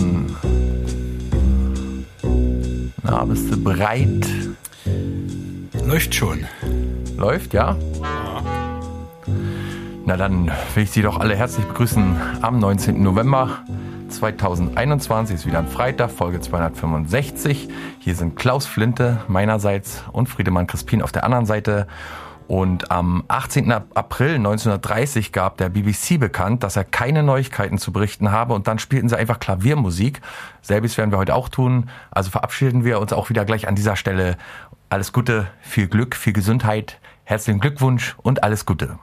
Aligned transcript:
Morgen. 0.00 0.36
Na, 3.02 3.24
bist 3.24 3.52
du 3.52 3.62
bereit? 3.62 4.26
Läuft 5.84 6.14
schon. 6.14 6.46
Läuft, 7.16 7.54
ja? 7.54 7.76
Na 10.06 10.16
dann 10.16 10.50
will 10.74 10.84
ich 10.84 10.90
Sie 10.90 11.02
doch 11.02 11.20
alle 11.20 11.36
herzlich 11.36 11.66
begrüßen 11.66 12.16
am 12.40 12.58
19. 12.58 13.02
November 13.02 13.58
2021. 14.08 15.36
Ist 15.36 15.46
wieder 15.46 15.58
ein 15.58 15.68
Freitag, 15.68 16.10
Folge 16.10 16.40
265. 16.40 17.68
Hier 17.98 18.14
sind 18.14 18.36
Klaus 18.36 18.66
Flinte 18.66 19.20
meinerseits 19.28 20.02
und 20.12 20.28
Friedemann 20.28 20.66
Crispin 20.66 21.02
auf 21.02 21.12
der 21.12 21.24
anderen 21.24 21.46
Seite. 21.46 21.86
Und 22.50 22.90
am 22.90 23.22
18. 23.28 23.70
April 23.70 24.34
1930 24.34 25.30
gab 25.30 25.56
der 25.58 25.68
BBC 25.68 26.18
bekannt, 26.18 26.64
dass 26.64 26.74
er 26.74 26.82
keine 26.82 27.22
Neuigkeiten 27.22 27.78
zu 27.78 27.92
berichten 27.92 28.32
habe. 28.32 28.54
Und 28.54 28.66
dann 28.66 28.80
spielten 28.80 29.08
sie 29.08 29.16
einfach 29.16 29.38
Klaviermusik. 29.38 30.20
Selbes 30.60 30.98
werden 30.98 31.12
wir 31.12 31.18
heute 31.18 31.36
auch 31.36 31.48
tun. 31.48 31.88
Also 32.10 32.30
verabschieden 32.30 32.82
wir 32.82 32.98
uns 32.98 33.12
auch 33.12 33.30
wieder 33.30 33.44
gleich 33.44 33.68
an 33.68 33.76
dieser 33.76 33.94
Stelle. 33.94 34.36
Alles 34.88 35.12
Gute, 35.12 35.46
viel 35.60 35.86
Glück, 35.86 36.16
viel 36.16 36.32
Gesundheit. 36.32 36.98
Herzlichen 37.22 37.60
Glückwunsch 37.60 38.16
und 38.20 38.42
alles 38.42 38.66
Gute. 38.66 38.98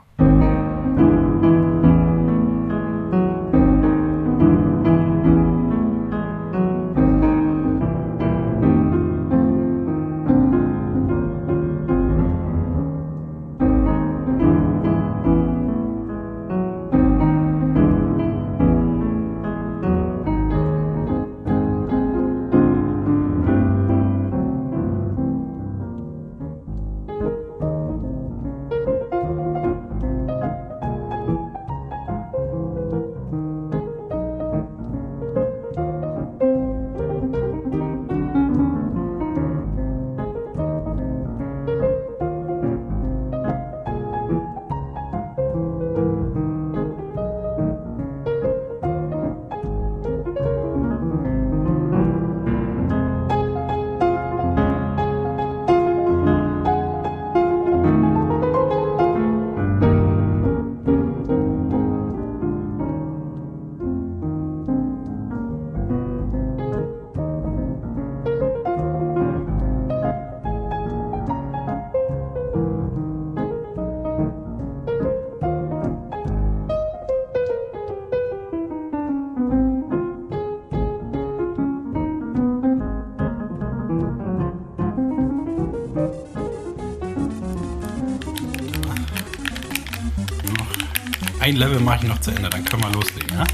Level 91.58 91.80
mache 91.80 92.04
ich 92.04 92.08
noch 92.08 92.20
zu 92.20 92.30
Ende, 92.30 92.48
dann 92.48 92.64
können 92.64 92.84
wir 92.84 92.90
loslegen, 92.90 93.36
ja? 93.36 93.44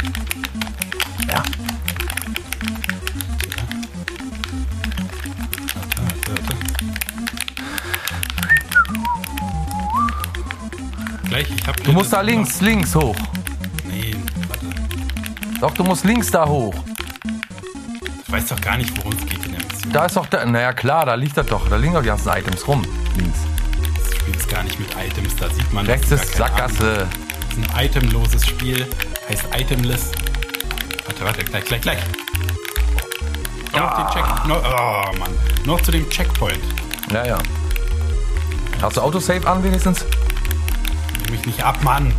Ja. 1.26 1.42
Gleich, 11.28 11.48
ich 11.50 11.66
hab 11.66 11.82
Du 11.82 11.92
musst 11.92 12.12
da 12.12 12.20
links, 12.20 12.60
links 12.60 12.94
hoch. 12.94 13.16
Nee, 13.88 14.14
warte. 14.48 14.66
Doch, 15.60 15.72
du 15.72 15.82
musst 15.84 16.04
links 16.04 16.30
da 16.30 16.46
hoch. 16.46 16.74
Ich 18.26 18.30
weiß 18.32 18.48
doch 18.48 18.60
gar 18.60 18.76
nicht, 18.76 18.94
worum 18.98 19.12
es 19.12 19.24
geht 19.24 19.46
in 19.46 19.52
der 19.52 19.62
Mission. 19.62 19.92
Da 19.94 20.04
ist 20.04 20.16
doch, 20.16 20.26
da, 20.26 20.44
naja 20.44 20.74
klar, 20.74 21.06
da 21.06 21.14
liegt 21.14 21.38
das 21.38 21.46
doch. 21.46 21.70
Da 21.70 21.76
liegen 21.76 21.94
doch 21.94 22.02
die 22.02 22.08
ganzen 22.08 22.28
Items 22.28 22.68
rum. 22.68 22.82
Links. 23.16 23.38
Das 23.96 24.14
Spiel 24.18 24.36
ist 24.36 24.48
gar 24.50 24.62
nicht 24.62 24.78
mit 24.78 24.88
Items, 24.94 25.34
da 25.36 25.48
sieht 25.48 25.72
man. 25.72 25.86
Rechts 25.86 26.10
ist 26.10 26.34
Sackgasse. 26.34 27.08
Ist 27.10 27.23
ein 27.56 27.86
itemloses 27.86 28.46
Spiel, 28.46 28.86
heißt 29.28 29.44
itemless. 29.56 30.10
Warte, 31.06 31.24
warte, 31.24 31.44
gleich, 31.44 31.64
gleich, 31.64 31.80
gleich. 31.80 31.98
Noch 33.72 33.96
den 33.96 34.06
Check. 34.14 34.46
No, 34.46 34.56
oh 34.56 35.18
Mann. 35.18 35.32
Noch 35.64 35.80
zu 35.80 35.90
dem 35.90 36.08
Checkpoint. 36.08 36.60
Ja, 37.12 37.26
ja. 37.26 37.38
Hast 38.80 38.96
du 38.96 39.00
Autosave 39.00 39.46
an 39.46 39.62
wenigstens? 39.64 40.04
Nimm 41.22 41.32
mich 41.32 41.46
nicht 41.46 41.62
ab, 41.62 41.82
Mann. 41.82 42.12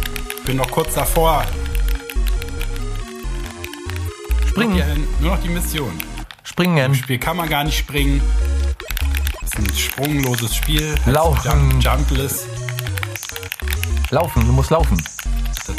Bin 0.45 0.57
noch 0.57 0.69
kurz 0.69 0.93
davor. 0.93 1.45
Springen. 4.47 4.77
Ja, 4.77 4.85
nur 5.19 5.35
noch 5.35 5.41
die 5.41 5.49
Mission. 5.49 5.91
Im 5.91 6.25
Springen. 6.43 6.95
Spiel 6.95 7.19
kann 7.19 7.37
man 7.37 7.49
gar 7.49 7.63
nicht 7.63 7.77
springen. 7.77 8.21
Das 9.41 9.49
ist 9.51 9.59
ein 9.59 9.75
sprungloses 9.75 10.55
Spiel. 10.55 10.95
Laufen. 11.05 11.79
Jump, 11.81 11.83
jumpless. 11.83 12.47
Laufen, 14.11 14.45
du 14.45 14.51
musst 14.51 14.69
laufen. 14.69 15.01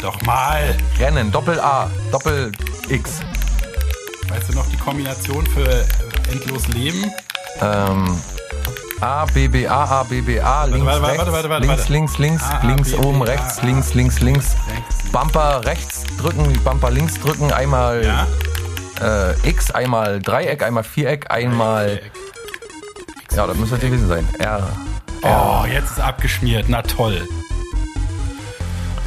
Doch 0.01 0.21
mal. 0.21 0.75
Rennen, 0.99 1.31
Doppel 1.31 1.59
A, 1.59 1.89
Doppel 2.11 2.51
X. 2.89 3.19
Weißt 4.29 4.49
du 4.49 4.53
noch 4.53 4.67
die 4.69 4.77
Kombination 4.77 5.45
für 5.47 5.67
äh, 5.67 5.85
endlos 6.31 6.67
Leben? 6.67 7.11
Ähm, 7.61 8.19
A, 9.01 9.25
B, 9.25 9.47
B, 9.47 9.67
A, 9.67 9.83
A, 9.85 10.03
B, 10.03 10.21
B, 10.21 10.39
A, 10.39 10.65
links, 10.65 10.85
warte, 10.85 11.01
warte, 11.01 11.17
rechts, 11.17 11.31
warte, 11.31 11.49
warte, 11.49 11.65
links, 11.67 11.89
links, 11.89 12.17
links, 12.17 12.43
A, 12.43 12.57
A, 12.57 12.65
links, 12.67 12.91
B, 12.91 12.97
oben, 12.97 13.21
rechts, 13.21 13.59
A, 13.59 13.65
links, 13.65 13.93
links, 13.93 14.19
links. 14.21 14.55
Bumper 15.11 15.63
rechts 15.65 16.03
drücken, 16.19 16.51
Bumper 16.63 16.91
links 16.91 17.19
drücken, 17.19 17.51
einmal 17.53 18.03
Ja? 18.03 18.27
äh, 19.31 19.49
X, 19.49 19.71
einmal 19.71 20.19
Dreieck, 20.19 20.63
einmal 20.63 20.83
Viereck, 20.83 21.31
einmal. 21.31 22.01
Ja, 23.35 23.47
das 23.47 23.55
müsste 23.57 23.75
das 23.77 23.85
gewesen 23.85 24.07
sein. 24.07 24.27
R. 24.39 24.67
Oh, 25.21 25.65
jetzt 25.71 25.91
ist 25.91 25.99
abgeschmiert. 25.99 26.65
Na 26.67 26.81
toll. 26.81 27.27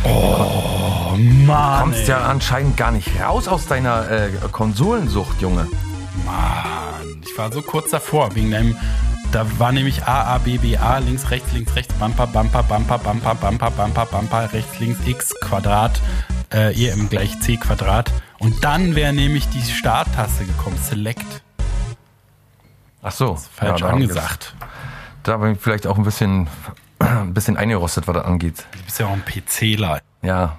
Oh, 0.04 0.79
Mann. 1.16 1.80
Kommst 1.80 2.00
ey. 2.00 2.08
ja 2.08 2.18
anscheinend 2.22 2.76
gar 2.76 2.90
nicht 2.90 3.20
raus 3.20 3.48
aus 3.48 3.66
deiner 3.66 4.10
äh, 4.10 4.30
Konsolensucht, 4.52 5.40
Junge. 5.40 5.66
Mann. 6.24 7.22
Ich 7.22 7.36
war 7.38 7.52
so 7.52 7.62
kurz 7.62 7.90
davor, 7.90 8.34
wegen 8.34 8.50
deinem. 8.50 8.76
Da 9.32 9.46
war 9.60 9.70
nämlich 9.70 10.04
A, 10.04 10.34
A, 10.34 10.38
B, 10.38 10.58
B, 10.58 10.76
A, 10.76 10.98
links, 10.98 11.30
rechts, 11.30 11.52
links, 11.52 11.76
rechts, 11.76 11.94
Bumper, 11.94 12.26
Bumper, 12.26 12.64
Bumper, 12.64 12.98
Bumper, 12.98 13.34
Bumper, 13.36 13.70
Bumper, 13.70 14.06
Bumper, 14.06 14.52
rechts, 14.52 14.80
links, 14.80 14.98
X, 15.06 15.34
Quadrat, 15.40 16.00
äh, 16.52 16.74
EM 16.74 17.08
gleich 17.08 17.38
C, 17.40 17.56
Quadrat. 17.56 18.10
Und 18.40 18.64
dann 18.64 18.96
wäre 18.96 19.12
nämlich 19.12 19.48
die 19.48 19.62
Starttaste 19.62 20.46
gekommen, 20.46 20.78
Select. 20.78 21.42
Ach 23.02 23.12
so, 23.12 23.36
Falsch 23.54 23.82
ja, 23.82 23.88
angesagt. 23.88 24.54
Da 25.22 25.36
bin 25.36 25.52
ich 25.52 25.60
vielleicht 25.60 25.86
auch 25.86 25.96
ein 25.96 26.04
bisschen, 26.04 26.48
ein 26.98 27.32
bisschen 27.32 27.56
eingerostet, 27.56 28.08
was 28.08 28.16
das 28.16 28.24
angeht. 28.24 28.66
Du 28.72 28.82
bist 28.82 28.98
ja 28.98 29.06
auch 29.06 29.12
ein 29.12 29.22
PCler. 29.22 30.00
Ja, 30.22 30.58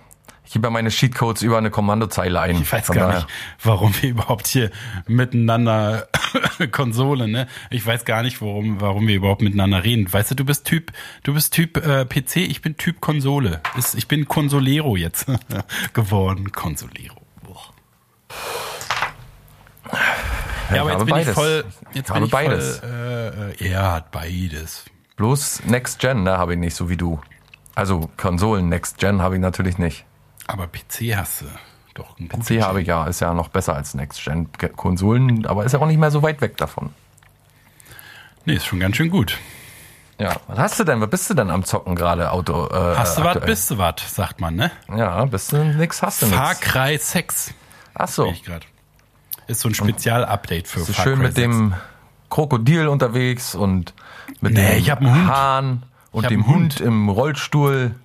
ich 0.51 0.55
gebe 0.55 0.67
ja 0.67 0.71
meine 0.71 0.89
Cheatcodes 0.89 1.43
über 1.43 1.57
eine 1.57 1.71
Kommandozeile 1.71 2.41
ein. 2.41 2.57
Ich 2.61 2.69
weiß 2.69 2.87
gar 2.87 3.13
nicht, 3.13 3.27
warum 3.63 3.95
wir 4.01 4.09
überhaupt 4.09 4.47
hier 4.47 4.69
miteinander 5.07 6.09
Konsole, 6.73 7.29
ne? 7.29 7.47
Ich 7.69 7.85
weiß 7.85 8.03
gar 8.03 8.21
nicht, 8.21 8.41
warum, 8.41 8.81
warum 8.81 9.07
wir 9.07 9.15
überhaupt 9.15 9.41
miteinander 9.41 9.85
reden. 9.85 10.11
Weißt 10.11 10.31
du, 10.31 10.35
du 10.35 10.43
bist 10.43 10.65
Typ, 10.65 10.91
du 11.23 11.33
bist 11.33 11.53
Typ 11.53 11.77
äh, 11.77 12.03
PC, 12.03 12.35
ich 12.35 12.61
bin 12.61 12.75
Typ 12.75 12.99
Konsole. 12.99 13.61
Ist, 13.77 13.95
ich 13.95 14.09
bin 14.09 14.27
Consolero 14.27 14.97
jetzt 14.97 15.25
geworden. 15.93 16.51
Consolero. 16.51 17.21
Boah. 17.43 17.61
Ja, 20.75 20.81
aber 20.81 20.91
jetzt 20.91 21.05
bin 21.05 21.07
ich 21.07 21.13
beides. 21.13 21.33
voll. 21.33 21.65
Jetzt 21.93 22.09
habe 22.09 22.19
bin 22.19 22.25
ich 22.25 22.31
beides. 22.31 22.79
voll. 22.79 22.89
Äh, 22.89 23.51
äh, 23.67 23.69
er 23.69 23.91
hat 23.93 24.11
beides. 24.11 24.83
Bloß 25.15 25.63
Next 25.67 25.99
Gen, 25.99 26.23
ne, 26.23 26.37
habe 26.37 26.55
ich 26.55 26.59
nicht, 26.59 26.75
so 26.75 26.89
wie 26.89 26.97
du. 26.97 27.21
Also 27.73 28.09
Konsolen 28.17 28.67
Next 28.67 28.97
Gen 28.97 29.21
habe 29.21 29.35
ich 29.35 29.41
natürlich 29.41 29.77
nicht. 29.77 30.03
Aber 30.51 30.67
PC 30.67 31.15
hast 31.15 31.41
du 31.41 31.45
doch 31.93 32.17
einen 32.19 32.29
PC 32.29 32.61
habe 32.61 32.81
ich 32.81 32.87
ja, 32.87 33.05
ist 33.05 33.19
ja 33.19 33.33
noch 33.33 33.49
besser 33.49 33.75
als 33.75 33.93
Next 33.93 34.23
Gen 34.23 34.47
Konsolen, 34.75 35.45
aber 35.45 35.65
ist 35.65 35.73
ja 35.73 35.79
auch 35.79 35.85
nicht 35.87 35.99
mehr 35.99 36.11
so 36.11 36.21
weit 36.23 36.41
weg 36.41 36.57
davon. 36.57 36.91
Nee, 38.45 38.53
ist 38.55 38.65
schon 38.65 38.79
ganz 38.79 38.95
schön 38.95 39.09
gut. 39.09 39.37
Ja, 40.19 40.35
was 40.47 40.57
hast 40.59 40.79
du 40.79 40.83
denn? 40.83 41.01
Was 41.01 41.09
bist 41.09 41.29
du 41.29 41.33
denn 41.33 41.49
am 41.49 41.63
Zocken 41.63 41.95
gerade? 41.95 42.31
Auto. 42.31 42.67
Äh, 42.67 42.95
Hast 42.95 43.17
du 43.17 43.23
was, 43.23 43.39
bist 43.41 43.71
du 43.71 43.77
was, 43.77 43.95
sagt 44.07 44.39
man, 44.39 44.55
ne? 44.55 44.71
Ja, 44.95 45.25
bist 45.25 45.51
du 45.51 45.63
nix, 45.63 46.01
hast 46.01 46.21
du 46.21 46.27
Far 46.27 46.49
nix. 46.49 46.61
Cry 46.61 46.97
6 46.97 47.53
Ach 47.95 48.07
so. 48.07 48.27
ich 48.27 48.43
gerade. 48.43 48.65
Ist 49.47 49.61
so 49.61 49.69
ein 49.69 49.73
Spezial-Update 49.75 50.67
für 50.67 50.79
Far 50.85 51.03
schön 51.03 51.15
Cry 51.19 51.23
mit 51.27 51.37
dem 51.37 51.73
Krokodil 52.29 52.87
unterwegs 52.87 53.55
und 53.55 53.93
mit 54.41 54.53
Nee, 54.53 54.69
dem 54.75 54.77
ich 54.79 54.91
hab 54.91 54.99
einen 54.99 55.13
Hund. 55.13 55.27
Hahn 55.27 55.83
und 56.11 56.29
dem 56.29 56.45
Hund. 56.47 56.79
im 56.79 57.09
Rollstuhl. 57.09 57.95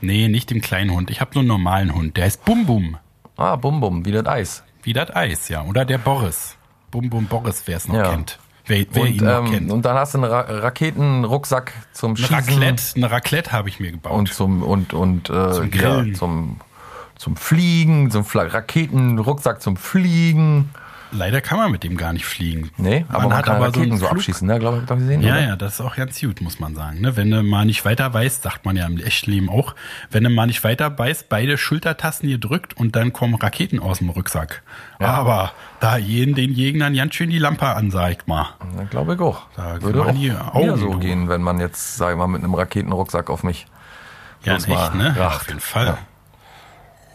Nee, 0.00 0.28
nicht 0.28 0.50
dem 0.50 0.60
kleinen 0.60 0.90
Hund. 0.92 1.10
Ich 1.10 1.20
habe 1.20 1.30
nur 1.34 1.40
einen 1.42 1.48
normalen 1.48 1.94
Hund. 1.94 2.16
Der 2.16 2.24
heißt 2.24 2.44
Bum 2.44 2.66
Bum. 2.66 2.96
Ah, 3.36 3.56
bum 3.56 3.80
bum, 3.80 4.04
wie 4.04 4.12
das 4.12 4.26
Eis. 4.26 4.62
Wie 4.82 4.92
das 4.92 5.14
Eis, 5.14 5.48
ja. 5.48 5.62
Oder 5.64 5.84
der 5.84 5.98
Boris. 5.98 6.56
Bum 6.90 7.08
Bum 7.10 7.26
Boris, 7.26 7.62
wer 7.66 7.76
es 7.76 7.88
noch 7.88 7.94
Ja. 7.96 8.10
kennt. 8.10 8.38
Wer, 8.66 8.86
wer 8.92 9.02
Und, 9.02 9.08
ihn 9.08 9.24
noch 9.24 9.38
ähm, 9.46 9.50
kennt. 9.50 9.70
und 9.72 9.84
dann 9.84 9.96
hast 9.96 10.14
du 10.14 10.18
einen 10.18 10.30
Ra 10.30 10.40
Raketenrucksack 10.40 11.72
zum 11.92 12.10
Eine 12.10 12.18
Schießen 12.18 12.34
Raclette, 12.34 12.82
eine 12.96 13.10
Raclette 13.10 13.52
habe 13.52 13.68
ich 13.68 13.80
mir 13.80 13.90
gebaut. 13.92 14.12
und 14.12 14.32
zum 14.32 14.62
und 14.62 14.92
und 14.94 15.28
äh, 15.30 15.52
Zum 15.52 15.70
ja, 15.72 15.78
Grillen. 15.96 16.14
zum 16.14 16.60
zum 17.16 17.36
Fliegen, 17.36 18.10
zum 18.10 18.24
Raketenrucksack 18.32 19.60
zum 19.60 19.76
Fliegen. 19.76 20.70
Leider 21.12 21.40
kann 21.40 21.58
man 21.58 21.72
mit 21.72 21.82
dem 21.82 21.96
gar 21.96 22.12
nicht 22.12 22.24
fliegen. 22.24 22.70
Nee, 22.76 23.04
aber 23.08 23.28
man, 23.28 23.42
kann 23.42 23.56
so 23.58 23.62
Raketen 23.64 23.96
so 23.98 24.06
Flug- 24.06 24.18
abschießen, 24.18 24.46
ne, 24.46 24.58
glaube 24.60 24.78
ich, 24.78 24.82
hab 24.88 24.96
ich 24.98 25.02
gesehen. 25.02 25.22
Ja, 25.22 25.32
oder? 25.34 25.42
ja, 25.42 25.56
das 25.56 25.74
ist 25.74 25.80
auch 25.80 25.96
ganz 25.96 26.20
gut, 26.20 26.40
muss 26.40 26.60
man 26.60 26.74
sagen. 26.76 27.00
Ne? 27.00 27.16
Wenn 27.16 27.30
du 27.30 27.42
mal 27.42 27.64
nicht 27.64 27.84
weiter 27.84 28.14
weißt, 28.14 28.42
sagt 28.42 28.64
man 28.64 28.76
ja 28.76 28.86
im 28.86 28.96
echten 28.98 29.30
Leben 29.30 29.48
auch, 29.48 29.74
wenn 30.10 30.22
du 30.22 30.30
mal 30.30 30.46
nicht 30.46 30.62
weiter 30.62 30.96
weißt, 30.96 31.28
beide 31.28 31.58
Schultertasten 31.58 32.28
gedrückt 32.28 32.76
und 32.76 32.94
dann 32.94 33.12
kommen 33.12 33.34
Raketen 33.34 33.80
aus 33.80 33.98
dem 33.98 34.10
Rucksack. 34.10 34.62
Aber 35.00 35.52
da 35.80 35.96
jeden 35.96 36.34
den 36.34 36.54
Gegnern 36.54 36.94
ganz 36.94 37.14
schön 37.14 37.30
die 37.30 37.38
Lampe 37.38 37.66
an, 37.66 37.90
sag 37.90 38.12
ich 38.12 38.26
mal. 38.26 38.46
Ja, 38.78 38.84
glaube 38.84 39.14
ich 39.14 39.20
auch. 39.20 39.42
Da 39.56 39.82
Würde 39.82 40.02
auch 40.04 40.12
die 40.12 40.30
mir 40.30 40.54
Augen 40.54 40.76
so 40.76 40.92
du. 40.92 40.98
gehen, 41.00 41.28
wenn 41.28 41.42
man 41.42 41.58
jetzt, 41.58 41.96
sag 41.96 42.12
ich 42.12 42.16
mal, 42.18 42.28
mit 42.28 42.44
einem 42.44 42.54
Raketenrucksack 42.54 43.30
auf 43.30 43.42
mich 43.42 43.66
Ja, 44.44 44.54
echt, 44.56 44.68
ne? 44.68 45.14
Ja, 45.16 45.26
racht. 45.26 45.40
auf 45.42 45.48
jeden 45.48 45.60
Fall. 45.60 45.86
Ja. 45.86 45.98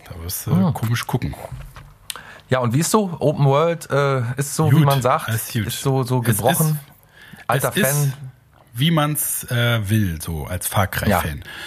Da 0.10 0.24
wirst 0.24 0.46
du 0.48 0.72
komisch 0.74 1.08
gucken. 1.08 1.34
Ja, 2.50 2.60
und 2.60 2.74
wie 2.74 2.80
ist 2.80 2.92
so? 2.92 3.16
Open 3.20 3.46
World 3.46 3.90
äh, 3.90 4.22
ist 4.38 4.56
so, 4.56 4.72
wie 4.72 4.76
Gut, 4.78 4.86
man 4.86 5.02
sagt, 5.02 5.30
ist 5.30 5.52
gut. 5.54 5.72
so, 5.72 6.04
so 6.04 6.22
gebrochen. 6.22 6.80
Alter 7.48 7.72
es 7.76 7.82
Fan. 7.82 8.04
Ist, 8.08 8.14
wie 8.78 8.92
man's 8.92 9.46
äh, 9.46 9.90
will, 9.90 10.22
so 10.22 10.46
als 10.48 10.68
Far 10.68 10.88
Cry-Fan. 10.88 11.10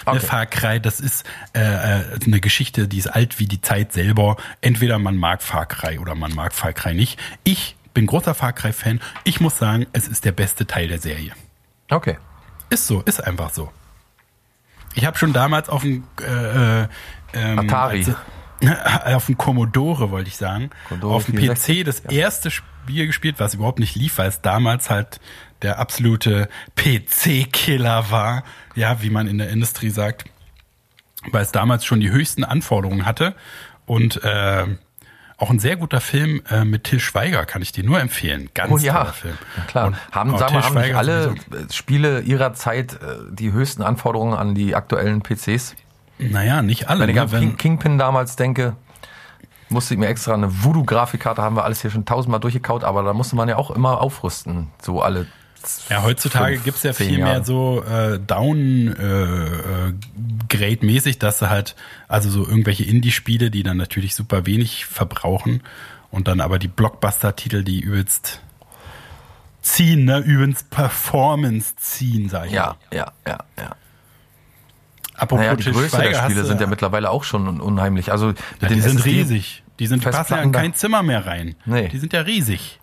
Ja, 0.06 0.12
Ne, 0.12 0.19
okay. 0.19 0.20
Far 0.20 0.44
Cry, 0.46 0.78
das 0.80 1.00
ist 1.00 1.25
äh, 1.54 1.60
äh, 1.60 2.04
eine 2.26 2.38
Geschichte, 2.40 2.86
die 2.86 2.98
ist 2.98 3.06
alt 3.06 3.38
wie 3.38 3.46
die 3.46 3.62
Zeit 3.62 3.92
selber. 3.94 4.36
Entweder 4.60 4.98
man 4.98 5.16
mag 5.16 5.42
Far 5.42 5.64
Cry 5.66 5.98
oder 5.98 6.14
man 6.14 6.34
mag 6.34 6.52
Far 6.52 6.72
Cry 6.75 6.94
nicht. 6.94 7.19
Ich 7.44 7.76
bin 7.94 8.06
großer 8.06 8.34
Far 8.34 8.52
Cry-Fan. 8.52 9.00
Ich 9.25 9.40
muss 9.40 9.56
sagen, 9.58 9.86
es 9.94 10.06
ist 10.06 10.25
der 10.26 10.32
beste 10.32 10.66
Teil 10.66 10.88
der 10.88 10.98
Serie. 11.00 11.32
Okay. 11.90 12.19
Ist 12.70 12.86
so, 12.86 13.00
ist 13.02 13.25
einfach 13.25 13.50
so. 13.50 13.72
Ich 14.94 15.06
habe 15.06 15.16
schon 15.16 15.32
damals 15.32 15.69
auf 15.70 15.82
dem 15.82 16.04
äh, 16.20 16.82
äh, 16.82 16.88
ähm, 17.32 17.58
Atari. 17.60 18.04
als- 18.04 18.16
auf 19.05 19.26
dem 19.26 19.38
Commodore 19.38 20.10
wollte 20.10 20.28
ich 20.28 20.37
sagen, 20.37 20.70
Commodore 20.88 21.14
auf 21.14 21.25
dem 21.26 21.37
64, 21.37 21.82
PC 21.82 21.84
das 21.84 22.00
erste 22.00 22.50
Spiel 22.50 23.06
gespielt, 23.06 23.37
was 23.38 23.55
überhaupt 23.55 23.78
nicht 23.78 23.94
lief, 23.94 24.19
weil 24.19 24.28
es 24.28 24.40
damals 24.40 24.90
halt 24.90 25.20
der 25.62 25.78
absolute 25.78 26.49
PC-Killer 26.76 28.10
war, 28.10 28.44
ja, 28.75 29.02
wie 29.02 29.10
man 29.10 29.26
in 29.26 29.38
der 29.38 29.50
Industrie 29.50 29.90
sagt, 29.90 30.25
weil 31.31 31.43
es 31.43 31.52
damals 31.52 31.84
schon 31.84 32.00
die 32.00 32.10
höchsten 32.10 32.44
Anforderungen 32.44 33.06
hatte 33.06 33.34
und 33.87 34.22
äh, 34.22 34.66
auch 35.38 35.50
ein 35.50 35.61
sehr 35.61 35.76
guter 35.76 36.00
Film 36.00 36.43
äh, 36.50 36.64
mit 36.64 36.84
Till 36.84 36.99
Schweiger 36.99 37.46
kann 37.46 37.62
ich 37.62 37.70
dir 37.70 37.84
nur 37.84 38.00
empfehlen. 38.00 38.50
Ganz 38.54 38.72
Oh 38.72 38.78
ja, 38.78 38.94
toller 38.94 39.12
Film. 39.12 39.38
ja, 39.56 39.62
klar. 39.64 39.87
Und 39.87 39.96
haben, 40.11 40.37
sagen 40.37 40.54
wir, 40.54 40.62
haben 40.64 40.81
nicht 40.81 40.94
alle 40.94 41.25
sowieso. 41.25 41.72
Spiele 41.72 42.20
ihrer 42.22 42.54
Zeit 42.54 42.94
äh, 42.94 43.19
die 43.31 43.52
höchsten 43.52 43.82
Anforderungen 43.82 44.34
an 44.34 44.56
die 44.56 44.75
aktuellen 44.75 45.22
PCs? 45.22 45.76
Naja, 46.19 46.62
nicht 46.62 46.88
alle. 46.88 47.00
Wenn 47.00 47.11
ich 47.11 47.17
ne? 47.17 47.23
an 47.23 47.31
King, 47.31 47.56
Kingpin 47.56 47.99
damals 47.99 48.37
denke, 48.37 48.76
musste 49.69 49.94
ich 49.94 50.00
mir 50.00 50.06
extra 50.09 50.35
eine 50.35 50.65
Voodoo-Grafikkarte, 50.65 51.43
haben 51.43 51.56
wir 51.56 51.65
alles 51.65 51.82
hier 51.82 51.91
schon 51.91 52.05
tausendmal 52.05 52.41
durchgekaut, 52.41 52.85
aber 52.85 53.03
da 53.03 53.12
musste 53.12 53.37
man 53.37 53.49
ja 53.49 53.56
auch 53.56 53.70
immer 53.70 54.00
aufrüsten, 54.00 54.69
so 54.82 55.03
alle 55.03 55.26
Ja, 55.88 56.03
heutzutage 56.03 56.55
fünf, 56.55 56.65
gibt's 56.65 56.82
ja 56.82 56.93
viel 56.93 57.19
mehr 57.19 57.44
so 57.44 57.85
äh, 57.85 58.19
Down-Grade-mäßig, 58.19 61.19
dass 61.19 61.38
du 61.38 61.50
halt, 61.50 61.76
also 62.09 62.31
so 62.31 62.47
irgendwelche 62.47 62.85
Indie-Spiele, 62.85 63.50
die 63.50 63.62
dann 63.62 63.76
natürlich 63.76 64.14
super 64.14 64.47
wenig 64.47 64.87
verbrauchen 64.87 65.62
und 66.11 66.26
dann 66.29 66.41
aber 66.41 66.59
die 66.59 66.69
Blockbuster-Titel, 66.69 67.64
die 67.64 67.81
übelst 67.81 68.41
ziehen, 69.61 70.06
ne, 70.06 70.21
übelst 70.21 70.71
Performance 70.71 71.76
ziehen, 71.76 72.31
sag 72.31 72.47
ich 72.47 72.53
Ja, 72.53 72.76
mal. 72.91 72.97
ja, 72.97 73.12
ja, 73.26 73.38
ja. 73.59 73.76
Apropos 75.19 75.38
Naja, 75.44 75.56
die 75.56 75.65
Til 75.65 75.73
Größe 75.73 75.88
Schweiger, 75.97 76.11
der 76.11 76.23
Spiele 76.25 76.44
sind 76.44 76.61
ja 76.61 76.67
mittlerweile 76.67 77.11
auch 77.11 77.25
schon 77.25 77.47
un- 77.49 77.61
unheimlich. 77.61 78.11
Also 78.12 78.29
ja, 78.61 78.69
die 78.69 78.81
sind 78.81 78.97
SSD 78.97 79.11
riesig. 79.11 79.62
Die 79.79 79.87
sind, 79.87 80.05
die 80.05 80.09
passen 80.11 80.35
ja 80.35 80.43
in 80.43 80.53
kein 80.53 80.75
Zimmer 80.75 81.03
mehr 81.03 81.26
rein. 81.26 81.55
Nee. 81.67 81.88
Die 81.88 81.99
sind 81.99 82.12
ja 82.12 82.20
riesig. 82.23 82.81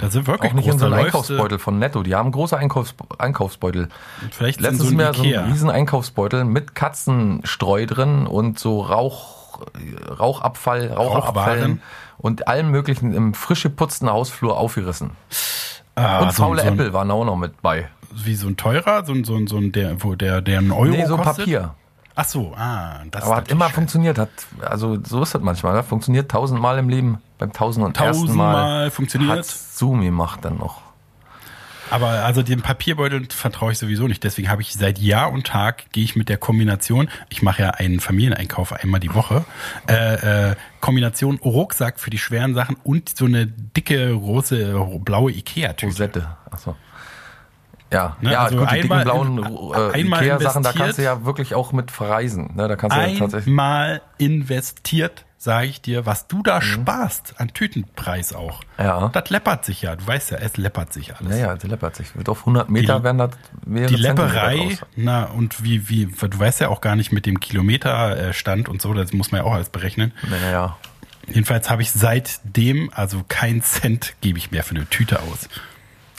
Da 0.00 0.10
sind 0.10 0.26
wirklich 0.26 0.50
Auch 0.50 0.56
nicht 0.56 0.66
läufst 0.66 0.82
du- 1.04 1.06
Einkaufsbeutel 1.06 1.58
von 1.60 1.78
Netto. 1.78 2.02
Die 2.02 2.14
haben 2.16 2.32
große 2.32 2.56
Einkaufs 2.56 2.94
Einkaufsbeutel. 3.18 3.88
Vielleicht 4.32 4.60
Letztens 4.60 4.88
so 4.90 4.96
ein 4.98 5.14
so 5.14 5.22
einen 5.22 5.50
riesen 5.52 5.70
Einkaufsbeutel 5.70 6.44
mit 6.44 6.74
Katzenstreu 6.74 7.86
drin 7.86 8.26
und 8.26 8.58
so 8.58 8.80
Rauch, 8.80 9.60
Rauchabfall, 10.18 10.92
Rauchwaren. 10.92 11.80
und 12.18 12.48
allem 12.48 12.70
möglichen 12.72 13.14
im 13.14 13.34
frisch 13.34 13.62
geputzten 13.62 14.10
Hausflur 14.10 14.56
aufgerissen. 14.56 15.10
Ah, 15.94 16.20
und 16.20 16.32
faule 16.32 16.62
so 16.62 16.68
Äpfel 16.68 16.92
waren 16.92 17.10
auch 17.12 17.24
noch 17.24 17.36
mit 17.36 17.60
bei. 17.62 17.88
Wie 18.14 18.34
so 18.34 18.48
ein 18.48 18.56
teurer, 18.56 19.04
so 19.04 19.12
ein, 19.12 19.24
so 19.24 19.36
ein, 19.36 19.46
so 19.46 19.58
ein 19.58 19.72
der, 19.72 20.02
wo 20.02 20.14
der, 20.14 20.40
der 20.40 20.58
einen 20.58 20.72
Euro 20.72 20.84
Nee, 20.86 21.06
so 21.06 21.16
kostet? 21.16 21.36
Papier. 21.38 21.74
Ach 22.14 22.24
so, 22.24 22.52
ah, 22.56 23.02
das 23.12 23.22
Aber 23.24 23.36
hat 23.36 23.48
immer 23.48 23.58
natürlich 23.60 23.74
funktioniert. 23.74 24.18
Hat, 24.18 24.30
also 24.60 24.98
so 25.04 25.22
ist 25.22 25.34
das 25.34 25.42
manchmal. 25.42 25.74
Ne? 25.74 25.82
Funktioniert 25.84 26.28
tausendmal 26.28 26.78
im 26.78 26.88
Leben. 26.88 27.18
Beim 27.38 27.52
tausend 27.52 27.86
und 27.86 27.96
ersten 27.96 28.22
Tausendmal 28.22 28.52
Mal 28.54 28.90
funktioniert. 28.90 29.38
hat's 29.38 29.78
Zoom 29.78 30.00
gemacht 30.00 30.40
dann 30.42 30.58
noch. 30.58 30.82
Aber 31.90 32.08
also 32.08 32.42
dem 32.42 32.60
Papierbeutel 32.60 33.28
vertraue 33.30 33.72
ich 33.72 33.78
sowieso 33.78 34.08
nicht. 34.08 34.22
Deswegen 34.24 34.50
habe 34.50 34.62
ich 34.62 34.74
seit 34.74 34.98
Jahr 34.98 35.32
und 35.32 35.46
Tag 35.46 35.90
gehe 35.92 36.04
ich 36.04 36.16
mit 36.16 36.28
der 36.28 36.36
Kombination. 36.36 37.08
Ich 37.28 37.42
mache 37.42 37.62
ja 37.62 37.70
einen 37.70 38.00
Familieneinkauf 38.00 38.72
einmal 38.72 39.00
die 39.00 39.14
Woche. 39.14 39.44
Äh, 39.88 40.50
äh, 40.50 40.56
Kombination 40.80 41.38
Rucksack 41.38 41.98
für 42.00 42.10
die 42.10 42.18
schweren 42.18 42.54
Sachen 42.54 42.76
und 42.84 43.16
so 43.16 43.24
eine 43.24 43.46
dicke 43.46 44.10
große 44.10 44.98
blaue 45.04 45.32
Ikea-Tüte. 45.32 45.86
Rosette. 45.86 46.28
Achso. 46.50 46.76
Ja, 47.92 48.16
Ne, 48.20 48.32
ja 48.32 48.40
also 48.44 48.58
gut, 48.58 48.70
die 48.70 48.80
dicken 48.82 49.02
blauen 49.02 49.38
äh, 49.38 49.92
einmal 49.94 50.22
Ikea-Sachen, 50.22 50.62
da 50.62 50.72
kannst 50.72 50.98
du 50.98 51.02
ja 51.02 51.24
wirklich 51.24 51.54
auch 51.54 51.72
mit 51.72 51.90
verreisen. 51.90 52.50
Ne? 52.54 52.68
Da 52.68 52.76
kannst 52.76 52.96
du 52.96 53.00
ja 53.00 53.18
tatsächlich. 53.18 53.46
Einmal 53.48 54.02
investiert, 54.18 55.24
sage 55.38 55.66
ich 55.68 55.80
dir, 55.80 56.04
was 56.04 56.26
du 56.26 56.42
da 56.42 56.60
sparst 56.60 57.34
an 57.38 57.48
Tütenpreis 57.54 58.32
auch. 58.34 58.60
Mhm. 58.76 58.84
Ja. 58.84 59.08
Das 59.12 59.30
läppert 59.30 59.64
sich 59.64 59.82
ja. 59.82 59.96
Du 59.96 60.06
weißt 60.06 60.32
ja, 60.32 60.38
es 60.38 60.56
läppert 60.56 60.92
sich 60.92 61.16
alles. 61.16 61.28
Naja, 61.30 61.56
die 61.56 61.66
läppert 61.68 61.96
sich. 61.96 62.14
Wird 62.16 62.28
auf 62.28 62.40
100 62.40 62.68
Meter 62.68 62.98
Die- 62.98 63.04
werden 63.04 63.18
das 63.18 63.30
mehrere 63.64 63.88
Die 63.94 63.96
Lepperei, 64.02 64.56
draus. 64.56 64.86
na 64.96 65.24
und 65.24 65.62
wie, 65.64 65.88
wie, 65.88 66.06
du 66.06 66.38
weißt 66.38 66.60
ja 66.60 66.68
auch 66.68 66.80
gar 66.80 66.96
nicht 66.96 67.12
mit 67.12 67.24
dem 67.24 67.40
Kilometerstand 67.40 68.68
und 68.68 68.82
so, 68.82 68.92
das 68.94 69.12
muss 69.12 69.30
man 69.32 69.40
ja 69.42 69.46
auch 69.46 69.54
alles 69.54 69.70
berechnen. 69.70 70.12
Naja. 70.28 70.76
Jedenfalls 71.26 71.68
habe 71.70 71.82
ich 71.82 71.90
seitdem, 71.92 72.90
also 72.94 73.22
kein 73.28 73.62
Cent 73.62 74.14
gebe 74.22 74.38
ich 74.38 74.50
mehr 74.50 74.64
für 74.64 74.74
eine 74.74 74.86
Tüte 74.86 75.20
aus. 75.20 75.48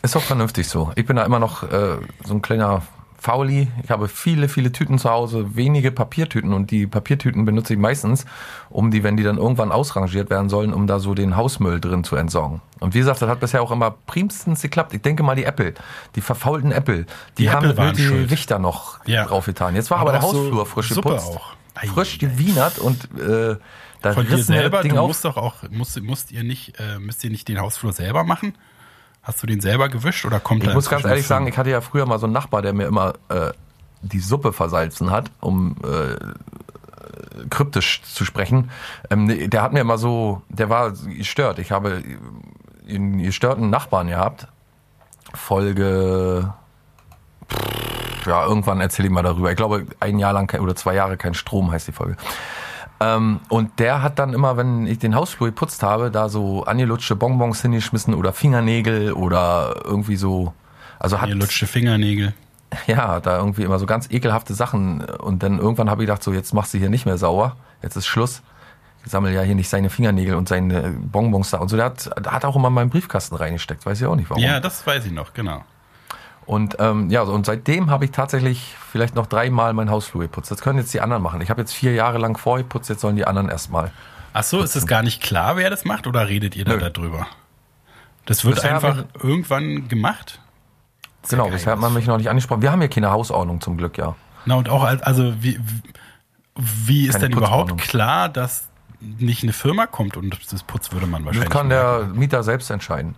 Ist 0.01 0.15
doch 0.15 0.21
vernünftig 0.21 0.67
so. 0.67 0.91
Ich 0.95 1.05
bin 1.05 1.15
da 1.17 1.23
immer 1.23 1.39
noch 1.39 1.63
äh, 1.63 1.97
so 2.23 2.33
ein 2.33 2.41
kleiner 2.41 2.81
Fauli. 3.21 3.67
Ich 3.83 3.89
habe 3.91 4.07
viele, 4.07 4.47
viele 4.47 4.71
Tüten 4.71 4.97
zu 4.97 5.09
Hause, 5.09 5.57
wenige 5.57 5.91
Papiertüten 5.91 6.53
und 6.53 6.71
die 6.71 6.87
Papiertüten 6.87 7.43
benutze 7.43 7.73
ich 7.73 7.79
meistens, 7.79 8.25
um 8.69 8.91
die, 8.91 9.03
wenn 9.03 9.17
die 9.17 9.23
dann 9.23 9.37
irgendwann 9.37 9.73
ausrangiert 9.73 10.29
werden 10.29 10.47
sollen, 10.47 10.73
um 10.73 10.87
da 10.87 10.99
so 10.99 11.13
den 11.13 11.35
Hausmüll 11.35 11.81
drin 11.81 12.05
zu 12.05 12.15
entsorgen. 12.15 12.61
Und 12.79 12.93
wie 12.93 12.99
gesagt, 12.99 13.21
das 13.21 13.27
hat 13.29 13.41
bisher 13.41 13.61
auch 13.61 13.71
immer 13.71 13.91
primstens 14.07 14.61
geklappt. 14.61 14.93
Ich 14.93 15.01
denke 15.01 15.21
mal 15.23 15.35
die 15.35 15.43
Apple, 15.43 15.73
die 16.15 16.21
verfaulten 16.21 16.71
Apple, 16.71 17.05
die, 17.37 17.43
Die 17.43 17.49
haben 17.51 17.69
Apple 17.71 17.91
die 17.91 18.03
schuld. 18.07 18.31
Richter 18.31 18.57
noch 18.57 19.05
Ja. 19.05 19.25
draufgetan. 19.25 19.75
Jetzt 19.75 19.91
war 19.91 19.97
aber, 19.99 20.13
der 20.13 20.23
auch 20.23 20.31
so 20.31 20.39
Hausflur 20.43 20.65
frisch 20.65 20.89
geputzt, 20.89 21.27
auch. 21.27 21.51
Ei, 21.75 21.87
frisch 21.87 22.19
gewienert 22.19 22.79
und 22.79 23.03
äh, 23.19 23.57
da 24.01 24.13
Von 24.13 24.25
dir 24.27 24.37
selber, 24.41 24.77
du 24.81 24.87
Ding 24.87 24.97
auf. 24.97 25.07
musst 25.09 25.25
doch 25.25 25.35
auch, 25.35 25.55
musst, 25.69 26.01
musst 26.01 26.31
ihr 26.31 26.43
nicht, 26.45 26.79
äh, 26.79 26.99
müsst 26.99 27.21
ihr 27.25 27.29
nicht 27.31 27.49
den 27.49 27.59
Hausflur 27.59 27.91
selber 27.91 28.23
machen? 28.23 28.53
Hast 29.29 29.43
du 29.43 29.45
den 29.45 29.61
selber 29.61 29.89
gewischt 29.89 30.25
oder 30.25 30.39
kommt 30.39 30.63
Ich 30.63 30.73
muss 30.73 30.89
ganz 30.89 31.05
ehrlich 31.05 31.27
sagen, 31.27 31.45
ich 31.45 31.55
hatte 31.55 31.69
ja 31.69 31.81
früher 31.81 32.07
mal 32.07 32.17
so 32.17 32.25
einen 32.25 32.33
Nachbar, 32.33 32.63
der 32.63 32.73
mir 32.73 32.87
immer 32.87 33.13
äh, 33.29 33.51
die 34.01 34.17
Suppe 34.17 34.53
versalzen 34.53 35.11
hat, 35.11 35.29
um 35.39 35.75
äh, 35.83 36.15
kryptisch 37.51 38.01
zu 38.01 38.25
sprechen. 38.25 38.71
Ähm, 39.11 39.51
der 39.51 39.61
hat 39.61 39.71
mir 39.71 39.81
immer 39.81 39.99
so, 39.99 40.41
der 40.49 40.71
war 40.71 40.93
gestört. 40.93 41.59
Ich 41.59 41.71
habe 41.71 42.01
einen 42.89 43.21
gestörten 43.21 43.69
Nachbarn 43.69 44.07
gehabt. 44.07 44.47
Folge, 45.35 46.51
pff, 47.53 48.25
ja, 48.25 48.47
irgendwann 48.47 48.81
erzähle 48.81 49.09
ich 49.09 49.13
mal 49.13 49.21
darüber. 49.21 49.51
Ich 49.51 49.57
glaube, 49.57 49.85
ein 49.99 50.17
Jahr 50.17 50.33
lang 50.33 50.47
kein, 50.47 50.61
oder 50.61 50.75
zwei 50.75 50.95
Jahre 50.95 51.17
kein 51.17 51.35
Strom 51.35 51.71
heißt 51.71 51.87
die 51.87 51.91
Folge. 51.91 52.17
Ähm, 53.01 53.39
und 53.49 53.79
der 53.79 54.01
hat 54.01 54.19
dann 54.19 54.33
immer, 54.33 54.57
wenn 54.57 54.85
ich 54.85 54.99
den 54.99 55.15
Hausflur 55.15 55.49
geputzt 55.49 55.83
habe, 55.83 56.11
da 56.11 56.29
so 56.29 56.63
angelutschte 56.63 57.15
Bonbons 57.15 57.61
hingeschmissen 57.61 58.13
oder 58.13 58.33
Fingernägel 58.33 59.13
oder 59.13 59.81
irgendwie 59.85 60.17
so. 60.17 60.53
Also 60.99 61.21
hat 61.21 61.29
Ihr 61.29 61.35
lutschte 61.35 61.65
Fingernägel. 61.65 62.33
ja, 62.87 63.19
da 63.19 63.37
irgendwie 63.37 63.63
immer 63.63 63.79
so 63.79 63.85
ganz 63.85 64.09
ekelhafte 64.11 64.53
Sachen. 64.53 65.01
Und 65.01 65.43
dann 65.43 65.59
irgendwann 65.59 65.89
habe 65.89 66.03
ich 66.03 66.07
gedacht, 66.07 66.23
so 66.23 66.33
jetzt 66.33 66.53
machst 66.53 66.73
du 66.73 66.77
hier 66.77 66.89
nicht 66.89 67.05
mehr 67.05 67.17
sauer, 67.17 67.55
jetzt 67.81 67.95
ist 67.95 68.07
Schluss. 68.07 68.41
Ich 69.05 69.11
sammle 69.11 69.33
ja 69.33 69.41
hier 69.41 69.55
nicht 69.55 69.69
seine 69.69 69.89
Fingernägel 69.89 70.35
und 70.35 70.49
seine 70.49 70.91
Bonbons 70.91 71.51
da 71.51 71.59
und 71.59 71.69
so. 71.69 71.77
Der 71.77 71.85
hat, 71.85 72.09
der 72.23 72.33
hat 72.33 72.43
auch 72.43 72.57
immer 72.57 72.69
meinen 72.69 72.89
Briefkasten 72.89 73.35
reingesteckt, 73.35 73.85
weiß 73.85 74.01
ich 74.01 74.07
auch 74.07 74.15
nicht 74.15 74.29
warum. 74.29 74.43
Ja, 74.43 74.59
das 74.59 74.85
weiß 74.85 75.05
ich 75.05 75.13
noch, 75.13 75.33
genau. 75.33 75.63
Und 76.49 76.77
ähm, 76.79 77.11
ja, 77.11 77.21
und 77.21 77.45
seitdem 77.45 77.91
habe 77.91 78.05
ich 78.05 78.11
tatsächlich 78.11 78.73
vielleicht 78.91 79.13
noch 79.13 79.27
dreimal 79.27 79.71
mein 79.73 79.91
Hausflur 79.91 80.23
geputzt. 80.23 80.49
Das 80.49 80.61
können 80.61 80.79
jetzt 80.79 80.91
die 80.95 80.99
anderen 80.99 81.21
machen. 81.21 81.41
Ich 81.41 81.51
habe 81.51 81.61
jetzt 81.61 81.73
vier 81.73 81.93
Jahre 81.93 82.17
lang 82.17 82.37
vorgeputzt, 82.39 82.89
jetzt 82.89 83.01
sollen 83.01 83.15
die 83.15 83.25
anderen 83.27 83.49
erstmal. 83.49 83.91
Ach 84.33 84.41
so, 84.41 84.63
ist 84.63 84.75
es 84.75 84.87
gar 84.87 85.03
nicht 85.03 85.21
klar, 85.21 85.57
wer 85.57 85.69
das 85.69 85.85
macht 85.85 86.07
oder 86.07 86.27
redet 86.27 86.55
ihr 86.55 86.65
da 86.65 86.77
darüber? 86.89 87.27
Das 88.25 88.43
wird 88.45 88.55
Bisher 88.55 88.73
einfach 88.73 89.03
irgendwann 89.21 89.87
gemacht? 89.89 90.39
Ja 91.23 91.29
Genau, 91.29 91.43
geil, 91.43 91.53
bisher 91.53 91.73
hat 91.73 91.79
man 91.79 91.91
das- 91.91 91.97
mich 91.99 92.07
noch 92.07 92.17
nicht 92.17 92.29
angesprochen. 92.31 92.63
Wir 92.63 92.71
haben 92.71 92.79
hier 92.79 92.89
keine 92.89 93.11
Hausordnung 93.11 93.61
zum 93.61 93.77
Glück, 93.77 93.99
ja. 93.99 94.15
Na 94.45 94.55
und 94.55 94.69
auch 94.69 94.83
als, 94.83 95.03
also 95.03 95.31
wie, 95.43 95.59
wie 96.55 97.05
ist 97.05 97.13
Keine 97.13 97.29
denn 97.29 97.37
überhaupt 97.37 97.77
klar, 97.77 98.27
dass 98.27 98.69
nicht 98.99 99.43
eine 99.43 99.53
Firma 99.53 99.85
kommt 99.85 100.17
und 100.17 100.35
das 100.51 100.63
putzt 100.63 100.93
würde 100.93 101.05
man 101.05 101.21
Das 101.25 101.27
wahrscheinlich. 101.35 101.49
kann 101.51 101.67
merken. 101.67 102.07
der 102.09 102.15
Mieter 102.19 102.41
selbst 102.41 102.71
entscheiden. 102.71 103.13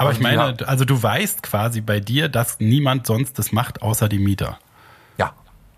Aber 0.00 0.12
ich 0.12 0.18
Ja. 0.18 0.22
meine, 0.54 0.68
also 0.68 0.84
du 0.84 1.02
weißt 1.02 1.42
quasi 1.42 1.80
bei 1.82 2.00
dir, 2.00 2.28
dass 2.28 2.58
niemand 2.58 3.06
sonst 3.06 3.38
das 3.38 3.52
macht, 3.52 3.82
außer 3.82 4.08
die 4.08 4.18
Mieter. 4.18 4.58
Ja. 5.18 5.32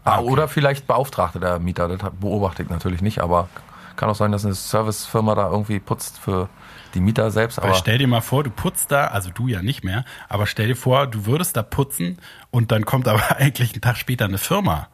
Ah, 0.05 0.13
Ah, 0.13 0.19
okay. 0.21 0.31
Oder 0.31 0.49
vielleicht 0.49 0.87
beauftragte 0.87 1.41
der 1.41 1.59
Mieter. 1.59 1.89
Das 1.89 2.11
beobachte 2.21 2.63
ich 2.63 2.69
natürlich 2.69 3.03
nicht, 3.03 3.21
aber 3.21 3.49
kann 3.97 4.09
auch 4.09 4.15
sein, 4.15 4.31
dass 4.33 4.45
eine 4.45 4.55
Servicefirma 4.55 5.35
da 5.35 5.51
irgendwie 5.51 5.81
putzt 5.81 6.19
für 6.19 6.49
die 6.95 7.01
Mieter 7.01 7.31
selbst. 7.31 7.59
Weil 7.59 7.65
Aber 7.71 7.75
stell 7.75 7.99
dir 7.99 8.07
mal 8.07 8.21
vor, 8.21 8.45
du 8.45 8.51
putzt 8.51 8.91
da, 8.93 9.09
also 9.09 9.31
du 9.31 9.49
ja 9.49 9.61
nicht 9.63 9.83
mehr, 9.85 10.05
aber 10.29 10.47
stell 10.47 10.69
dir 10.69 10.77
vor, 10.77 11.07
du 11.09 11.27
würdest 11.27 11.57
da 11.57 11.63
putzen 11.63 12.19
und 12.51 12.71
dann 12.71 12.85
kommt 12.85 13.09
aber 13.09 13.37
eigentlich 13.37 13.73
einen 13.73 13.81
Tag 13.83 13.97
später 13.97 14.25
eine 14.27 14.39
Firma. 14.39 14.89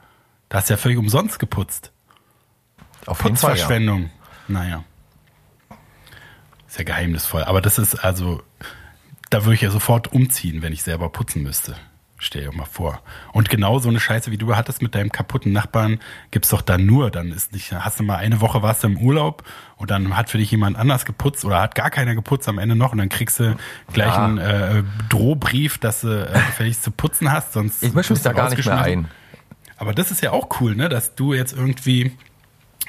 Da 0.49 0.59
hast 0.59 0.71
du 0.71 0.75
ja 0.75 0.79
völlig 0.79 0.97
umsonst 0.99 1.39
geputzt. 1.39 1.93
auf 3.07 3.23
jeden 3.25 3.37
Fall. 3.37 3.51
Ja. 3.51 3.55
Putzverschwendung. 3.57 4.11
Naja. 4.49 4.85
Ist 6.67 6.79
ja 6.79 6.85
geheimnisvoll. 6.85 7.45
Aber 7.45 7.61
das 7.61 7.79
ist 7.79 7.95
also, 8.05 8.43
da 9.31 9.45
würde 9.45 9.55
ich 9.55 9.61
ja 9.63 9.71
sofort 9.71 10.13
umziehen, 10.13 10.63
wenn 10.63 10.73
ich 10.73 10.83
selber 10.83 11.09
putzen 11.11 11.43
müsste. 11.43 11.75
Stell 12.21 12.43
dir 12.43 12.53
mal 12.53 12.65
vor. 12.65 13.01
Und 13.33 13.49
genau 13.49 13.79
so 13.79 13.89
eine 13.89 14.01
Scheiße, 14.01 14.33
wie 14.33 14.39
du 14.39 14.57
hattest 14.57 14.83
mit 14.83 14.97
deinem 14.97 15.13
kaputten 15.13 15.53
Nachbarn, 15.53 16.01
gibt's 16.33 16.49
doch 16.49 16.63
da 16.63 16.77
nur. 16.77 17.13
Dann 17.13 17.31
ist 17.31 17.53
nicht, 17.53 17.71
hast 17.73 18.01
du 18.01 18.03
mal 18.03 18.17
eine 18.17 18.41
Woche 18.41 18.61
warst 18.61 18.83
du 18.83 18.89
im 18.89 18.97
Urlaub 18.99 19.45
und 19.77 19.93
dann 19.93 20.17
hat 20.17 20.29
für 20.29 20.39
dich 20.39 20.51
jemand 20.51 20.77
anders 20.77 21.05
geputzt 21.05 21.45
oder 21.45 21.61
hat 21.61 21.77
gar 21.77 21.91
keiner 21.91 22.17
geputzt 22.17 22.49
am 22.49 22.59
Ende 22.59 22.75
noch 22.75 22.91
und 22.91 22.99
dann 22.99 23.09
kriegst 23.09 23.39
du 23.39 23.57
gleich 23.93 24.09
Ja. 24.15 24.25
einen 24.25 24.39
äh, 24.39 24.83
Drohbrief, 25.09 25.79
dass 25.79 26.01
du 26.01 26.09
äh, 26.29 26.33
gefälligst 26.33 26.83
zu 26.83 26.91
putzen 26.91 27.31
hast, 27.31 27.53
sonst 27.53 27.85
Ich 27.85 27.95
mische 27.95 28.13
mich 28.15 28.23
da 28.23 28.33
gar 28.33 28.51
nicht 28.51 28.67
mehr 28.67 28.81
ein. 28.83 29.07
Aber 29.77 29.95
das 29.95 30.11
ist 30.11 30.21
ja 30.21 30.33
auch 30.33 30.49
cool, 30.61 30.75
ne? 30.75 30.89
dass 30.89 31.15
du 31.15 31.35
jetzt 31.35 31.53
irgendwie 31.53 32.17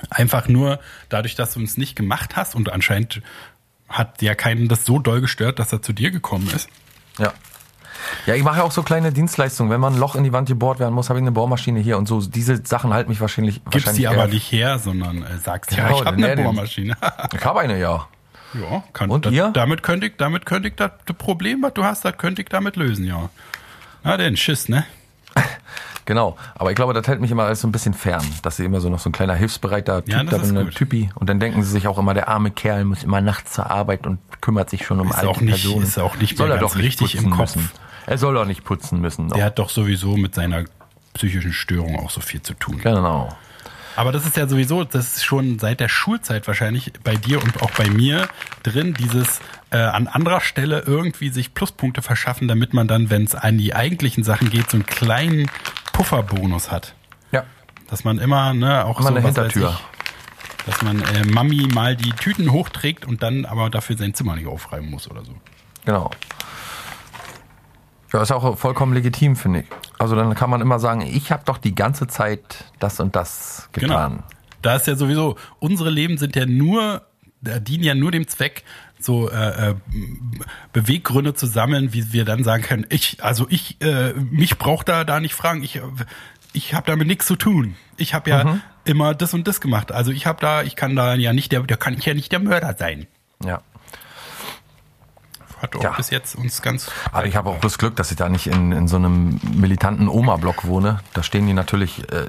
einfach 0.10 0.48
nur 0.48 0.80
dadurch, 1.10 1.36
dass 1.36 1.54
du 1.54 1.62
es 1.62 1.78
nicht 1.78 1.96
gemacht 1.96 2.36
hast 2.36 2.56
und 2.56 2.72
anscheinend 2.72 3.22
hat 3.90 4.22
ja 4.22 4.36
keinen 4.36 4.68
das 4.68 4.86
so 4.86 5.00
doll 5.00 5.22
gestört, 5.22 5.60
dass 5.60 5.74
er 5.74 5.82
zu 5.82 5.94
dir 5.94 6.12
gekommen 6.12 6.50
ist. 6.56 6.70
Ja. 7.18 7.34
Ja, 8.26 8.34
ich 8.36 8.44
mache 8.44 8.58
ja 8.60 8.64
auch 8.64 8.72
so 8.72 8.82
kleine 8.82 9.12
Dienstleistungen. 9.12 9.72
Wenn 9.72 9.82
man 9.82 9.94
ein 9.96 10.00
Loch 10.00 10.16
in 10.16 10.24
die 10.24 10.32
Wand 10.32 10.48
gebohrt 10.48 10.80
werden 10.80 10.94
muss, 10.96 11.10
habe 11.10 11.20
ich 11.20 11.24
eine 11.24 11.32
Bohrmaschine 11.34 11.80
hier 11.80 11.98
und 11.98 12.08
so. 12.08 12.22
Diese 12.22 12.66
Sachen 12.66 12.94
halten 12.94 13.10
mich 13.10 13.20
wahrscheinlich. 13.20 13.56
Gibst 13.56 13.74
wahrscheinlich 13.88 13.98
die 14.02 14.08
aber 14.08 14.18
eher- 14.26 14.28
nicht 14.34 14.52
her, 14.52 14.80
sondern 14.80 15.24
äh, 15.24 15.38
sagst, 15.38 15.72
ja, 15.72 15.88
Genau, 15.88 16.00
ich 16.00 16.06
habe 16.06 16.18
eine 16.18 16.36
den- 16.36 16.46
Bohrmaschine. 16.46 16.96
Ich 17.34 17.46
habe 17.46 17.60
eine, 17.60 17.78
ja. 17.80 18.08
ja, 18.54 18.84
kann, 18.94 19.10
Und 19.10 19.26
das, 19.26 19.34
ihr? 19.34 19.52
Damit 19.54 19.84
könnte 19.84 20.08
ich, 20.08 20.14
damit 20.18 20.46
könnte 20.46 20.70
ich 20.70 20.76
das, 20.76 20.92
das 21.06 21.16
Problem, 21.18 21.62
was 21.62 21.74
du 21.74 21.84
hast, 21.84 22.06
das 22.06 22.18
könnte 22.18 22.42
ich 22.42 22.48
damit 22.50 22.78
lösen, 22.78 23.06
ja. 23.06 23.30
Na 24.04 24.16
denn, 24.18 24.38
Schiss, 24.38 24.70
ne? 24.70 24.86
Genau. 26.10 26.36
Aber 26.56 26.72
ich 26.72 26.76
glaube, 26.76 26.94
das 26.96 27.08
hält 27.08 27.22
mich 27.22 27.30
immer 27.30 27.44
alles 27.44 27.62
so 27.62 27.68
ein 27.68 27.72
bisschen 27.72 27.94
fern, 27.94 28.26
dass 28.42 28.58
sie 28.58 28.66
immer 28.66 28.82
so 28.82 28.90
noch 28.90 28.98
so 28.98 29.10
ein 29.10 29.12
kleiner 29.14 29.36
hilfsbereiter 29.36 30.04
Typ 30.04 30.12
Ja, 30.12 30.24
da 30.24 30.38
bin, 30.40 30.56
gut. 30.56 30.74
Typi. 30.74 31.12
Und 31.14 31.30
dann 31.30 31.40
denken 31.40 31.62
sie 31.62 31.70
sich 31.70 31.88
auch 31.88 32.00
immer, 32.00 32.16
der 32.16 32.28
arme 32.30 32.50
Kerl 32.50 32.84
muss 32.84 33.04
immer 33.04 33.22
nachts 33.22 33.54
zur 33.54 33.70
Arbeit 33.70 34.08
und 34.08 34.18
kümmert 34.42 34.72
sich 34.72 34.88
schon 34.88 35.00
um 35.00 35.10
Ist 35.10 35.18
alte 35.18 35.30
auch 35.30 35.40
nicht- 35.40 35.62
Personen. 35.62 35.84
ist 35.84 36.00
auch 36.00 36.18
nicht 36.18 36.36
soll 36.36 36.50
er 36.50 36.58
doch 36.58 36.74
nicht 36.76 37.00
richtig 37.00 37.14
im 37.16 37.30
Kopf. 37.30 37.56
Müssen. 37.58 37.70
Er 38.08 38.18
soll 38.18 38.34
doch 38.34 38.46
nicht 38.46 38.64
putzen 38.64 39.00
müssen. 39.02 39.30
Doch. 39.30 39.36
Der 39.36 39.46
hat 39.46 39.60
doch 39.60 39.70
sowieso 39.70 40.18
mit 40.18 40.34
seiner 40.34 40.64
psychischen 41.14 41.54
Störung 41.54 42.00
auch 42.00 42.10
so 42.10 42.22
viel 42.22 42.42
zu 42.42 42.56
tun. 42.56 42.80
Genau. 42.82 43.30
Aber 43.96 44.12
das 44.12 44.26
ist 44.26 44.38
ja 44.38 44.48
sowieso, 44.48 44.86
das 44.86 45.18
ist 45.18 45.26
schon 45.26 45.60
seit 45.60 45.80
der 45.82 45.90
Schulzeit 45.90 46.48
wahrscheinlich 46.48 46.94
bei 47.04 47.16
dir 47.16 47.44
und 47.44 47.62
auch 47.62 47.72
bei 47.72 47.90
mir 47.90 48.30
drin, 48.64 48.94
dieses 48.98 49.42
äh, 49.72 49.78
an 49.78 50.08
anderer 50.08 50.40
Stelle 50.40 50.84
irgendwie 50.88 51.30
sich 51.30 51.54
Pluspunkte 51.54 52.02
verschaffen, 52.02 52.48
damit 52.48 52.74
man 52.74 52.88
dann, 52.88 53.10
wenn 53.10 53.26
es 53.26 53.36
an 53.36 53.58
die 53.58 53.76
eigentlichen 53.76 54.24
Sachen 54.24 54.50
geht, 54.50 54.70
so 54.72 54.78
einen 54.78 54.86
kleinen 54.86 55.52
Pufferbonus 56.00 56.72
hat. 56.72 56.96
Ja. 57.32 57.44
Dass 57.90 58.06
man 58.06 58.20
immer, 58.20 58.54
ne, 58.54 58.86
auch 58.86 59.00
Immer 59.00 59.10
so 59.10 59.16
eine 59.16 59.24
was 59.24 59.36
Hintertür. 59.36 59.78
Ich, 59.78 60.66
dass 60.66 60.82
man 60.82 61.02
äh, 61.02 61.26
Mami 61.26 61.68
mal 61.74 61.98
die 61.98 62.12
Tüten 62.12 62.54
hochträgt 62.54 63.06
und 63.06 63.22
dann 63.22 63.46
aber 63.46 63.70
dafür 63.70 63.98
sein 63.98 64.14
Zimmer 64.14 64.38
nicht 64.38 64.48
aufreiben 64.48 64.90
muss 64.90 65.12
oder 65.12 65.26
so. 65.26 65.34
Genau. 65.84 66.10
Ja, 68.14 68.22
ist 68.22 68.32
auch 68.32 68.58
vollkommen 68.58 68.94
legitim, 68.94 69.36
finde 69.36 69.62
ich. 69.62 69.66
Also 69.98 70.16
dann 70.16 70.34
kann 70.36 70.50
man 70.50 70.62
immer 70.62 70.80
sagen, 70.80 71.02
ich 71.02 71.34
habe 71.34 71.44
doch 71.46 71.58
die 71.58 71.76
ganze 71.76 72.08
Zeit 72.08 72.64
das 72.80 73.00
und 73.02 73.18
das 73.18 73.68
getan. 73.74 74.12
Genau. 74.12 74.24
Da 74.62 74.76
ist 74.78 74.88
ja 74.88 74.96
sowieso, 74.96 75.36
unsere 75.60 75.90
Leben 75.90 76.18
sind 76.18 76.36
ja 76.38 76.46
nur, 76.46 77.02
äh, 77.44 77.60
dienen 77.60 77.84
ja 77.84 77.94
nur 77.94 78.12
dem 78.12 78.26
Zweck, 78.28 78.64
so 79.00 79.30
äh, 79.30 79.70
äh, 79.72 79.76
Beweggründe 80.74 81.34
zu 81.34 81.46
sammeln, 81.46 81.94
wie 81.94 82.12
wir 82.14 82.26
dann 82.26 82.44
sagen 82.44 82.64
können, 82.64 82.86
ich, 82.90 83.24
also 83.24 83.48
ich, 83.50 83.82
äh, 83.82 84.14
mich 84.14 84.58
braucht 84.58 84.90
da 84.90 85.04
da 85.04 85.20
nicht 85.20 85.34
fragen, 85.34 85.64
ich, 85.64 85.78
äh, 85.78 85.82
ich 86.54 86.74
habe 86.74 86.88
damit 86.88 87.08
nichts 87.08 87.26
zu 87.26 87.36
tun. 87.36 87.76
Ich 87.98 88.14
habe 88.14 88.30
ja 88.30 88.44
Mhm. 88.44 88.62
immer 88.86 89.14
das 89.16 89.34
und 89.34 89.48
das 89.48 89.62
gemacht. 89.62 89.92
Also 89.92 90.12
ich 90.12 90.26
habe 90.26 90.40
da, 90.42 90.64
ich 90.64 90.76
kann 90.76 90.96
da 90.96 91.14
ja 91.16 91.32
nicht 91.34 91.52
der, 91.52 91.62
da 91.62 91.76
kann 91.76 91.94
ich 91.98 92.06
ja 92.06 92.14
nicht 92.14 92.32
der 92.32 92.40
Mörder 92.40 92.76
sein. 92.78 93.08
Ja. 93.44 93.62
Hat 95.62 95.76
auch 95.76 95.84
Ja. 95.84 95.92
bis 95.92 96.10
jetzt 96.10 96.36
uns 96.36 96.62
ganz. 96.62 96.90
Aber 97.12 97.26
ich 97.26 97.36
habe 97.36 97.50
auch 97.50 97.60
das 97.60 97.78
Glück, 97.78 97.96
dass 97.98 98.12
ich 98.12 98.18
da 98.18 98.30
nicht 98.30 98.48
in, 98.48 98.72
in 98.72 98.88
so 98.88 98.96
einem 98.96 99.40
militanten 99.54 100.08
Oma-Block 100.08 100.66
wohne. 100.66 101.00
Da 101.14 101.22
stehen 101.24 101.48
die 101.48 101.54
natürlich 101.54 102.10
äh, 102.12 102.28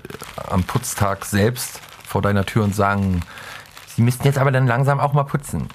am 0.48 0.64
Putztag 0.64 1.24
selbst 1.24 1.80
vor 2.04 2.22
deiner 2.22 2.44
Tür 2.44 2.64
und 2.64 2.74
sagen, 2.74 3.20
sie 3.94 4.02
müssten 4.02 4.24
jetzt 4.24 4.38
aber 4.38 4.50
dann 4.50 4.66
langsam 4.66 4.98
auch 4.98 5.12
mal 5.12 5.22
putzen. 5.24 5.68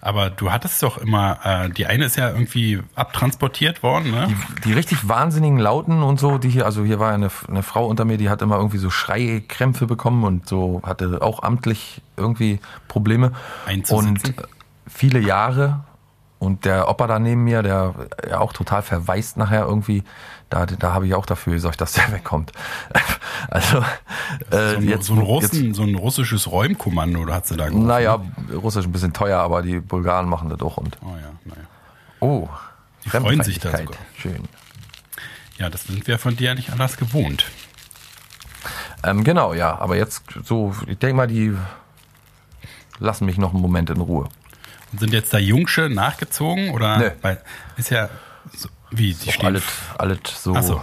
Aber 0.00 0.30
du 0.30 0.52
hattest 0.52 0.82
doch 0.82 0.98
immer, 0.98 1.40
äh, 1.44 1.70
die 1.70 1.86
eine 1.86 2.04
ist 2.04 2.16
ja 2.16 2.30
irgendwie 2.30 2.80
abtransportiert 2.94 3.82
worden, 3.82 4.12
ne? 4.12 4.32
Die 4.64 4.72
richtig 4.72 5.08
wahnsinnigen 5.08 5.58
Lauten 5.58 6.04
und 6.04 6.20
so, 6.20 6.38
die 6.38 6.48
hier, 6.48 6.66
also 6.66 6.84
hier 6.84 7.00
war 7.00 7.12
eine, 7.12 7.30
eine 7.48 7.64
Frau 7.64 7.86
unter 7.86 8.04
mir, 8.04 8.16
die 8.16 8.30
hat 8.30 8.40
immer 8.40 8.56
irgendwie 8.56 8.78
so 8.78 8.90
Schreikrämpfe 8.90 9.86
bekommen 9.86 10.22
und 10.22 10.48
so 10.48 10.80
hatte 10.84 11.20
auch 11.20 11.42
amtlich 11.42 12.00
irgendwie 12.16 12.60
Probleme. 12.86 13.32
Und 13.96 14.28
äh, 14.28 14.42
viele 14.86 15.18
Jahre 15.18 15.80
und 16.38 16.64
der 16.64 16.88
Opa 16.88 17.06
da 17.06 17.18
neben 17.18 17.44
mir, 17.44 17.62
der 17.62 17.94
ja 18.28 18.38
auch 18.38 18.52
total 18.52 18.82
verwaist 18.82 19.36
nachher 19.36 19.66
irgendwie, 19.66 20.04
da, 20.50 20.66
da 20.66 20.92
habe 20.94 21.06
ich 21.06 21.14
auch 21.14 21.26
dafür 21.26 21.54
gesorgt, 21.54 21.80
dass 21.80 21.92
der 21.92 22.10
wegkommt. 22.12 22.52
Also 23.50 23.78
äh, 24.50 24.72
so, 24.72 24.76
ein, 24.76 24.88
jetzt, 24.88 25.06
so, 25.06 25.14
ein 25.14 25.18
jetzt 25.20 25.28
Russen, 25.28 25.74
so 25.74 25.82
ein 25.82 25.94
russisches 25.94 26.50
Räumkommando, 26.50 27.24
da 27.24 27.34
hat 27.34 27.46
sie 27.46 27.56
da 27.56 27.66
gerufen. 27.68 27.86
naja, 27.86 28.20
Russisch 28.52 28.84
ein 28.86 28.92
bisschen 28.92 29.12
teuer, 29.12 29.38
aber 29.40 29.62
die 29.62 29.80
Bulgaren 29.80 30.28
machen 30.28 30.48
das 30.48 30.60
auch 30.60 30.76
und 30.76 30.96
Oh 31.02 31.08
ja, 31.16 31.30
naja. 31.44 31.62
oh, 32.20 32.48
Die 33.04 33.10
freuen 33.10 33.42
sich 33.42 33.58
da 33.58 33.76
sogar. 33.76 33.96
Schön. 34.16 34.44
Ja, 35.58 35.68
das 35.70 35.84
sind 35.84 36.06
wir 36.06 36.18
von 36.18 36.36
dir 36.36 36.54
nicht 36.54 36.70
anders 36.70 36.96
gewohnt. 36.96 37.46
Ähm, 39.04 39.24
genau, 39.24 39.54
ja, 39.54 39.76
aber 39.78 39.96
jetzt 39.96 40.22
so, 40.44 40.74
ich 40.86 40.98
denke 40.98 41.16
mal, 41.16 41.26
die 41.26 41.56
lassen 42.98 43.26
mich 43.26 43.38
noch 43.38 43.52
einen 43.52 43.62
Moment 43.62 43.90
in 43.90 44.00
Ruhe. 44.00 44.28
Sind 44.96 45.12
jetzt 45.12 45.32
da 45.34 45.38
Jungsche 45.38 45.88
nachgezogen 45.90 46.70
oder? 46.70 46.98
Nö. 46.98 47.10
Weil 47.22 47.40
ist 47.76 47.90
ja 47.90 48.08
so, 48.54 48.68
wie 48.90 49.12
die 49.14 49.30
stehen. 49.32 49.46
alles, 49.46 49.64
alles 49.98 50.18
so, 50.42 50.54
Ach 50.56 50.62
so. 50.62 50.80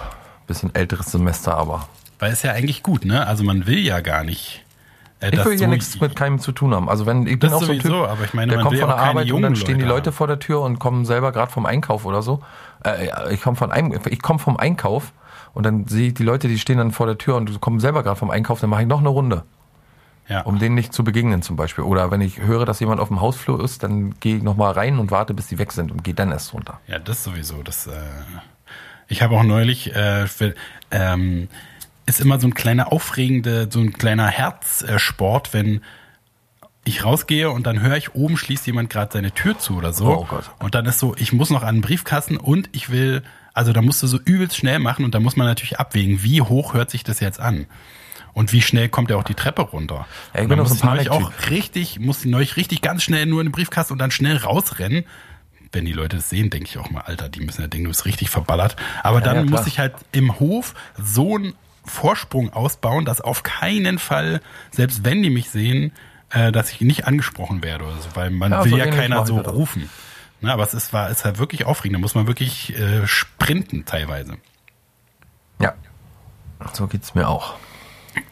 bisschen 0.47 0.73
älteres 0.75 1.07
Semester, 1.11 1.55
aber 1.57 1.87
Weil 2.19 2.31
ist 2.33 2.43
ja 2.43 2.51
eigentlich 2.51 2.83
gut, 2.83 3.05
ne? 3.05 3.25
Also 3.25 3.43
man 3.43 3.65
will 3.67 3.79
ja 3.79 3.99
gar 4.01 4.23
nicht. 4.23 4.63
Äh, 5.21 5.29
ich 5.33 5.37
will 5.45 5.51
hier 5.53 5.59
so- 5.59 5.67
nichts 5.67 5.99
mit 5.99 6.15
keinem 6.15 6.39
zu 6.39 6.51
tun 6.51 6.75
haben. 6.75 6.87
Also 6.89 7.05
wenn 7.05 7.25
ich 7.25 7.39
bin 7.39 7.51
auch 7.51 7.63
so 7.63 7.71
ein 7.71 7.79
Typ, 7.79 7.91
aber 7.93 8.23
ich 8.25 8.33
meine, 8.33 8.49
der 8.49 8.57
man 8.59 8.67
kommt 8.67 8.79
von 8.79 8.89
der 8.89 8.97
Arbeit 8.97 9.31
und 9.31 9.41
dann 9.41 9.55
stehen 9.55 9.79
die 9.79 9.85
Leute 9.85 10.11
haben. 10.11 10.17
vor 10.17 10.27
der 10.27 10.39
Tür 10.39 10.61
und 10.61 10.77
kommen 10.77 11.05
selber 11.05 11.31
gerade 11.31 11.51
vom 11.51 11.65
Einkauf 11.65 12.05
oder 12.05 12.21
so. 12.21 12.41
Äh, 12.83 13.33
ich 13.33 13.41
komme 13.41 13.55
von 13.55 13.71
einem, 13.71 13.97
ich 14.09 14.21
komme 14.21 14.39
vom 14.39 14.57
Einkauf 14.57 15.13
und 15.53 15.63
dann 15.65 15.87
sehe 15.87 16.09
ich 16.09 16.13
die 16.13 16.23
Leute, 16.23 16.47
die 16.47 16.59
stehen 16.59 16.77
dann 16.77 16.91
vor 16.91 17.07
der 17.07 17.17
Tür 17.17 17.35
und 17.37 17.59
kommen 17.61 17.79
selber 17.79 18.03
gerade 18.03 18.17
vom 18.17 18.29
Einkauf, 18.29 18.59
dann 18.59 18.69
mache 18.69 18.81
ich 18.83 18.87
noch 18.87 18.99
eine 18.99 19.09
Runde. 19.09 19.43
Ja. 20.27 20.41
um 20.41 20.57
denen 20.57 20.73
nicht 20.73 20.91
zu 20.91 21.03
begegnen 21.03 21.41
zum 21.43 21.55
Beispiel. 21.55 21.83
Oder 21.83 22.09
wenn 22.09 22.21
ich 22.21 22.39
höre, 22.39 22.65
dass 22.65 22.79
jemand 22.79 22.99
auf 22.99 23.09
dem 23.09 23.21
Hausflur 23.21 23.63
ist, 23.63 23.83
dann 23.83 24.19
gehe 24.19 24.37
ich 24.37 24.43
nochmal 24.43 24.71
rein 24.73 24.97
und 24.97 25.11
warte, 25.11 25.33
bis 25.35 25.47
die 25.47 25.59
weg 25.59 25.71
sind 25.71 25.91
und 25.91 26.03
gehe 26.03 26.15
dann 26.15 26.31
erst 26.31 26.53
runter. 26.53 26.79
Ja, 26.87 26.97
das 26.97 27.23
sowieso. 27.23 27.61
Das, 27.61 27.85
äh, 27.85 27.91
ich 29.07 29.21
habe 29.21 29.35
auch 29.35 29.43
neulich, 29.43 29.95
äh, 29.95 30.25
für, 30.25 30.55
ähm, 30.89 31.47
ist 32.07 32.21
immer 32.21 32.39
so 32.39 32.47
ein 32.47 32.53
kleiner 32.55 32.91
aufregende, 32.91 33.67
so 33.71 33.79
ein 33.79 33.93
kleiner 33.93 34.27
Herzsport, 34.27 35.53
wenn 35.53 35.81
ich 36.85 37.03
rausgehe 37.03 37.49
und 37.49 37.65
dann 37.65 37.81
höre 37.81 37.97
ich, 37.97 38.13
oben 38.15 38.37
schließt 38.37 38.65
jemand 38.67 38.89
gerade 38.89 39.11
seine 39.13 39.31
Tür 39.31 39.57
zu 39.57 39.77
oder 39.77 39.91
so. 39.93 40.07
Oh 40.07 40.25
Gott. 40.29 40.51
Und 40.59 40.75
dann 40.75 40.85
ist 40.85 40.99
so, 40.99 41.15
ich 41.17 41.33
muss 41.33 41.49
noch 41.49 41.63
an 41.63 41.77
den 41.77 41.81
Briefkasten 41.81 42.37
und 42.37 42.69
ich 42.73 42.89
will 42.89 43.23
Also 43.55 43.71
da 43.73 43.81
musst 43.81 44.03
du 44.03 44.07
so 44.07 44.19
übelst 44.19 44.57
schnell 44.57 44.79
machen 44.79 45.05
und 45.05 45.15
da 45.15 45.19
muss 45.19 45.35
man 45.37 45.47
natürlich 45.47 45.79
abwägen, 45.79 46.23
wie 46.23 46.41
hoch 46.41 46.73
hört 46.73 46.89
sich 46.91 47.03
das 47.03 47.21
jetzt 47.21 47.39
an. 47.39 47.67
Und 48.35 48.51
wie 48.51 48.61
schnell 48.61 48.89
kommt 48.89 49.09
er 49.09 49.17
auch 49.17 49.23
die 49.23 49.33
Treppe 49.33 49.61
runter? 49.61 50.05
Ja, 50.33 50.41
ich 50.41 50.49
bin 50.49 50.57
dann 50.57 50.67
so 50.67 50.85
muss 50.85 51.01
ich 51.01 51.09
auch 51.09 51.31
richtig, 51.49 51.99
muss 51.99 52.19
die 52.19 52.27
neulich 52.27 52.57
richtig 52.57 52.81
ganz 52.81 53.01
schnell 53.01 53.25
nur 53.25 53.39
in 53.39 53.47
den 53.47 53.51
Briefkasten 53.53 53.93
und 53.93 53.99
dann 53.99 54.11
schnell 54.11 54.35
rausrennen. 54.35 55.05
Wenn 55.71 55.85
die 55.85 55.93
Leute 55.93 56.17
das 56.17 56.29
sehen, 56.29 56.49
denke 56.49 56.67
ich 56.67 56.77
auch 56.77 56.89
mal, 56.89 56.99
Alter, 57.01 57.29
die 57.29 57.39
müssen 57.39 57.61
ja 57.61 57.67
denken, 57.67 57.85
du 57.85 57.91
bist 57.91 58.03
richtig 58.03 58.29
verballert. 58.29 58.75
Aber 59.03 59.21
dann 59.21 59.37
ja, 59.37 59.43
muss 59.45 59.67
ich 59.67 59.79
halt 59.79 59.93
im 60.11 60.37
Hof 60.37 60.75
so 61.01 61.37
einen 61.37 61.53
Vorsprung 61.85 62.51
ausbauen, 62.51 63.05
dass 63.05 63.21
auf 63.21 63.43
keinen 63.43 63.99
Fall, 63.99 64.41
selbst 64.69 65.05
wenn 65.05 65.23
die 65.23 65.29
mich 65.29 65.49
sehen, 65.49 65.93
äh, 66.29 66.51
dass 66.51 66.71
ich 66.71 66.81
nicht 66.81 67.07
angesprochen 67.07 67.63
werde 67.63 67.85
oder 67.85 68.01
so, 68.01 68.09
weil 68.15 68.31
man 68.31 68.51
Ja, 68.51 68.65
will 68.65 68.71
so 68.71 68.77
ja 68.77 68.87
keiner 68.87 69.21
ich 69.21 69.27
so 69.27 69.37
rufen. 69.37 69.89
Na, 70.41 70.51
aber 70.51 70.63
es 70.63 70.73
ist, 70.73 70.91
war, 70.91 71.09
ist 71.09 71.23
halt 71.23 71.37
wirklich 71.37 71.65
aufregend. 71.65 71.95
Da 71.95 72.01
muss 72.01 72.15
man 72.15 72.27
wirklich 72.27 72.77
äh, 72.77 73.07
sprinten 73.07 73.85
teilweise. 73.85 74.35
Ja. 75.61 75.73
So 76.73 76.87
geht's 76.87 77.15
mir 77.15 77.29
auch. 77.29 77.55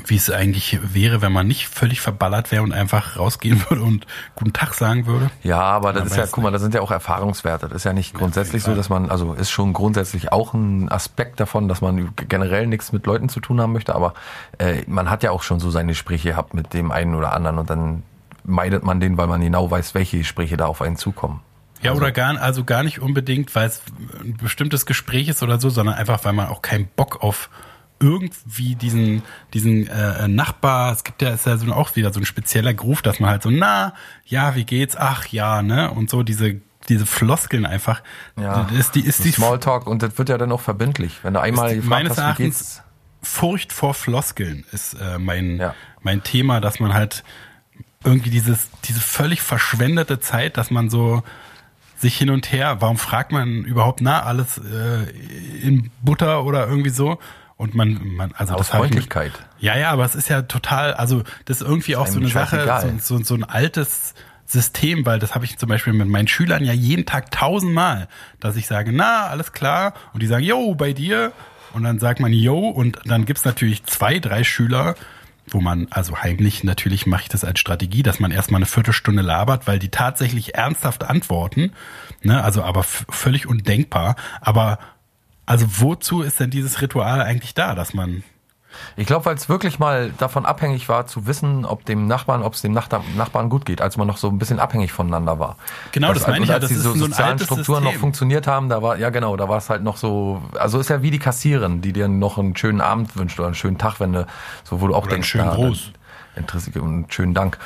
Wie 0.06 0.16
es 0.16 0.30
eigentlich 0.30 0.80
wäre, 0.94 1.22
wenn 1.22 1.32
man 1.32 1.48
nicht 1.48 1.68
völlig 1.68 2.02
verballert 2.02 2.52
wäre 2.52 2.64
und 2.64 2.74
einfach 2.74 3.18
rausgehen 3.18 3.64
würde 3.70 3.84
und 3.84 4.06
guten 4.36 4.54
Tag 4.54 4.74
sagen 4.74 5.06
würde. 5.06 5.30
Ja, 5.44 5.62
aber 5.62 5.94
das 5.94 6.12
ist 6.12 6.18
ja, 6.18 6.26
guck 6.30 6.44
mal, 6.44 6.52
das 6.52 6.62
sind 6.62 6.74
ja 6.74 6.82
auch 6.82 6.92
Erfahrungswerte. 6.92 7.68
Das 7.68 7.78
ist 7.78 7.84
ja 7.86 7.94
nicht 7.94 8.14
grundsätzlich 8.14 8.64
so, 8.64 8.76
dass 8.76 8.90
man, 8.90 9.10
also 9.10 9.34
ist 9.34 9.52
schon 9.52 9.74
grundsätzlich 9.74 10.32
auch 10.32 10.54
ein 10.54 10.92
Aspekt 10.92 11.40
davon, 11.40 11.68
dass 11.68 11.82
man 11.82 12.14
generell 12.16 12.68
nichts 12.68 12.92
mit 12.92 13.06
Leuten 13.06 13.30
zu 13.30 13.40
tun 13.40 13.62
haben 13.62 13.74
möchte, 13.74 13.96
aber 13.96 14.14
äh, 14.58 14.84
man 14.88 15.10
hat 15.10 15.24
ja 15.24 15.32
auch 15.32 15.44
schon 15.44 15.60
so 15.60 15.70
seine 15.70 15.92
Gespräche 15.92 16.30
gehabt 16.30 16.54
mit 16.54 16.74
dem 16.74 16.92
einen 16.92 17.16
oder 17.16 17.34
anderen 17.34 17.58
und 17.58 17.70
dann 17.70 18.04
meidet 18.44 18.84
man 18.84 19.00
den, 19.00 19.18
weil 19.18 19.28
man 19.28 19.42
genau 19.42 19.70
weiß, 19.70 19.96
welche 19.96 20.18
Gespräche 20.18 20.58
da 20.58 20.66
auf 20.66 20.82
einen 20.82 20.98
zukommen. 20.98 21.42
Ja, 21.82 21.94
oder 21.94 22.12
gar, 22.12 22.40
also 22.42 22.64
gar 22.64 22.84
nicht 22.84 23.02
unbedingt, 23.02 23.54
weil 23.56 23.68
es 23.68 23.82
ein 24.22 24.38
bestimmtes 24.38 24.86
Gespräch 24.86 25.28
ist 25.28 25.44
oder 25.44 25.60
so, 25.60 25.70
sondern 25.70 25.96
einfach, 25.96 26.24
weil 26.24 26.34
man 26.34 26.48
auch 26.48 26.62
keinen 26.62 26.88
Bock 26.88 27.22
auf 27.22 27.50
irgendwie 28.00 28.76
diesen, 28.76 29.24
diesen 29.54 29.88
äh, 29.88 30.28
Nachbar, 30.28 30.92
es 30.94 31.04
gibt 31.04 31.22
ja, 31.22 31.30
ist 31.30 31.46
ja 31.46 31.58
so 31.58 31.72
auch 31.74 31.96
wieder 31.96 32.12
so 32.14 32.20
ein 32.20 32.26
spezieller 32.26 32.74
Groove, 32.74 33.02
dass 33.02 33.20
man 33.20 33.30
halt 33.30 33.44
so, 33.44 33.50
na, 33.50 33.94
ja, 34.26 34.56
wie 34.56 34.66
geht's? 34.66 34.96
Ach 34.98 35.26
ja, 35.28 35.62
ne? 35.62 35.90
Und 35.92 36.10
so 36.10 36.24
diese, 36.24 36.60
diese 36.90 37.06
Floskeln 37.06 37.66
einfach. 37.66 38.02
Ja, 38.40 38.68
ist 38.78 38.96
die, 38.96 39.02
ist 39.02 39.24
die 39.24 39.32
Smalltalk 39.32 39.88
und 39.88 40.04
das 40.04 40.18
wird 40.18 40.30
ja 40.30 40.38
dann 40.38 40.52
auch 40.52 40.62
verbindlich. 40.62 41.20
Wenn 41.24 41.34
du 41.34 41.40
einmal 41.42 41.70
die- 41.70 41.76
gefragt 41.76 41.90
meines 41.90 42.12
hast, 42.12 42.18
wie 42.18 42.22
Erachtens- 42.22 42.58
geht's, 42.60 42.84
Furcht 43.26 43.72
vor 43.72 43.94
Floskeln 43.94 44.66
ist 44.74 44.96
äh, 44.96 45.18
mein, 45.18 45.56
Ja. 45.58 45.74
mein 46.02 46.24
Thema, 46.24 46.60
dass 46.60 46.82
man 46.82 46.94
halt 46.94 47.24
irgendwie 48.04 48.32
dieses, 48.32 48.68
diese 48.84 49.00
völlig 49.00 49.42
verschwendete 49.42 50.20
Zeit, 50.20 50.58
dass 50.58 50.70
man 50.72 50.90
so 50.90 51.24
sich 51.96 52.18
hin 52.18 52.30
und 52.30 52.52
her, 52.52 52.82
warum 52.82 52.98
fragt 52.98 53.32
man 53.32 53.64
überhaupt 53.64 54.02
na 54.02 54.24
alles 54.24 54.58
äh, 54.58 55.10
in 55.62 55.90
Butter 56.02 56.44
oder 56.44 56.68
irgendwie 56.68 56.90
so? 56.90 57.18
Und 57.64 57.76
man, 57.76 57.98
man 58.18 58.34
also 58.34 58.56
aus 58.56 58.68
das 58.68 58.74
hab 58.74 58.82
ich 58.82 58.90
Freundlichkeit. 58.90 59.32
ja, 59.58 59.78
ja, 59.78 59.92
aber 59.92 60.04
es 60.04 60.16
ist 60.16 60.28
ja 60.28 60.42
total, 60.42 60.96
also 60.96 61.24
das 61.46 61.62
ist 61.62 61.68
irgendwie 61.68 61.96
auch 61.96 62.08
so 62.08 62.18
einem 62.18 62.24
eine 62.24 62.34
Sache, 62.34 63.00
so, 63.00 63.18
so, 63.18 63.24
so 63.24 63.36
ein 63.36 63.46
altes 63.46 64.16
System, 64.46 65.06
weil 65.06 65.18
das 65.18 65.34
habe 65.34 65.46
ich 65.46 65.58
zum 65.58 65.70
Beispiel 65.70 65.94
mit 65.94 66.10
meinen 66.10 66.28
Schülern 66.28 66.66
ja 66.66 66.74
jeden 66.74 67.06
Tag 67.06 67.32
tausendmal, 67.32 68.10
dass 68.42 68.58
ich 68.58 68.68
sage, 68.68 68.92
na, 68.92 69.28
alles 69.28 69.54
klar, 69.54 69.94
und 70.14 70.22
die 70.22 70.28
sagen, 70.28 70.44
yo, 70.44 70.76
bei 70.76 70.92
dir, 70.92 71.32
und 71.72 71.84
dann 71.84 72.00
sagt 72.00 72.20
man, 72.20 72.34
yo, 72.34 72.68
und 72.68 73.00
dann 73.06 73.24
gibt's 73.24 73.46
natürlich 73.46 73.86
zwei, 73.86 74.20
drei 74.20 74.44
Schüler, 74.44 74.96
wo 75.48 75.62
man, 75.62 75.88
also 75.90 76.18
heimlich, 76.18 76.66
natürlich 76.66 77.06
mache 77.06 77.22
ich 77.22 77.30
das 77.30 77.46
als 77.46 77.62
Strategie, 77.62 78.04
dass 78.04 78.20
man 78.20 78.32
erstmal 78.32 78.60
eine 78.60 78.66
Viertelstunde 78.66 79.22
labert, 79.22 79.68
weil 79.68 79.80
die 79.80 79.90
tatsächlich 79.90 80.56
ernsthaft 80.56 81.06
antworten, 81.06 81.72
ne, 82.24 82.44
also 82.44 82.62
aber 82.62 82.84
völlig 82.84 83.48
undenkbar, 83.48 84.18
aber 84.42 84.80
also 85.46 85.66
wozu 85.80 86.22
ist 86.22 86.40
denn 86.40 86.50
dieses 86.50 86.82
Ritual 86.82 87.22
eigentlich 87.22 87.54
da, 87.54 87.76
dass 87.76 87.94
man 87.94 88.24
Ich 88.96 89.06
glaube, 89.06 89.26
weil 89.26 89.36
es 89.36 89.50
wirklich 89.50 89.78
mal 89.78 90.12
davon 90.18 90.46
abhängig 90.46 90.90
war, 90.90 91.06
zu 91.06 91.28
wissen, 91.28 91.64
ob 91.66 91.86
dem 91.86 92.08
Nachbarn, 92.08 92.42
ob 92.42 92.54
es 92.54 92.62
dem 92.62 92.74
Nachbar- 92.74 93.04
Nachbarn 93.16 93.50
gut 93.50 93.66
geht, 93.66 93.82
als 93.82 93.98
man 93.98 94.08
noch 94.08 94.18
so 94.18 94.30
ein 94.30 94.40
bisschen 94.40 94.60
abhängig 94.60 94.92
voneinander 94.92 95.38
war. 95.40 95.58
Genau, 95.92 96.14
das 96.14 96.26
meine 96.26 96.38
und 96.38 96.44
ich 96.44 96.50
ja, 96.50 96.56
als 96.56 96.64
das 96.64 96.70
die 96.70 96.76
so 96.78 96.94
so 96.94 97.06
sozialen 97.06 97.32
altes 97.34 97.46
Strukturen 97.46 97.84
noch 97.84 97.92
System. 97.92 98.02
funktioniert 98.02 98.48
haben, 98.48 98.70
da 98.70 98.82
war, 98.82 98.98
ja 98.98 99.10
genau, 99.12 99.36
da 99.38 99.48
war 99.48 99.58
es 99.58 99.70
halt 99.70 99.84
noch 99.84 99.98
so, 99.98 100.42
also 100.58 100.80
ist 100.80 100.90
ja 100.90 101.02
wie 101.02 101.12
die 101.12 101.20
Kassierin, 101.20 101.82
die 101.82 101.94
dir 101.94 102.08
noch 102.08 102.38
einen 102.38 102.56
schönen 102.56 102.82
Abend 102.82 103.16
wünscht 103.16 103.38
oder 103.40 103.48
einen 103.48 103.56
schönen 103.56 103.78
Tag, 103.78 104.00
wenn 104.00 104.14
du, 104.14 104.26
so 104.64 104.82
wo 104.82 104.88
du 104.88 104.96
auch 104.96 105.00
Oder 105.04 105.06
einen 105.06 105.12
denkst, 105.22 105.30
schönen 105.30 105.46
na, 105.48 105.56
Gruß. 105.56 105.92
Interessiert, 106.36 106.78
und 106.78 106.90
einen 106.90 107.12
schönen 107.12 107.36
Dank. 107.36 107.60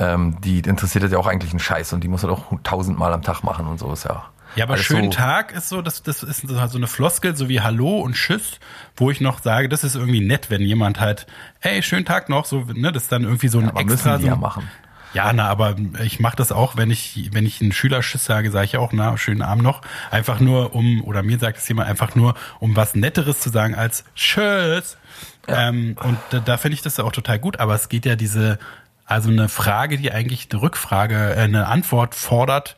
Ähm, 0.00 0.40
die 0.40 0.58
interessiert 0.58 1.04
das 1.04 1.12
ja 1.12 1.18
auch 1.18 1.26
eigentlich 1.28 1.52
einen 1.52 1.60
Scheiß 1.60 1.92
und 1.92 2.02
die 2.02 2.08
muss 2.08 2.22
das 2.22 2.30
auch 2.30 2.46
tausendmal 2.64 3.12
am 3.12 3.22
Tag 3.22 3.42
machen 3.44 3.66
und 3.68 3.78
so 3.78 3.92
ist 3.92 4.04
ja. 4.04 4.24
Ja, 4.58 4.64
aber 4.64 4.74
alles 4.74 4.86
schönen 4.86 5.12
Tag 5.12 5.52
ist 5.52 5.68
so, 5.68 5.82
das, 5.82 6.02
das 6.02 6.24
ist 6.24 6.48
so 6.48 6.58
eine 6.58 6.88
Floskel, 6.88 7.36
so 7.36 7.48
wie 7.48 7.60
Hallo 7.60 8.00
und 8.00 8.14
Tschüss, 8.14 8.58
wo 8.96 9.08
ich 9.08 9.20
noch 9.20 9.40
sage, 9.40 9.68
das 9.68 9.84
ist 9.84 9.94
irgendwie 9.94 10.20
nett, 10.20 10.50
wenn 10.50 10.62
jemand 10.62 10.98
halt, 10.98 11.28
hey, 11.60 11.80
schönen 11.80 12.04
Tag 12.04 12.28
noch, 12.28 12.44
so, 12.44 12.64
ne, 12.74 12.90
das 12.90 13.04
ist 13.04 13.12
dann 13.12 13.22
irgendwie 13.22 13.46
so 13.46 13.60
ein 13.60 13.68
Aber 13.68 13.80
extra. 13.80 14.10
müssen 14.10 14.18
die 14.18 14.22
so, 14.24 14.28
ja 14.30 14.36
machen. 14.36 14.68
Ja, 15.14 15.32
na, 15.32 15.48
aber 15.48 15.76
ich 16.02 16.18
mache 16.18 16.36
das 16.36 16.50
auch, 16.50 16.76
wenn 16.76 16.90
ich, 16.90 17.30
wenn 17.32 17.46
ich 17.46 17.62
einen 17.62 17.70
Schülerschiss 17.70 18.24
sage, 18.24 18.50
sage 18.50 18.64
ich 18.64 18.76
auch, 18.76 18.92
na, 18.92 19.16
schönen 19.16 19.42
Abend 19.42 19.62
noch. 19.62 19.80
Einfach 20.10 20.40
nur 20.40 20.74
um, 20.74 21.04
oder 21.04 21.22
mir 21.22 21.38
sagt 21.38 21.58
es 21.58 21.68
jemand 21.68 21.88
einfach 21.88 22.16
nur, 22.16 22.34
um 22.58 22.74
was 22.74 22.96
Netteres 22.96 23.38
zu 23.38 23.50
sagen 23.50 23.76
als 23.76 24.04
Tschüss. 24.16 24.98
Ähm, 25.46 25.96
und 26.02 26.18
da, 26.30 26.40
da 26.40 26.56
finde 26.56 26.74
ich 26.74 26.82
das 26.82 26.98
auch 26.98 27.12
total 27.12 27.38
gut, 27.38 27.60
aber 27.60 27.74
es 27.74 27.88
geht 27.88 28.04
ja 28.04 28.16
diese, 28.16 28.58
also 29.06 29.30
eine 29.30 29.48
Frage, 29.48 29.98
die 29.98 30.10
eigentlich 30.10 30.48
eine 30.50 30.60
Rückfrage, 30.60 31.36
äh, 31.36 31.42
eine 31.42 31.68
Antwort 31.68 32.16
fordert, 32.16 32.76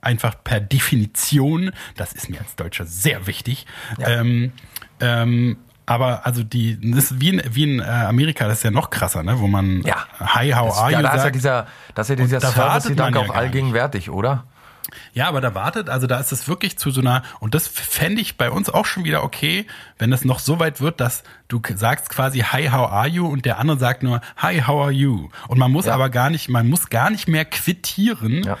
einfach 0.00 0.34
per 0.44 0.60
Definition, 0.60 1.72
das 1.96 2.12
ist 2.12 2.28
mir 2.30 2.40
als 2.40 2.56
Deutscher 2.56 2.84
sehr 2.86 3.26
wichtig. 3.26 3.66
Ähm, 4.00 4.52
ähm, 5.00 5.56
aber 5.86 6.26
also 6.26 6.42
die, 6.42 6.78
das 6.92 7.04
ist 7.12 7.20
wie 7.20 7.30
in, 7.30 7.42
wie 7.54 7.62
in 7.64 7.80
äh, 7.80 7.84
Amerika, 7.84 8.46
das 8.46 8.58
ist 8.58 8.64
ja 8.64 8.70
noch 8.70 8.90
krasser, 8.90 9.22
ne? 9.22 9.38
wo 9.40 9.46
man 9.46 9.82
Ja. 9.82 9.96
Hi, 10.20 10.50
how 10.52 10.68
Das, 10.68 10.78
are 10.78 10.92
ja, 10.92 10.98
you 10.98 11.02
da 11.02 11.10
ist 11.10 11.16
ja 11.16 11.22
sagt. 11.22 11.34
dieser, 11.34 11.66
das 11.94 12.10
ist 12.10 12.18
ja 12.18 12.24
dieser 12.24 12.40
Service-Gedanke 12.40 13.20
ja 13.20 13.24
auch 13.26 13.34
allgegenwärtig, 13.34 14.10
oder? 14.10 14.44
Ja, 15.12 15.28
aber 15.28 15.40
da 15.42 15.54
wartet, 15.54 15.90
also 15.90 16.06
da 16.06 16.18
ist 16.18 16.32
es 16.32 16.48
wirklich 16.48 16.78
zu 16.78 16.90
so 16.90 17.00
einer, 17.02 17.22
und 17.40 17.54
das 17.54 17.68
fände 17.68 18.22
ich 18.22 18.38
bei 18.38 18.50
uns 18.50 18.70
auch 18.70 18.86
schon 18.86 19.04
wieder 19.04 19.22
okay, 19.22 19.66
wenn 19.98 20.12
es 20.12 20.24
noch 20.24 20.38
so 20.38 20.58
weit 20.60 20.80
wird, 20.80 21.00
dass 21.00 21.24
du 21.48 21.60
sagst 21.74 22.08
quasi 22.08 22.40
Hi, 22.40 22.68
how 22.70 22.90
are 22.90 23.06
you? 23.08 23.26
Und 23.26 23.44
der 23.44 23.58
andere 23.58 23.78
sagt 23.78 24.02
nur 24.02 24.20
Hi, 24.38 24.62
how 24.62 24.82
are 24.84 24.90
you? 24.90 25.28
Und 25.48 25.58
man 25.58 25.70
muss 25.72 25.84
Ja. 25.86 25.94
aber 25.94 26.08
gar 26.08 26.30
nicht, 26.30 26.48
man 26.48 26.68
muss 26.68 26.88
gar 26.88 27.10
nicht 27.10 27.28
mehr 27.28 27.44
quittieren. 27.44 28.42
Ja. 28.44 28.56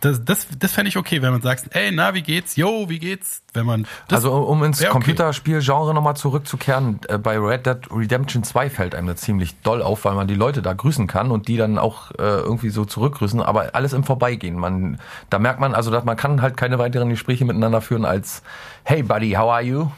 Das, 0.00 0.24
das, 0.24 0.46
das 0.58 0.72
fände 0.72 0.88
ich 0.88 0.96
okay, 0.96 1.22
wenn 1.22 1.32
man 1.32 1.42
sagt, 1.42 1.74
ey, 1.74 1.92
na, 1.92 2.14
wie 2.14 2.22
geht's? 2.22 2.56
Yo, 2.56 2.88
wie 2.88 2.98
geht's? 2.98 3.42
Wenn 3.52 3.66
man 3.66 3.86
also 4.10 4.32
um 4.32 4.64
ins 4.64 4.80
okay. 4.80 4.90
Computerspiel-Genre 4.90 5.94
nochmal 5.94 6.16
zurückzukehren, 6.16 7.00
äh, 7.08 7.18
bei 7.18 7.38
Red 7.38 7.66
Dead 7.66 7.78
Redemption 7.90 8.42
2 8.42 8.70
fällt 8.70 8.94
einem 8.94 9.06
das 9.06 9.20
ziemlich 9.20 9.60
doll 9.60 9.82
auf, 9.82 10.04
weil 10.04 10.14
man 10.14 10.26
die 10.26 10.34
Leute 10.34 10.62
da 10.62 10.72
grüßen 10.72 11.06
kann 11.06 11.30
und 11.30 11.48
die 11.48 11.56
dann 11.56 11.78
auch 11.78 12.10
äh, 12.12 12.22
irgendwie 12.22 12.70
so 12.70 12.84
zurückgrüßen, 12.84 13.40
aber 13.40 13.74
alles 13.74 13.92
im 13.92 14.04
Vorbeigehen. 14.04 14.58
Man, 14.58 14.98
da 15.30 15.38
merkt 15.38 15.60
man 15.60 15.74
also, 15.74 15.90
dass 15.90 16.04
man 16.04 16.16
kann 16.16 16.42
halt 16.42 16.56
keine 16.56 16.78
weiteren 16.78 17.10
Gespräche 17.10 17.44
miteinander 17.44 17.80
führen 17.80 18.04
als 18.04 18.42
Hey 18.84 19.02
Buddy, 19.02 19.32
how 19.32 19.50
are 19.50 19.62
you? 19.62 19.90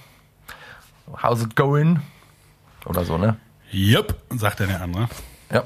How's 1.22 1.42
it 1.42 1.56
going? 1.56 2.00
Oder 2.84 3.04
so, 3.04 3.18
ne? 3.18 3.36
Yep, 3.72 4.14
sagt 4.36 4.60
dann 4.60 4.68
der 4.68 4.82
andere. 4.82 5.08
Ja. 5.50 5.64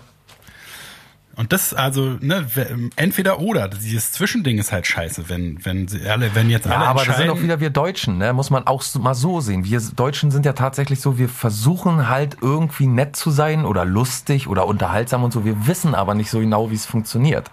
Und 1.38 1.52
das 1.52 1.72
also, 1.72 2.16
ne, 2.20 2.48
entweder 2.96 3.38
oder, 3.38 3.68
dieses 3.68 4.10
Zwischending 4.10 4.58
ist 4.58 4.72
halt 4.72 4.88
scheiße, 4.88 5.28
wenn, 5.28 5.64
wenn 5.64 5.86
sie 5.86 6.04
alle, 6.10 6.34
wenn 6.34 6.50
jetzt 6.50 6.66
Ja, 6.66 6.78
alle 6.78 6.86
aber 6.88 7.04
das 7.04 7.16
sind 7.16 7.30
auch 7.30 7.40
wieder 7.40 7.60
wir 7.60 7.70
Deutschen, 7.70 8.18
ne? 8.18 8.32
muss 8.32 8.50
man 8.50 8.66
auch 8.66 8.82
so, 8.82 8.98
mal 8.98 9.14
so 9.14 9.40
sehen. 9.40 9.64
Wir 9.64 9.80
Deutschen 9.80 10.32
sind 10.32 10.44
ja 10.44 10.52
tatsächlich 10.52 11.00
so, 11.00 11.16
wir 11.16 11.28
versuchen 11.28 12.08
halt 12.08 12.38
irgendwie 12.40 12.88
nett 12.88 13.14
zu 13.14 13.30
sein 13.30 13.64
oder 13.66 13.84
lustig 13.84 14.48
oder 14.48 14.66
unterhaltsam 14.66 15.22
und 15.22 15.32
so. 15.32 15.44
Wir 15.44 15.68
wissen 15.68 15.94
aber 15.94 16.16
nicht 16.16 16.28
so 16.28 16.40
genau, 16.40 16.72
wie 16.72 16.74
es 16.74 16.86
funktioniert. 16.86 17.52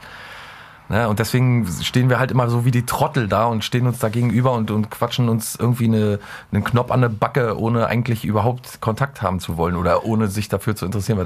Ne? 0.90 1.10
Und 1.10 1.20
deswegen 1.20 1.68
stehen 1.82 2.10
wir 2.10 2.20
halt 2.20 2.32
immer 2.32 2.50
so 2.50 2.66
wie 2.66 2.72
die 2.72 2.86
Trottel 2.86 3.28
da 3.28 3.46
und 3.46 3.64
stehen 3.64 3.88
uns 3.88 4.00
da 4.00 4.10
gegenüber 4.10 4.54
und, 4.54 4.70
und 4.70 4.92
quatschen 4.92 5.30
uns 5.30 5.56
irgendwie 5.56 5.86
eine, 5.86 6.20
einen 6.52 6.64
Knopf 6.64 6.92
an 6.92 7.04
eine 7.04 7.10
Backe, 7.10 7.60
ohne 7.60 7.88
eigentlich 7.88 8.24
überhaupt 8.24 8.82
Kontakt 8.82 9.22
haben 9.22 9.40
zu 9.40 9.58
wollen 9.58 9.76
oder 9.76 10.06
ohne 10.06 10.28
sich 10.28 10.48
dafür 10.48 10.76
zu 10.76 10.86
interessieren, 10.86 11.20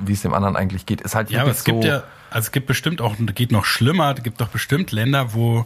wie 0.00 0.12
es 0.12 0.22
dem 0.22 0.34
anderen 0.34 0.56
eigentlich 0.56 0.84
geht. 0.84 1.00
Ist 1.00 1.14
halt 1.14 1.30
Ja, 1.30 1.42
aber 1.42 1.50
es 1.50 1.64
gibt 1.64 1.82
so, 1.82 1.88
ja, 1.88 2.02
also 2.30 2.46
es 2.46 2.52
gibt 2.52 2.66
bestimmt 2.66 3.00
auch, 3.00 3.14
geht 3.18 3.52
noch 3.52 3.64
schlimmer, 3.64 4.14
es 4.16 4.22
gibt 4.22 4.40
doch 4.40 4.48
bestimmt 4.48 4.92
Länder, 4.92 5.32
wo 5.32 5.64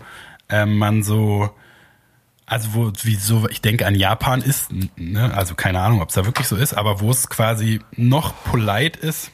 ähm, 0.48 0.78
man 0.78 1.02
so, 1.02 1.50
also 2.46 2.74
wo, 2.74 2.92
wie 3.02 3.16
so, 3.16 3.48
ich 3.48 3.61
denke 3.61 3.87
an 3.87 3.96
Japan 3.96 4.40
ist, 4.40 4.70
ne, 4.96 5.35
also 5.35 5.55
keine 5.55 5.81
Ahnung, 5.81 6.00
ob 6.00 6.11
es 6.11 6.14
da 6.14 6.24
wirklich 6.26 6.46
so 6.46 6.55
ist, 6.55 6.74
aber 6.74 7.00
wo 7.00 7.11
es 7.11 7.28
quasi 7.28 7.81
noch 7.96 8.35
polite 8.44 9.00
ist, 9.00 9.33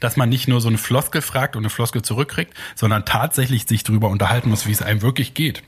dass 0.00 0.16
man 0.16 0.28
nicht 0.28 0.48
nur 0.48 0.60
so 0.60 0.68
eine 0.68 0.78
Floskel 0.78 1.22
fragt 1.22 1.56
und 1.56 1.62
eine 1.62 1.70
Floskel 1.70 2.02
zurückkriegt, 2.02 2.54
sondern 2.74 3.04
tatsächlich 3.04 3.66
sich 3.66 3.82
darüber 3.84 4.08
unterhalten 4.08 4.50
muss, 4.50 4.66
wie 4.66 4.72
es 4.72 4.82
einem 4.82 5.02
wirklich 5.02 5.34
geht. 5.34 5.62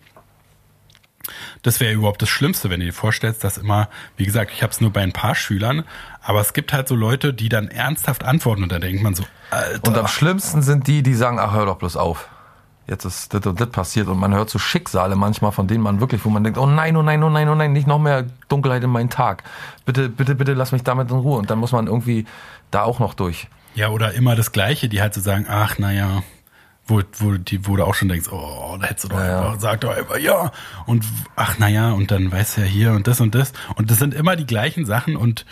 Das 1.63 1.81
wäre 1.81 1.93
überhaupt 1.93 2.23
das 2.23 2.29
Schlimmste, 2.29 2.71
wenn 2.71 2.81
du 2.81 2.87
dir 2.87 2.93
vorstellst, 2.93 3.45
dass 3.45 3.59
immer, 3.59 3.89
wie 4.17 4.25
gesagt, 4.25 4.51
ich 4.53 4.63
habe 4.63 4.73
es 4.73 4.81
nur 4.81 4.91
bei 4.91 5.03
ein 5.03 5.13
paar 5.13 5.35
Schülern, 5.35 5.85
aber 6.23 6.41
es 6.41 6.55
gibt 6.55 6.73
halt 6.73 6.89
so 6.89 6.95
Leute, 6.95 7.35
die 7.35 7.49
dann 7.49 7.69
ernsthaft 7.69 8.25
antworten 8.25 8.63
und 8.63 8.73
da 8.73 8.79
denkt 8.79 9.03
man 9.03 9.15
so, 9.15 9.25
Alter. 9.51 9.89
Und 9.89 9.99
am 9.99 10.09
schlimmsten 10.09 10.63
sind 10.63 10.87
die, 10.87 11.03
die 11.03 11.15
sagen, 11.15 11.39
ach, 11.39 11.53
hör 11.53 11.67
doch 11.67 11.77
bloß 11.77 11.97
auf. 11.97 12.29
jetzt 12.91 13.05
ist 13.05 13.33
das 13.33 13.47
und 13.47 13.61
das 13.61 13.71
passiert 13.71 14.09
und 14.09 14.19
man 14.19 14.35
hört 14.35 14.51
so 14.51 14.59
Schicksale 14.59 15.15
manchmal, 15.15 15.53
von 15.53 15.69
denen 15.69 15.83
man 15.83 16.01
wirklich, 16.01 16.25
wo 16.25 16.31
man 16.31 16.43
denkt, 16.43 16.59
oh 16.59 16.67
nein, 16.67 16.97
oh 16.97 17.03
nein, 17.03 17.23
oh 17.23 17.31
nein, 17.31 17.49
oh 17.49 17.55
nein, 17.55 17.73
nicht 17.73 17.87
noch 17.87 17.99
mehr 17.99 18.27
Dunkelheit 18.49 18.83
in 18.83 18.91
meinen 18.91 19.11
Tag. 19.11 19.45
Bitte, 19.85 20.09
bitte, 20.09 20.35
bitte 20.35 20.55
lass 20.55 20.73
mich 20.73 20.83
damit 20.83 21.11
in 21.11 21.17
Ruhe. 21.17 21.39
Und 21.39 21.51
dann 21.51 21.59
muss 21.59 21.73
man 21.73 21.87
irgendwie 21.87 22.27
da 22.71 22.83
auch 22.83 22.99
noch 22.99 23.15
durch. 23.15 23.49
Ja, 23.75 23.89
oder 23.91 24.13
immer 24.15 24.35
das 24.37 24.53
Gleiche, 24.53 24.89
die 24.89 25.01
halt 25.01 25.15
so 25.15 25.21
sagen, 25.21 25.47
ach, 25.49 25.79
naja, 25.79 26.23
wo, 26.87 27.03
wo, 27.19 27.33
die, 27.33 27.67
wo 27.69 27.77
du 27.77 27.85
auch 27.85 27.95
schon 27.95 28.09
denkst, 28.09 28.29
oh, 28.33 28.77
da 28.81 28.87
hättest 28.89 29.05
du 29.05 29.09
doch 29.11 29.19
Ja, 29.19 29.27
ja. 29.27 29.41
einfach, 29.41 29.61
sag 29.61 29.81
doch 29.83 29.97
einfach 29.97 30.19
ja. 30.19 30.51
Und 30.87 31.05
ach, 31.37 31.59
naja, 31.59 31.93
und 31.93 32.11
dann 32.11 32.31
weißt 32.33 32.57
du 32.57 32.61
ja 32.63 32.67
hier 32.67 32.93
und 32.93 33.07
das 33.07 33.21
und 33.21 33.35
das. 33.35 33.53
Und 33.77 33.91
das 33.91 33.99
sind 33.99 34.13
immer 34.15 34.35
die 34.37 34.47
gleichen 34.47 34.87
Sachen 34.87 35.17
und 35.17 35.47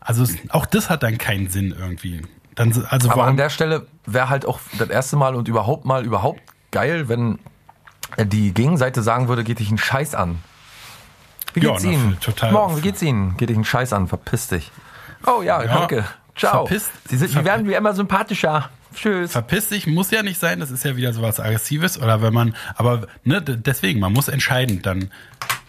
also 0.00 0.22
es, 0.22 0.36
auch 0.48 0.64
das 0.64 0.88
hat 0.88 1.02
dann 1.02 1.18
keinen 1.18 1.50
Sinn 1.50 1.74
irgendwie. 1.78 2.22
Dann, 2.54 2.68
also 2.88 3.08
Aber 3.10 3.18
warum, 3.20 3.30
an 3.32 3.36
der 3.36 3.50
Stelle 3.50 3.86
wäre 4.06 4.30
halt 4.30 4.46
auch 4.46 4.60
das 4.78 4.88
erste 4.88 5.16
Mal 5.16 5.34
und 5.36 5.46
überhaupt 5.46 5.84
mal 5.84 6.04
überhaupt 6.06 6.40
geil, 6.70 7.08
wenn 7.08 7.38
die 8.16 8.54
Gegenseite 8.54 9.02
sagen 9.02 9.28
würde, 9.28 9.44
geht 9.44 9.58
dich 9.58 9.68
einen 9.68 9.76
Scheiß 9.78 10.14
an. 10.14 10.38
Wie 11.52 11.60
Ja, 11.60 11.72
geht's 11.72 11.84
na, 11.84 11.90
Ihnen? 11.90 12.20
total. 12.20 12.52
Morgen, 12.52 12.76
wie 12.78 12.80
geht's 12.80 13.02
Ihnen? 13.02 13.36
Geht 13.36 13.50
dich 13.50 13.56
einen 13.56 13.64
Scheiß 13.64 13.92
an, 13.92 14.08
verpiss 14.08 14.48
dich. 14.48 14.72
Oh 15.26 15.42
ja, 15.42 15.62
Ja, 15.62 15.66
danke. 15.80 16.04
Ciao. 16.38 16.66
verpiss- 16.66 16.88
Sie, 17.08 17.16
sind, 17.16 17.30
Sie 17.30 17.44
werden 17.44 17.66
wie 17.68 17.74
immer 17.74 17.94
sympathischer. 17.94 18.70
Tschüss. 18.94 19.32
verpiss 19.32 19.68
dich 19.68 19.86
muss 19.86 20.10
ja 20.10 20.22
nicht 20.22 20.40
sein, 20.40 20.60
das 20.60 20.70
ist 20.70 20.82
ja 20.84 20.96
wieder 20.96 21.12
sowas 21.12 21.38
Aggressives 21.38 22.00
oder 22.00 22.22
wenn 22.22 22.32
man, 22.32 22.56
aber 22.74 23.06
ne, 23.22 23.40
deswegen, 23.42 24.00
man 24.00 24.12
muss 24.14 24.28
entscheiden, 24.28 24.80
dann, 24.82 25.10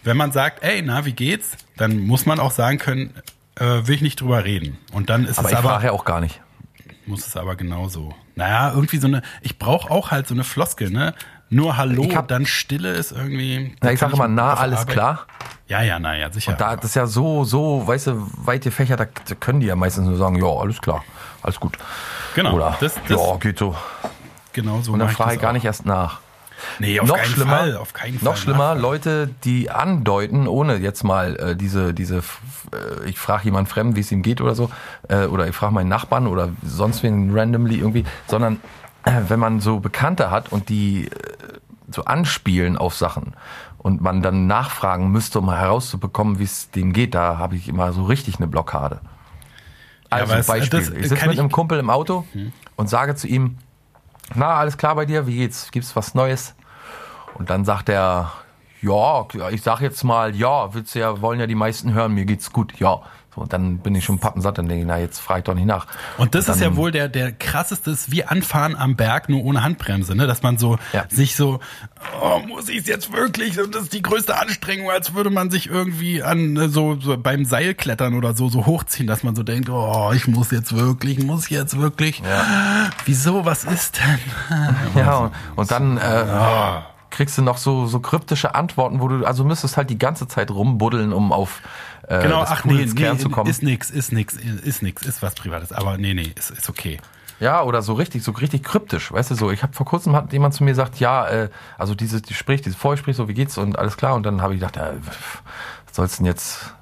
wenn 0.02 0.16
man 0.16 0.32
sagt, 0.32 0.64
ey, 0.64 0.80
na, 0.82 1.04
wie 1.04 1.12
geht's, 1.12 1.50
dann 1.76 1.98
muss 1.98 2.24
man 2.26 2.40
auch 2.40 2.50
sagen 2.50 2.78
können, 2.78 3.12
äh, 3.56 3.64
will 3.86 3.94
ich 3.96 4.00
nicht 4.00 4.20
drüber 4.20 4.44
reden. 4.44 4.78
Und 4.92 5.10
dann 5.10 5.26
ist 5.26 5.38
Aber 5.38 5.48
es 5.48 5.52
ich 5.52 5.58
aber, 5.58 5.68
frage 5.68 5.86
ja 5.86 5.92
auch 5.92 6.04
gar 6.06 6.20
nicht. 6.20 6.40
muss 7.06 7.26
es 7.26 7.36
aber 7.36 7.56
genauso. 7.56 8.14
Naja, 8.36 8.72
irgendwie 8.74 8.96
so 8.96 9.06
eine, 9.06 9.20
ich 9.42 9.58
brauche 9.58 9.90
auch 9.90 10.10
halt 10.10 10.26
so 10.26 10.34
eine 10.34 10.42
Floskel, 10.44 10.90
ne? 10.90 11.14
Nur 11.52 11.76
Hallo, 11.76 12.04
Ich 12.04 12.14
hab- 12.16 12.28
dann 12.28 12.46
Stille 12.46 12.90
ist 12.92 13.10
irgendwie. 13.12 13.74
Na, 13.82 13.90
ich 13.92 13.98
sage 13.98 14.14
immer, 14.14 14.28
na, 14.28 14.54
alles 14.54 14.80
Arbeit- 14.80 14.92
klar. 14.92 15.26
Ja, 15.66 15.82
ja, 15.82 15.98
na, 15.98 16.16
ja, 16.16 16.32
sicher. 16.32 16.52
Da, 16.54 16.76
das 16.76 16.86
ist 16.86 16.94
ja 16.96 17.06
so, 17.06 17.44
so, 17.44 17.86
weißt 17.86 18.08
du, 18.08 18.26
weit 18.44 18.62
gefächert, 18.62 19.00
da, 19.00 19.06
können 19.36 19.60
die 19.60 19.66
ja 19.66 19.76
meistens 19.76 20.06
nur 20.06 20.16
sagen, 20.16 20.36
ja, 20.36 20.46
alles 20.48 20.80
klar, 20.80 21.04
alles 21.42 21.60
gut. 21.60 21.76
genau, 22.34 22.54
Oder, 22.54 22.76
das, 22.80 22.94
das, 23.08 23.20
ja, 23.20 23.36
geht 23.36 23.58
so. 23.58 23.76
genau 24.52 24.80
so 24.80 24.92
Und 24.92 24.98
dann 25.00 25.08
ich 25.10 25.14
frage 25.16 25.28
das 25.30 25.36
ich 25.36 25.40
gar 25.42 25.50
auch. 25.50 25.54
nicht 25.54 25.64
erst 25.64 25.86
nach. 25.86 26.20
Nee, 26.78 27.00
auf 27.00 27.08
noch 27.08 27.16
keinen 27.16 27.26
schlimmer, 27.26 27.56
Fall, 27.56 27.76
auf 27.76 27.92
keinen 27.94 28.18
Fall. 28.18 28.24
noch 28.32 28.36
schlimmer, 28.36 28.58
nachfragen. 28.74 28.80
Leute, 28.82 29.30
die 29.44 29.70
andeuten, 29.70 30.46
ohne 30.46 30.76
jetzt 30.76 31.04
mal 31.04 31.36
äh, 31.36 31.56
diese, 31.56 31.94
diese, 31.94 32.18
äh, 32.18 33.08
ich 33.08 33.18
frage 33.18 33.44
jemand 33.44 33.68
fremd, 33.68 33.96
wie 33.96 34.00
es 34.00 34.12
ihm 34.12 34.22
geht 34.22 34.40
oder 34.40 34.54
so, 34.54 34.70
äh, 35.08 35.24
oder 35.26 35.46
ich 35.48 35.54
frage 35.56 35.72
meinen 35.72 35.88
Nachbarn 35.88 36.26
oder 36.26 36.50
sonst 36.64 37.02
wen 37.02 37.36
randomly 37.36 37.76
irgendwie, 37.78 38.04
sondern 38.26 38.60
äh, 39.04 39.12
wenn 39.28 39.38
man 39.40 39.60
so 39.60 39.80
Bekannte 39.80 40.30
hat 40.30 40.50
und 40.52 40.68
die 40.68 41.08
so 41.94 42.04
anspielen 42.04 42.76
auf 42.78 42.94
Sachen 42.96 43.34
und 43.78 44.00
man 44.00 44.22
dann 44.22 44.46
nachfragen 44.46 45.10
müsste, 45.10 45.38
um 45.38 45.50
herauszubekommen, 45.50 46.38
wie 46.38 46.44
es 46.44 46.70
dem 46.70 46.92
geht, 46.92 47.14
da 47.14 47.38
habe 47.38 47.56
ich 47.56 47.68
immer 47.68 47.92
so 47.92 48.04
richtig 48.04 48.36
eine 48.36 48.46
Blockade. 48.46 49.00
Also 50.10 50.32
es- 50.40 50.46
Beispiel, 50.46 50.80
das, 50.80 50.88
ich 50.90 51.08
sitze 51.08 51.14
mit 51.28 51.38
einem 51.38 51.50
Kumpel 51.52 51.78
im 51.78 51.90
Auto 51.90 52.26
und 52.76 52.88
sage 52.88 53.14
zu 53.14 53.26
ihm, 53.28 53.58
na, 54.34 54.54
alles 54.56 54.76
klar 54.76 54.94
bei 54.94 55.06
dir, 55.06 55.26
wie 55.26 55.36
geht's? 55.36 55.70
Gibt's 55.70 55.94
was 55.96 56.14
Neues? 56.14 56.54
Und 57.34 57.50
dann 57.50 57.64
sagt 57.64 57.88
er, 57.88 58.32
ja, 58.82 59.26
ich 59.50 59.62
sag 59.62 59.80
jetzt 59.80 60.02
mal, 60.04 60.34
ja, 60.34 60.72
willst 60.74 60.94
ja, 60.94 61.20
wollen 61.20 61.38
ja 61.40 61.46
die 61.46 61.54
meisten 61.54 61.92
hören, 61.94 62.12
mir 62.14 62.24
geht's 62.24 62.52
gut, 62.52 62.78
ja. 62.78 63.00
So, 63.34 63.42
und 63.42 63.52
dann 63.52 63.78
bin 63.78 63.94
ich 63.94 64.04
schon 64.04 64.18
pappensatt, 64.18 64.58
dann 64.58 64.66
denke 64.66 64.82
ich, 64.82 64.88
na, 64.88 64.98
jetzt 64.98 65.20
frag 65.20 65.38
ich 65.38 65.44
doch 65.44 65.54
nicht 65.54 65.66
nach. 65.66 65.86
Und 66.18 66.34
das 66.34 66.48
ist 66.48 66.60
dann- 66.60 66.72
ja 66.72 66.76
wohl 66.76 66.90
der, 66.90 67.08
der 67.08 67.30
krasseste, 67.30 67.92
ist 67.92 68.10
wie 68.10 68.24
Anfahren 68.24 68.74
am 68.74 68.96
Berg, 68.96 69.28
nur 69.28 69.44
ohne 69.44 69.62
Handbremse, 69.62 70.16
ne? 70.16 70.26
Dass 70.26 70.42
man 70.42 70.58
so 70.58 70.78
Ja. 70.92 71.04
sich 71.08 71.36
so, 71.36 71.60
oh, 72.20 72.40
muss 72.48 72.68
ich 72.68 72.78
es 72.78 72.86
jetzt 72.88 73.12
wirklich? 73.12 73.60
Und 73.60 73.72
das 73.74 73.82
ist 73.84 73.92
die 73.92 74.02
größte 74.02 74.36
Anstrengung, 74.36 74.90
als 74.90 75.14
würde 75.14 75.30
man 75.30 75.48
sich 75.48 75.68
irgendwie 75.68 76.24
an 76.24 76.56
äh, 76.56 76.68
so, 76.68 76.98
so 77.00 77.16
beim 77.18 77.44
Seilklettern 77.44 78.14
oder 78.14 78.34
so 78.34 78.48
so 78.48 78.66
hochziehen, 78.66 79.06
dass 79.06 79.22
man 79.22 79.36
so 79.36 79.44
denkt, 79.44 79.68
oh, 79.70 80.10
ich 80.12 80.26
muss 80.26 80.50
jetzt 80.50 80.74
wirklich, 80.74 81.22
muss 81.22 81.48
jetzt 81.50 81.78
wirklich. 81.78 82.20
Wieso, 83.04 83.44
was 83.44 83.62
ist 83.64 83.98
denn? 84.00 84.18
Ja, 84.96 85.16
und, 85.18 85.32
und 85.54 85.70
dann 85.70 85.98
äh, 85.98 86.00
kriegst 87.10 87.36
du 87.38 87.42
noch 87.42 87.58
so, 87.58 87.86
so 87.86 88.00
kryptische 88.00 88.54
Antworten, 88.54 89.00
wo 89.00 89.08
du, 89.08 89.24
also 89.24 89.44
müsstest 89.44 89.76
halt 89.76 89.90
die 89.90 89.98
ganze 89.98 90.28
Zeit 90.28 90.50
rumbuddeln, 90.50 91.12
um 91.12 91.32
auf 91.32 91.60
äh, 92.08 92.22
Genau, 92.22 92.42
ach 92.46 92.64
nee, 92.64 92.82
ins 92.82 92.94
nee, 92.94 93.00
Kern 93.02 93.18
zu 93.18 93.30
kommen. 93.30 93.50
ist 93.50 93.62
nix, 93.62 93.90
ist 93.90 94.12
nix, 94.12 94.34
ist 94.34 94.82
nix, 94.82 95.02
ist 95.02 95.22
was 95.22 95.34
Privates. 95.34 95.72
Aber 95.72 95.98
nee, 95.98 96.14
nee, 96.14 96.32
ist, 96.36 96.50
ist 96.50 96.68
okay. 96.68 96.98
Ja, 97.40 97.62
oder 97.62 97.80
so 97.80 97.94
richtig, 97.94 98.22
so 98.22 98.32
richtig 98.32 98.62
kryptisch, 98.62 99.10
weißt 99.12 99.30
du 99.30 99.34
so. 99.34 99.50
Ich 99.50 99.62
habe 99.62 99.72
vor 99.72 99.86
kurzem 99.86 100.14
hat 100.14 100.32
jemand 100.32 100.52
zu 100.52 100.62
mir 100.62 100.70
gesagt, 100.70 101.00
ja, 101.00 101.26
äh, 101.26 101.48
also 101.78 101.94
dieses 101.94 102.22
Gespräch, 102.22 102.60
dieses 102.60 102.78
Vorgespräch, 102.78 103.16
so 103.16 103.28
wie 103.28 103.34
geht's 103.34 103.56
und 103.56 103.78
alles 103.78 103.96
klar. 103.96 104.14
Und 104.14 104.24
dann 104.24 104.42
habe 104.42 104.54
ich 104.54 104.60
gedacht, 104.60 104.76
ja, 104.76 104.92
was 105.86 105.96
soll's 105.96 106.16
denn 106.18 106.26
jetzt 106.26 106.74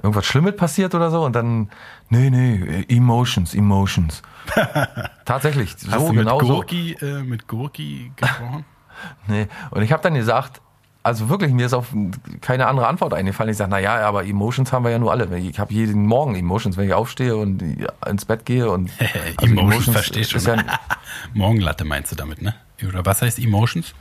irgendwas 0.00 0.24
Schlimmes 0.24 0.56
passiert 0.56 0.94
oder 0.94 1.10
so? 1.10 1.24
Und 1.24 1.34
dann, 1.34 1.70
nee, 2.08 2.30
nee, 2.30 2.84
Emotions, 2.88 3.52
Emotions. 3.52 4.22
Tatsächlich, 5.24 5.74
so 5.76 5.90
Hast 5.90 6.08
du 6.08 6.12
mit 6.12 6.18
genau 6.24 6.38
so. 6.40 6.46
Gurki, 6.46 6.96
äh, 7.00 7.22
mit 7.24 7.48
Gurki 7.48 8.12
gesprochen? 8.14 8.64
Nee. 9.26 9.48
Und 9.70 9.82
ich 9.82 9.92
habe 9.92 10.02
dann 10.02 10.14
gesagt, 10.14 10.60
also 11.02 11.28
wirklich, 11.28 11.52
mir 11.52 11.66
ist 11.66 11.72
auf 11.72 11.94
keine 12.40 12.66
andere 12.66 12.88
Antwort 12.88 13.14
eingefallen. 13.14 13.50
Ich 13.50 13.56
sage, 13.56 13.70
na 13.70 13.78
ja, 13.78 13.96
aber 14.06 14.24
Emotions 14.24 14.72
haben 14.72 14.84
wir 14.84 14.90
ja 14.90 14.98
nur 14.98 15.12
alle. 15.12 15.38
Ich 15.38 15.58
habe 15.58 15.72
jeden 15.72 16.04
Morgen 16.06 16.34
Emotions, 16.34 16.76
wenn 16.76 16.86
ich 16.86 16.94
aufstehe 16.94 17.36
und 17.36 17.62
ins 18.06 18.24
Bett 18.24 18.44
gehe 18.44 18.68
und 18.68 18.90
also 19.36 19.52
Emotions, 19.52 19.90
versteh 19.90 20.24
schon. 20.24 20.42
ja, 20.42 20.64
Morgenlatte 21.34 21.84
meinst 21.84 22.10
du 22.10 22.16
damit, 22.16 22.42
ne? 22.42 22.54
Oder 22.86 23.06
was 23.06 23.22
heißt 23.22 23.38
Emotions? 23.38 23.94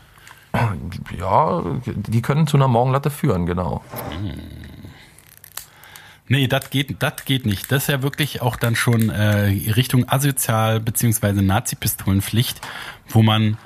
ja, 1.20 1.64
die 1.86 2.22
können 2.22 2.48
zu 2.48 2.58
einer 2.58 2.68
Morgenlatte 2.68 3.12
führen, 3.12 3.46
genau. 3.46 3.84
Nee, 6.28 6.48
das 6.48 6.72
geht, 6.72 7.04
das 7.04 7.26
geht 7.26 7.46
nicht. 7.46 7.72
Das 7.72 7.84
ist 7.84 7.90
ja 7.90 8.02
wirklich 8.02 8.42
auch 8.42 8.56
dann 8.56 8.76
schon 8.76 9.10
äh, 9.10 9.72
Richtung 9.74 10.10
asozial 10.10 10.80
beziehungsweise 10.80 11.44
Nazi-Pistolenpflicht, 11.44 12.62
wo 13.10 13.22
man 13.22 13.58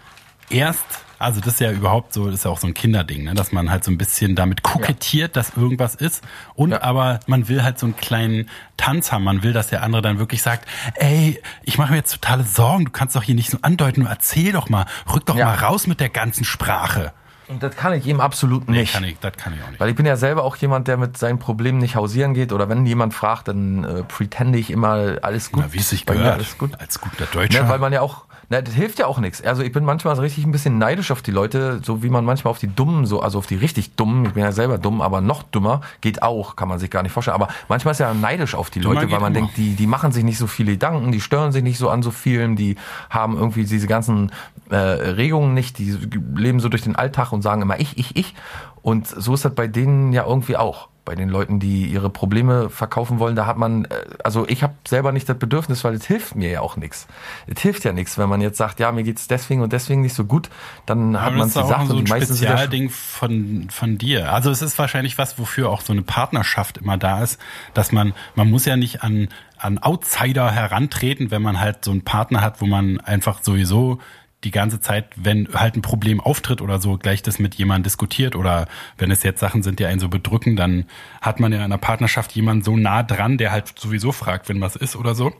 erst, 0.49 1.05
also 1.19 1.39
das 1.41 1.53
ist 1.55 1.60
ja 1.60 1.71
überhaupt 1.71 2.13
so, 2.13 2.25
das 2.25 2.36
ist 2.36 2.45
ja 2.45 2.51
auch 2.51 2.58
so 2.60 2.67
ein 2.67 2.73
Kinderding, 2.73 3.25
ne, 3.25 3.34
dass 3.36 3.51
man 3.51 3.69
halt 3.69 3.84
so 3.84 3.91
ein 3.91 3.97
bisschen 3.97 4.36
damit 4.36 4.63
kokettiert, 4.63 5.36
dass 5.36 5.55
irgendwas 5.55 5.95
ist 5.95 6.23
und 6.55 6.71
Ja. 6.71 6.82
aber 6.82 7.19
man 7.27 7.47
will 7.49 7.62
halt 7.63 7.77
so 7.77 7.86
einen 7.86 7.95
kleinen 7.97 8.49
Tanz 8.77 9.12
haben. 9.12 9.23
Man 9.25 9.43
will, 9.43 9.51
dass 9.53 9.67
der 9.67 9.84
andere 9.84 10.01
dann 10.01 10.17
wirklich 10.19 10.41
sagt, 10.41 10.67
ey, 10.95 11.41
ich 11.63 11.77
mache 11.77 11.91
mir 11.91 11.97
jetzt 11.97 12.13
totale 12.13 12.43
Sorgen, 12.43 12.86
du 12.86 12.91
kannst 12.91 13.15
doch 13.15 13.23
hier 13.23 13.36
nicht 13.36 13.51
so 13.51 13.58
andeuten, 13.62 14.05
erzähl 14.05 14.53
doch 14.53 14.69
mal, 14.69 14.86
rück 15.13 15.25
doch 15.25 15.36
Ja. 15.36 15.45
mal 15.45 15.55
raus 15.55 15.86
mit 15.86 15.99
der 15.99 16.10
ganzen 16.10 16.45
Sprache. 16.45 17.12
Und 17.49 17.63
das 17.63 17.75
kann 17.75 17.93
ich 17.93 18.05
ihm 18.05 18.21
absolut 18.21 18.69
nicht. 18.69 18.93
Kann 18.93 19.03
ich, 19.03 19.17
das 19.19 19.34
kann 19.36 19.53
ich 19.55 19.63
auch 19.63 19.69
nicht. 19.69 19.79
Weil 19.79 19.89
ich 19.89 19.95
bin 19.95 20.05
ja 20.05 20.15
selber 20.17 20.43
auch 20.43 20.55
jemand, 20.58 20.88
der 20.88 20.97
mit 20.97 21.17
seinen 21.17 21.39
Problemen 21.39 21.79
nicht 21.79 21.95
hausieren 21.95 22.36
geht. 22.36 22.53
Oder 22.53 22.69
wenn 22.69 22.86
jemand 22.86 23.15
fragt, 23.15 23.47
dann 23.47 23.84
äh, 23.84 24.03
pretende 24.03 24.60
ich 24.60 24.69
immer 24.69 25.15
alles 25.23 25.51
gut. 25.51 25.63
Na, 25.65 25.73
wie 25.73 25.79
es 25.79 25.89
sich 25.89 26.05
gehört, 26.05 26.36
Alles 26.36 26.60
gut. 26.60 26.79
als 26.79 27.01
guter 27.01 27.25
Deutscher. 27.25 27.63
Ne, 27.63 27.69
weil 27.69 27.79
man 27.79 27.91
ja 27.91 28.01
auch, 28.01 28.25
ne, 28.49 28.63
das 28.63 28.73
hilft 28.73 28.99
ja 28.99 29.07
auch 29.07 29.19
nichts. 29.19 29.41
Also 29.41 29.62
ich 29.62 29.71
bin 29.71 29.85
manchmal 29.85 30.15
so 30.15 30.21
richtig 30.21 30.45
ein 30.45 30.51
bisschen 30.51 30.77
neidisch 30.77 31.12
auf 31.12 31.21
die 31.21 31.31
Leute, 31.31 31.79
so 31.83 32.03
wie 32.03 32.09
man 32.09 32.25
manchmal 32.25 32.51
auf 32.51 32.59
die 32.59 32.67
Dummen, 32.67 33.05
so, 33.05 33.21
also 33.21 33.38
auf 33.38 33.47
die 33.47 33.55
richtig 33.55 33.95
Dummen, 33.95 34.25
ich 34.25 34.33
bin 34.33 34.43
ja 34.43 34.51
selber 34.51 34.77
dumm, 34.77 35.01
aber 35.01 35.21
noch 35.21 35.43
dummer, 35.43 35.81
geht 36.01 36.21
auch, 36.21 36.55
kann 36.55 36.67
man 36.67 36.79
sich 36.79 36.89
gar 36.89 37.03
nicht 37.03 37.12
vorstellen. 37.12 37.35
Aber 37.35 37.49
manchmal 37.67 37.93
ist 37.93 37.99
ja 37.99 38.13
neidisch 38.13 38.55
auf 38.55 38.69
die 38.69 38.79
Leute, 38.79 39.09
weil 39.12 39.19
man 39.19 39.33
immer. 39.33 39.45
denkt, 39.47 39.57
die, 39.57 39.75
die 39.75 39.88
machen 39.88 40.12
sich 40.12 40.23
nicht 40.23 40.38
so 40.38 40.47
viele 40.47 40.73
Gedanken, 40.73 41.12
die 41.12 41.21
stören 41.21 41.51
sich 41.51 41.63
nicht 41.63 41.77
so 41.77 41.89
an 41.89 42.03
so 42.03 42.12
vielen, 42.12 42.55
die 42.55 42.75
haben 43.09 43.38
irgendwie 43.38 43.65
diese 43.65 43.88
ganzen 43.88 44.31
äh, 44.69 44.75
Regungen 44.75 45.53
nicht, 45.53 45.77
die 45.77 45.97
leben 46.35 46.59
so 46.59 46.69
durch 46.69 46.83
den 46.83 46.95
Alltag 46.95 47.31
und 47.31 47.41
sagen 47.41 47.62
immer 47.62 47.79
ich, 47.79 47.97
ich, 47.97 48.15
ich. 48.15 48.35
Und 48.81 49.07
so 49.07 49.33
ist 49.33 49.45
das 49.45 49.53
bei 49.53 49.67
denen 49.67 50.13
ja 50.13 50.25
irgendwie 50.25 50.57
auch 50.57 50.89
bei 51.05 51.15
den 51.15 51.29
Leuten, 51.29 51.59
die 51.59 51.85
ihre 51.88 52.09
Probleme 52.09 52.69
verkaufen 52.69 53.19
wollen, 53.19 53.35
da 53.35 53.45
hat 53.45 53.57
man, 53.57 53.85
äh, 53.85 53.89
also 54.23 54.47
ich 54.47 54.63
habe 54.63 54.73
selber 54.88 55.12
nicht 55.12 55.27
das 55.27 55.38
Bedürfnis, 55.38 55.83
weil 55.83 55.93
es 55.95 56.05
hilft 56.05 56.35
mir 56.35 56.49
ja 56.49 56.62
auch 56.62 56.77
nichts. 56.77 57.07
Es 57.47 57.62
hilft 57.62 57.83
ja 57.83 57.93
nichts, 57.93 58.17
wenn 58.17 58.29
man 58.29 58.41
jetzt 58.41 58.57
sagt, 58.57 58.79
ja, 58.79 58.91
mir 58.91 59.03
geht's 59.03 59.27
deswegen 59.27 59.62
und 59.62 59.73
deswegen 59.73 60.01
nicht 60.01 60.13
so 60.13 60.25
gut, 60.25 60.49
dann 60.85 61.19
hat 61.19 61.27
Aber 61.27 61.38
man 61.38 61.47
das 61.47 61.55
es 61.55 61.62
gesagt 61.63 61.88
so 61.88 61.97
ein 61.97 62.07
Spezialding 62.07 62.89
von, 62.89 63.67
von 63.69 63.97
dir. 63.97 64.31
Also 64.31 64.51
es 64.51 64.62
ist 64.62 64.77
wahrscheinlich 64.77 65.17
was, 65.17 65.39
wofür 65.39 65.69
auch 65.69 65.81
so 65.81 65.93
eine 65.93 66.01
Partnerschaft 66.01 66.77
immer 66.77 66.97
da 66.97 67.23
ist, 67.23 67.39
dass 67.73 67.91
man, 67.91 68.13
man 68.35 68.49
muss 68.49 68.65
ja 68.65 68.77
nicht 68.77 69.03
an, 69.03 69.29
an 69.57 69.77
Outsider 69.77 70.51
herantreten, 70.51 71.31
wenn 71.31 71.41
man 71.41 71.59
halt 71.59 71.85
so 71.85 71.91
einen 71.91 72.03
Partner 72.03 72.41
hat, 72.41 72.62
wo 72.62 72.65
man 72.65 72.99
einfach 72.99 73.41
sowieso 73.41 73.99
die 74.43 74.52
ganze 74.52 74.80
Zeit, 74.80 75.08
wenn 75.15 75.49
halt 75.54 75.75
ein 75.75 75.82
Problem 75.82 76.21
auftritt 76.21 76.62
oder 76.62 76.80
so, 76.80 76.97
gleich 76.97 77.21
das 77.21 77.39
mit 77.39 77.56
jemandem 77.56 77.84
diskutiert 77.84 78.36
oder 78.36 78.67
wenn 78.97 79.12
es 79.12 79.23
jetzt 79.23 79.39
Sachen 79.39 79.63
sind, 79.63 79.80
die 79.80 79.86
einen 79.86 79.99
so 79.99 80.08
bedrücken, 80.08 80.56
dann 80.56 80.86
hat 81.21 81.39
man 81.39 81.52
in 81.52 81.60
einer 81.60 81.78
Partnerschaft 81.78 82.32
jemanden 82.32 82.63
so 82.63 82.78
nah 82.78 83.04
dran, 83.04 83.38
der 83.38 83.52
halt 83.52 83.78
sowieso 83.78 84.12
fragt, 84.12 84.47
wenn 84.47 84.62
was 84.62 84.75
ist 84.75 84.95
oder 84.95 85.13
so. 85.13 85.34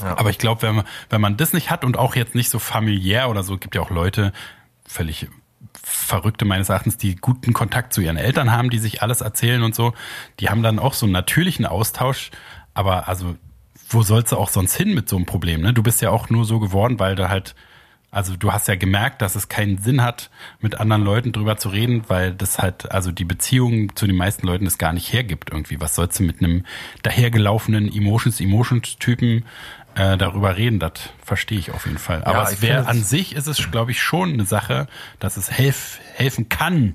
Ja. 0.00 0.18
Aber 0.18 0.30
ich 0.30 0.38
glaube, 0.38 0.62
wenn 0.62 0.76
man, 0.76 0.84
wenn 1.10 1.20
man 1.20 1.36
das 1.36 1.52
nicht 1.52 1.70
hat 1.70 1.84
und 1.84 1.98
auch 1.98 2.16
jetzt 2.16 2.34
nicht 2.34 2.50
so 2.50 2.58
familiär 2.58 3.28
oder 3.28 3.42
so, 3.42 3.58
gibt 3.58 3.74
ja 3.74 3.82
auch 3.82 3.90
Leute, 3.90 4.32
völlig 4.86 5.28
Verrückte 5.82 6.44
meines 6.44 6.68
Erachtens, 6.68 6.96
die 6.96 7.16
guten 7.16 7.52
Kontakt 7.52 7.92
zu 7.92 8.00
ihren 8.00 8.16
Eltern 8.16 8.50
haben, 8.50 8.70
die 8.70 8.78
sich 8.78 9.02
alles 9.02 9.20
erzählen 9.20 9.62
und 9.62 9.74
so, 9.74 9.92
die 10.40 10.48
haben 10.48 10.62
dann 10.62 10.78
auch 10.78 10.94
so 10.94 11.06
einen 11.06 11.12
natürlichen 11.12 11.66
Austausch. 11.66 12.30
Aber 12.74 13.08
also, 13.08 13.36
wo 13.88 14.02
sollst 14.02 14.32
du 14.32 14.36
auch 14.36 14.48
sonst 14.48 14.74
hin 14.74 14.94
mit 14.94 15.08
so 15.08 15.16
einem 15.16 15.26
Problem? 15.26 15.60
Ne? 15.60 15.72
Du 15.72 15.82
bist 15.82 16.02
ja 16.02 16.10
auch 16.10 16.28
nur 16.28 16.44
so 16.44 16.58
geworden, 16.60 16.98
weil 16.98 17.14
du 17.14 17.28
halt 17.28 17.54
Also 18.16 18.34
du 18.34 18.50
hast 18.50 18.66
ja 18.66 18.76
gemerkt, 18.76 19.20
dass 19.20 19.36
es 19.36 19.50
keinen 19.50 19.76
Sinn 19.76 20.02
hat, 20.02 20.30
mit 20.62 20.80
anderen 20.80 21.04
Leuten 21.04 21.32
drüber 21.32 21.58
zu 21.58 21.68
reden, 21.68 22.04
weil 22.08 22.32
das 22.32 22.58
halt, 22.58 22.90
also 22.90 23.12
die 23.12 23.26
Beziehung 23.26 23.94
zu 23.94 24.06
den 24.06 24.16
meisten 24.16 24.46
Leuten 24.46 24.64
es 24.64 24.78
gar 24.78 24.94
nicht 24.94 25.12
hergibt 25.12 25.50
irgendwie. 25.52 25.78
Was 25.82 25.96
sollst 25.96 26.18
du 26.18 26.22
mit 26.22 26.42
einem 26.42 26.64
dahergelaufenen 27.02 27.94
Emotions-Emotions-Typen 27.94 29.44
äh, 29.96 30.16
darüber 30.16 30.56
reden? 30.56 30.78
Das 30.78 30.92
verstehe 31.22 31.58
ich 31.58 31.72
auf 31.72 31.84
jeden 31.84 31.98
Fall. 31.98 32.24
Aber 32.24 32.38
Ja, 32.38 32.48
es 32.48 32.62
wäre 32.62 32.86
an 32.86 33.02
sich 33.02 33.36
ist 33.36 33.48
es, 33.48 33.70
glaube 33.70 33.90
ich, 33.90 34.00
schon 34.00 34.32
eine 34.32 34.46
Sache, 34.46 34.86
dass 35.18 35.36
es 35.36 35.50
helf, 35.50 36.00
helfen 36.14 36.48
kann. 36.48 36.94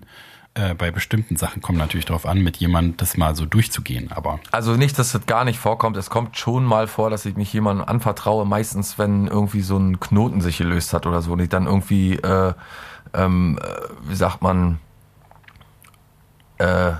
Äh, 0.53 0.73
bei 0.73 0.91
bestimmten 0.91 1.37
Sachen 1.37 1.61
kommt 1.61 1.77
natürlich 1.77 2.05
darauf 2.05 2.25
an, 2.25 2.39
mit 2.39 2.57
jemandem 2.57 2.97
das 2.97 3.15
mal 3.15 3.35
so 3.35 3.45
durchzugehen. 3.45 4.11
Aber 4.11 4.39
Also 4.51 4.75
nicht, 4.75 4.99
dass 4.99 5.13
das 5.13 5.25
gar 5.25 5.45
nicht 5.45 5.59
vorkommt. 5.59 5.95
Es 5.95 6.09
kommt 6.09 6.37
schon 6.37 6.65
mal 6.65 6.87
vor, 6.87 7.09
dass 7.09 7.25
ich 7.25 7.37
mich 7.37 7.53
jemandem 7.53 7.87
anvertraue. 7.87 8.45
Meistens, 8.45 8.99
wenn 8.99 9.27
irgendwie 9.27 9.61
so 9.61 9.77
ein 9.77 10.01
Knoten 10.01 10.41
sich 10.41 10.57
gelöst 10.57 10.91
hat 10.93 11.05
oder 11.05 11.21
so. 11.21 11.31
Und 11.31 11.39
ich 11.39 11.47
dann 11.47 11.67
irgendwie, 11.67 12.15
äh, 12.15 12.53
ähm, 13.13 13.59
äh, 13.61 14.09
wie 14.09 14.15
sagt 14.15 14.41
man, 14.41 14.79
äh, 16.57 16.91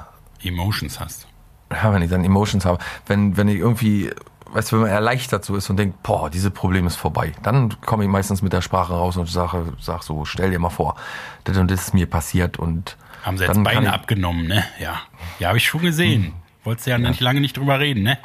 Emotions 0.44 1.02
hast. 1.02 1.28
ja, 1.72 1.94
wenn 1.94 2.02
ich 2.02 2.10
dann 2.10 2.24
Emotions 2.24 2.64
habe, 2.66 2.80
wenn, 3.06 3.36
wenn 3.36 3.50
ich 3.50 3.58
irgendwie, 3.58 4.12
weißt 4.54 4.72
du, 4.72 4.76
wenn 4.76 4.84
man 4.84 4.92
erleichtert 4.92 5.46
so 5.46 5.56
ist 5.56 5.70
und 5.70 5.78
denkt, 5.78 6.04
boah, 6.04 6.30
dieses 6.30 6.52
Problem 6.52 6.88
ist 6.88 6.96
vorbei, 6.96 7.34
dann 7.44 7.80
komme 7.82 8.04
ich 8.04 8.10
meistens 8.10 8.42
mit 8.42 8.54
der 8.54 8.62
Sprache 8.62 8.94
raus 8.94 9.18
und 9.18 9.30
sage, 9.30 9.74
sag 9.80 10.04
so, 10.04 10.26
stell 10.26 10.52
dir 10.52 10.60
mal 10.60 10.70
vor, 10.70 10.96
das 11.44 11.58
und 11.58 11.72
das 11.72 11.82
ist 11.82 11.94
mir 11.94 12.06
passiert 12.06 12.58
und 12.58 12.98
Haben 13.24 13.38
sie 13.38 13.46
jetzt 13.46 13.64
Beine 13.64 13.94
abgenommen, 13.94 14.48
ne? 14.48 14.64
Ja. 14.80 15.02
Ja, 15.40 15.50
habe 15.50 15.58
ich 15.58 15.66
schon 15.66 15.82
gesehen. 15.82 16.34
Wolltest 16.64 16.88
ja, 16.88 16.98
nicht 16.98 17.22
lange 17.22 17.42
nicht 17.42 17.58
drüber 17.58 17.80
reden, 17.80 18.04
ne? 18.04 18.18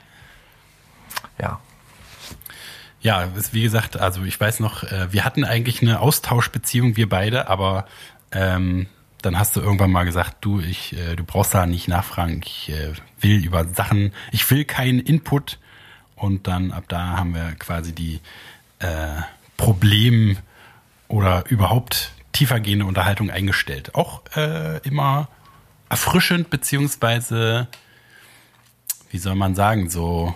ja. 1.41 1.61
Ja, 3.01 3.23
ist 3.23 3.55
wie 3.55 3.63
gesagt, 3.63 4.01
also 4.01 4.25
ich 4.25 4.41
weiß 4.41 4.61
noch, 4.61 4.83
äh, 4.83 5.13
wir 5.13 5.25
hatten 5.25 5.45
eigentlich 5.45 5.81
eine 5.81 6.01
Austauschbeziehung, 6.01 6.97
wir 6.97 7.09
beide, 7.09 7.49
aber 7.49 7.87
ähm, 8.33 8.89
dann 9.23 9.39
hast 9.39 9.55
du 9.55 9.61
irgendwann 9.61 9.93
mal 9.93 10.05
gesagt, 10.05 10.39
du, 10.41 10.61
ich, 10.61 10.97
äh, 10.97 11.15
du 11.15 11.23
brauchst 11.23 11.55
da 11.55 11.67
nicht 11.67 11.89
nachfragen, 11.89 12.41
ich 12.45 12.71
äh, 12.71 12.95
will 13.21 13.45
über 13.45 13.65
Sachen, 13.65 14.13
ich 14.33 14.51
will 14.51 14.65
keinen 14.65 14.99
Input 14.99 15.59
und 16.17 16.47
dann 16.47 16.73
ab 16.73 16.85
da 16.89 17.17
haben 17.19 17.35
wir 17.35 17.53
quasi 17.59 17.95
die 17.95 18.21
äh, 18.81 19.21
Problem 19.57 20.39
oder 21.09 21.45
überhaupt 21.49 22.13
tiefergehende 22.33 22.85
Unterhaltung 22.85 23.31
eingestellt. 23.31 23.95
Auch 23.95 24.23
äh, 24.35 24.79
immer 24.79 25.29
erfrischend 25.89 26.51
beziehungsweise, 26.51 27.69
wie 29.11 29.19
soll 29.19 29.35
man 29.35 29.55
sagen, 29.55 29.89
so 29.89 30.35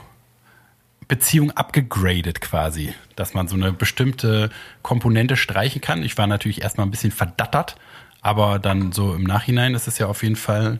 Beziehung 1.08 1.50
abgegradet 1.50 2.40
quasi, 2.40 2.94
dass 3.16 3.34
man 3.34 3.48
so 3.48 3.56
eine 3.56 3.72
bestimmte 3.72 4.48
Komponente 4.82 5.36
streichen 5.36 5.80
kann. 5.80 6.04
Ich 6.04 6.16
war 6.16 6.28
natürlich 6.28 6.62
erstmal 6.62 6.86
ein 6.86 6.92
bisschen 6.92 7.10
verdattert, 7.10 7.76
aber 8.22 8.60
dann 8.60 8.92
so 8.92 9.14
im 9.14 9.24
Nachhinein 9.24 9.74
ist 9.74 9.88
es 9.88 9.98
ja 9.98 10.06
auf 10.06 10.22
jeden 10.22 10.36
Fall, 10.36 10.78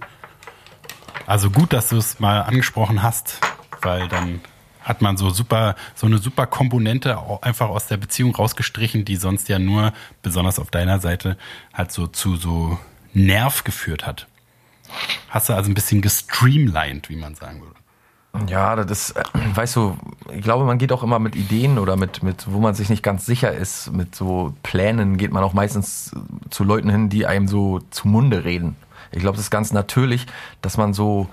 also 1.27 1.51
gut, 1.51 1.73
dass 1.73 1.89
du 1.89 1.97
es 1.97 2.21
mal 2.21 2.43
angesprochen 2.43 3.03
hast, 3.03 3.41
weil 3.83 4.07
dann 4.07 4.41
hat 4.91 5.03
man 5.03 5.17
so 5.17 5.31
super, 5.31 5.77
so 5.95 6.07
eine 6.07 6.19
super 6.19 6.47
Komponente 6.47 7.17
einfach 7.43 7.69
aus 7.69 7.87
der 7.87 7.97
Beziehung 7.97 8.35
rausgestrichen, 8.35 9.05
die 9.05 9.17
sonst 9.17 9.49
ja 9.49 9.59
nur, 9.59 9.93
besonders 10.23 10.59
auf 10.59 10.71
deiner 10.71 10.99
Seite, 10.99 11.39
halt 11.73 11.93
so 11.93 12.09
zu 12.09 12.37
so 12.37 12.79
Nerv 13.15 13.65
geführt 13.65 14.07
hat. 14.07 14.27
Hast 15.29 15.49
du 15.49 15.55
also 15.55 15.71
ein 15.71 15.75
bisschen 15.75 16.03
gestreamlined, 16.03 17.09
wie 17.09 17.17
man 17.17 17.35
sagen 17.37 17.61
würde. 17.61 17.77
Ja, 18.49 18.77
das 18.77 19.11
ist, 19.11 19.17
äh, 19.17 19.23
weißt 19.55 19.77
du, 19.77 19.97
ich 20.33 20.43
glaube, 20.43 20.65
man 20.65 20.79
geht 20.79 20.93
auch 20.93 21.03
immer 21.03 21.19
mit 21.19 21.35
Ideen 21.35 21.79
oder 21.79 21.97
mit, 21.97 22.23
mit, 22.23 22.51
wo 22.51 22.61
man 22.61 22.75
sich 22.75 22.89
nicht 22.89 23.03
ganz 23.03 23.27
sicher 23.27 23.53
ist, 23.53 23.93
mit 23.93 24.15
so 24.15 24.55
Plänen 24.63 25.17
geht 25.17 25.33
man 25.33 25.43
auch 25.43 25.53
meistens 25.53 26.13
zu 26.51 26.65
Leuten 26.65 26.91
hin, 26.91 27.09
die 27.09 27.27
einem 27.27 27.49
so 27.49 27.81
zu 27.91 28.07
Munde 28.07 28.45
reden. 28.45 28.77
Ich 29.13 29.21
glaube, 29.21 29.37
das 29.37 29.47
ist 29.47 29.51
ganz 29.51 29.73
natürlich, 29.73 30.27
dass 30.63 30.77
man 30.77 30.95
so, 30.95 31.29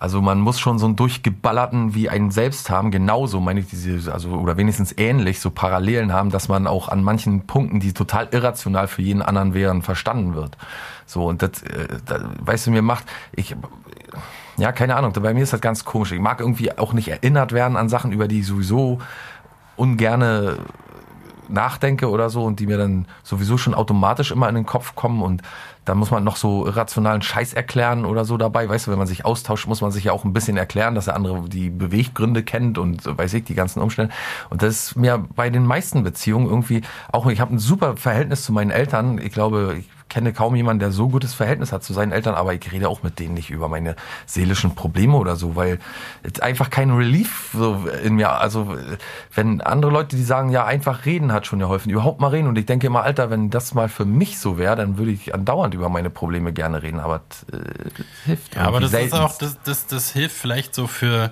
also 0.00 0.22
man 0.22 0.38
muss 0.38 0.60
schon 0.60 0.78
so 0.78 0.86
einen 0.86 0.94
durchgeballerten 0.94 1.94
wie 1.94 2.08
einen 2.08 2.30
selbst 2.30 2.70
haben, 2.70 2.92
genauso 2.92 3.40
meine 3.40 3.60
ich 3.60 3.66
diese, 3.66 4.12
also 4.12 4.30
oder 4.30 4.56
wenigstens 4.56 4.96
ähnlich, 4.96 5.40
so 5.40 5.50
Parallelen 5.50 6.12
haben, 6.12 6.30
dass 6.30 6.48
man 6.48 6.68
auch 6.68 6.88
an 6.88 7.02
manchen 7.02 7.46
Punkten, 7.46 7.80
die 7.80 7.92
total 7.92 8.28
irrational 8.30 8.86
für 8.86 9.02
jeden 9.02 9.22
anderen 9.22 9.54
wären, 9.54 9.82
verstanden 9.82 10.34
wird. 10.34 10.56
So, 11.04 11.26
und 11.26 11.42
das, 11.42 11.62
äh, 11.62 11.88
das 12.06 12.22
weißt 12.40 12.68
du, 12.68 12.70
mir 12.70 12.82
macht, 12.82 13.06
ich, 13.34 13.56
ja, 14.56 14.70
keine 14.70 14.94
Ahnung, 14.94 15.12
bei 15.12 15.34
mir 15.34 15.42
ist 15.42 15.52
das 15.52 15.60
ganz 15.60 15.84
komisch. 15.84 16.12
Ich 16.12 16.20
mag 16.20 16.38
irgendwie 16.38 16.76
auch 16.78 16.92
nicht 16.92 17.08
erinnert 17.08 17.52
werden 17.52 17.76
an 17.76 17.88
Sachen, 17.88 18.12
über 18.12 18.28
die 18.28 18.40
ich 18.40 18.46
sowieso 18.46 19.00
ungerne 19.76 20.58
nachdenke 21.48 22.08
oder 22.10 22.30
so 22.30 22.44
und 22.44 22.60
die 22.60 22.66
mir 22.66 22.78
dann 22.78 23.06
sowieso 23.22 23.58
schon 23.58 23.74
automatisch 23.74 24.30
immer 24.30 24.48
in 24.48 24.54
den 24.54 24.66
Kopf 24.66 24.94
kommen 24.94 25.22
und 25.22 25.42
dann 25.84 25.96
muss 25.96 26.10
man 26.10 26.22
noch 26.22 26.36
so 26.36 26.66
irrationalen 26.66 27.22
Scheiß 27.22 27.54
erklären 27.54 28.04
oder 28.04 28.26
so 28.26 28.36
dabei. 28.36 28.68
Weißt 28.68 28.86
du, 28.86 28.90
wenn 28.90 28.98
man 28.98 29.06
sich 29.06 29.24
austauscht, 29.24 29.66
muss 29.66 29.80
man 29.80 29.90
sich 29.90 30.04
ja 30.04 30.12
auch 30.12 30.24
ein 30.24 30.34
bisschen 30.34 30.58
erklären, 30.58 30.94
dass 30.94 31.06
der 31.06 31.16
andere 31.16 31.48
die 31.48 31.70
Beweggründe 31.70 32.42
kennt 32.42 32.76
und 32.76 33.06
weiß 33.06 33.32
ich, 33.34 33.44
die 33.44 33.54
ganzen 33.54 33.80
Umstände. 33.80 34.12
Und 34.50 34.62
das 34.62 34.88
ist 34.88 34.96
mir 34.96 35.24
bei 35.34 35.48
den 35.48 35.64
meisten 35.64 36.02
Beziehungen 36.02 36.46
irgendwie 36.46 36.82
auch, 37.10 37.26
ich 37.26 37.40
habe 37.40 37.54
ein 37.54 37.58
super 37.58 37.96
Verhältnis 37.96 38.44
zu 38.44 38.52
meinen 38.52 38.70
Eltern. 38.70 39.18
Ich 39.18 39.32
glaube, 39.32 39.76
ich 39.78 39.88
kenne 40.08 40.32
kaum 40.32 40.54
jemanden, 40.56 40.80
der 40.80 40.92
so 40.92 41.08
gutes 41.08 41.34
Verhältnis 41.34 41.72
hat 41.72 41.82
zu 41.82 41.92
seinen 41.92 42.12
Eltern, 42.12 42.34
aber 42.34 42.54
ich 42.54 42.72
rede 42.72 42.88
auch 42.88 43.02
mit 43.02 43.18
denen 43.18 43.34
nicht 43.34 43.50
über 43.50 43.68
meine 43.68 43.96
seelischen 44.26 44.74
Probleme 44.74 45.16
oder 45.16 45.36
so, 45.36 45.56
weil 45.56 45.78
es 46.22 46.40
einfach 46.40 46.70
kein 46.70 46.90
Relief 46.90 47.50
so 47.52 47.86
in 48.02 48.14
mir, 48.14 48.32
also 48.32 48.76
wenn 49.34 49.60
andere 49.60 49.92
Leute, 49.92 50.16
die 50.16 50.22
sagen, 50.22 50.50
ja, 50.50 50.64
einfach 50.64 51.04
reden 51.04 51.32
hat 51.32 51.46
schon 51.46 51.58
geholfen, 51.58 51.90
überhaupt 51.90 52.20
mal 52.20 52.28
reden. 52.28 52.48
Und 52.48 52.58
ich 52.58 52.66
denke 52.66 52.86
immer, 52.86 53.02
Alter, 53.02 53.30
wenn 53.30 53.50
das 53.50 53.74
mal 53.74 53.88
für 53.88 54.04
mich 54.04 54.38
so 54.38 54.58
wäre, 54.58 54.76
dann 54.76 54.98
würde 54.98 55.10
ich 55.10 55.34
andauernd 55.34 55.74
über 55.74 55.88
meine 55.88 56.10
Probleme 56.10 56.52
gerne 56.52 56.82
reden, 56.82 57.00
aber 57.00 57.22
das, 57.28 57.60
äh, 57.60 57.64
hilft 58.24 58.54
Ja, 58.54 58.62
aber 58.62 58.80
das 58.80 58.92
irgendwie 58.92 59.06
ist 59.08 59.14
auch, 59.14 59.38
das, 59.38 59.58
das, 59.62 59.86
das 59.86 60.12
hilft 60.12 60.36
vielleicht 60.36 60.74
so 60.74 60.86
für, 60.86 61.30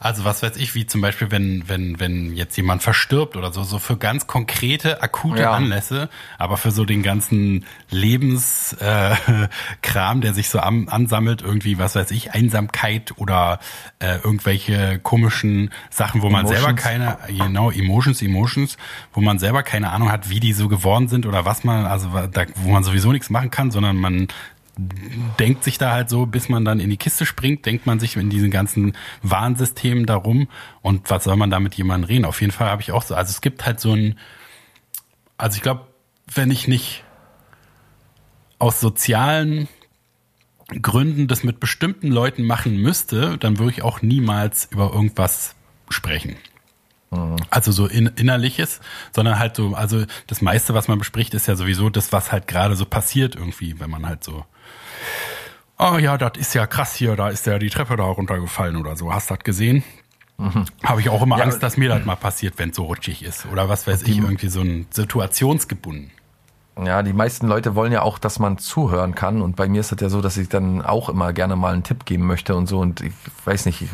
also 0.00 0.24
was 0.24 0.42
weiß 0.42 0.56
ich, 0.56 0.74
wie 0.74 0.86
zum 0.86 1.00
Beispiel, 1.00 1.30
wenn, 1.30 1.68
wenn, 1.68 1.98
wenn 2.00 2.34
jetzt 2.34 2.56
jemand 2.56 2.82
verstirbt 2.82 3.36
oder 3.36 3.52
so, 3.52 3.62
so 3.62 3.78
für 3.78 3.96
ganz 3.96 4.26
konkrete, 4.26 5.02
akute 5.02 5.42
Ja. 5.42 5.52
Anlässe, 5.52 6.08
aber 6.36 6.56
für 6.56 6.72
so 6.72 6.84
den 6.84 7.02
ganzen 7.02 7.64
Lebenskram, 7.90 9.16
äh, 10.18 10.20
der 10.20 10.34
sich 10.34 10.50
so 10.50 10.58
am, 10.58 10.88
ansammelt, 10.88 11.42
irgendwie, 11.42 11.78
was 11.78 11.94
weiß 11.94 12.10
ich, 12.10 12.34
Einsamkeit 12.34 13.14
oder 13.16 13.60
äh, 14.00 14.16
irgendwelche 14.16 14.98
komischen 14.98 15.70
Sachen, 15.90 16.22
wo 16.22 16.28
man 16.28 16.46
selber 16.46 16.74
keine, 16.74 17.16
genau, 17.28 17.70
Emotions, 17.70 18.20
Emotions, 18.20 18.76
wo 19.12 19.20
man 19.20 19.38
selber 19.38 19.62
keine 19.62 19.90
Ahnung 19.90 20.10
hat, 20.10 20.28
wie 20.28 20.40
die 20.40 20.52
so 20.52 20.68
geworden 20.68 21.08
sind 21.08 21.24
oder 21.24 21.44
was 21.44 21.64
man, 21.64 21.86
also 21.86 22.10
da, 22.30 22.44
wo 22.56 22.72
man 22.72 22.84
sowieso 22.84 23.12
nichts 23.12 23.30
machen 23.30 23.50
kann, 23.50 23.70
sondern 23.70 23.96
man 23.96 24.28
denkt 25.38 25.64
sich 25.64 25.78
da 25.78 25.92
halt 25.92 26.08
so, 26.08 26.26
bis 26.26 26.48
man 26.48 26.64
dann 26.64 26.80
in 26.80 26.90
die 26.90 26.96
Kiste 26.96 27.26
springt, 27.26 27.64
denkt 27.64 27.86
man 27.86 28.00
sich 28.00 28.16
in 28.16 28.30
diesen 28.30 28.50
ganzen 28.50 28.96
Warnsystemen 29.22 30.06
darum 30.06 30.48
und 30.82 31.10
was 31.10 31.24
soll 31.24 31.36
man 31.36 31.50
da 31.50 31.60
mit 31.60 31.74
jemandem 31.74 32.08
reden? 32.08 32.24
Auf 32.24 32.40
jeden 32.40 32.52
Fall 32.52 32.68
habe 32.68 32.82
ich 32.82 32.92
auch 32.92 33.02
so, 33.02 33.14
also 33.14 33.30
es 33.30 33.40
gibt 33.40 33.66
halt 33.66 33.78
so 33.78 33.92
ein, 33.92 34.18
also 35.38 35.56
ich 35.56 35.62
glaube, 35.62 35.86
wenn 36.32 36.50
ich 36.50 36.66
nicht 36.66 37.04
aus 38.58 38.80
sozialen 38.80 39.68
Gründen 40.80 41.28
das 41.28 41.44
mit 41.44 41.60
bestimmten 41.60 42.08
Leuten 42.08 42.44
machen 42.44 42.76
müsste, 42.76 43.36
dann 43.38 43.58
würde 43.58 43.72
ich 43.72 43.82
auch 43.82 44.02
niemals 44.02 44.68
über 44.70 44.92
irgendwas 44.92 45.54
sprechen. 45.88 46.36
Also 47.50 47.70
so 47.70 47.86
in, 47.86 48.06
innerliches, 48.16 48.80
sondern 49.14 49.38
halt 49.38 49.54
so, 49.54 49.74
also 49.74 50.04
das 50.26 50.42
meiste, 50.42 50.74
was 50.74 50.88
man 50.88 50.98
bespricht, 50.98 51.34
ist 51.34 51.46
ja 51.46 51.54
sowieso 51.54 51.88
das, 51.90 52.12
was 52.12 52.32
halt 52.32 52.48
gerade 52.48 52.74
so 52.74 52.86
passiert 52.86 53.36
irgendwie, 53.36 53.78
wenn 53.78 53.90
man 53.90 54.06
halt 54.06 54.24
so, 54.24 54.44
oh 55.78 55.98
ja, 55.98 56.18
das 56.18 56.32
ist 56.36 56.54
ja 56.54 56.66
krass 56.66 56.94
hier, 56.94 57.16
da 57.16 57.28
ist 57.28 57.46
ja 57.46 57.58
die 57.58 57.70
Treppe 57.70 57.96
da 57.96 58.04
runtergefallen 58.04 58.76
oder 58.76 58.96
so. 58.96 59.12
Hast 59.12 59.30
du 59.30 59.34
das 59.34 59.44
gesehen? 59.44 59.82
Habe 60.82 61.00
ich 61.00 61.08
auch 61.08 61.22
immer 61.22 61.38
Ja, 61.38 61.44
Angst, 61.44 61.62
dass 61.62 61.76
mir 61.76 61.88
das 61.88 62.04
mal 62.04 62.16
passiert, 62.16 62.58
wenn 62.58 62.70
es 62.70 62.76
so 62.76 62.84
rutschig 62.84 63.22
ist. 63.22 63.46
Oder 63.46 63.68
was 63.68 63.86
weiß 63.86 64.02
ich, 64.02 64.18
irgendwie 64.18 64.48
so 64.48 64.62
ein 64.62 64.86
situationsgebunden. 64.90 66.10
Ja, 66.82 67.04
die 67.04 67.12
meisten 67.12 67.46
Leute 67.46 67.76
wollen 67.76 67.92
ja 67.92 68.02
auch, 68.02 68.18
dass 68.18 68.40
man 68.40 68.58
zuhören 68.58 69.14
kann. 69.14 69.42
Und 69.42 69.54
bei 69.54 69.68
mir 69.68 69.80
ist 69.80 69.92
es 69.92 70.00
ja 70.00 70.08
so, 70.08 70.20
dass 70.20 70.36
ich 70.36 70.48
dann 70.48 70.82
auch 70.82 71.08
immer 71.08 71.32
gerne 71.32 71.54
mal 71.54 71.72
einen 71.72 71.84
Tipp 71.84 72.04
geben 72.04 72.26
möchte 72.26 72.56
und 72.56 72.66
so. 72.66 72.80
Und 72.80 73.00
ich 73.00 73.12
weiß 73.44 73.66
nicht, 73.66 73.80
ich 73.80 73.90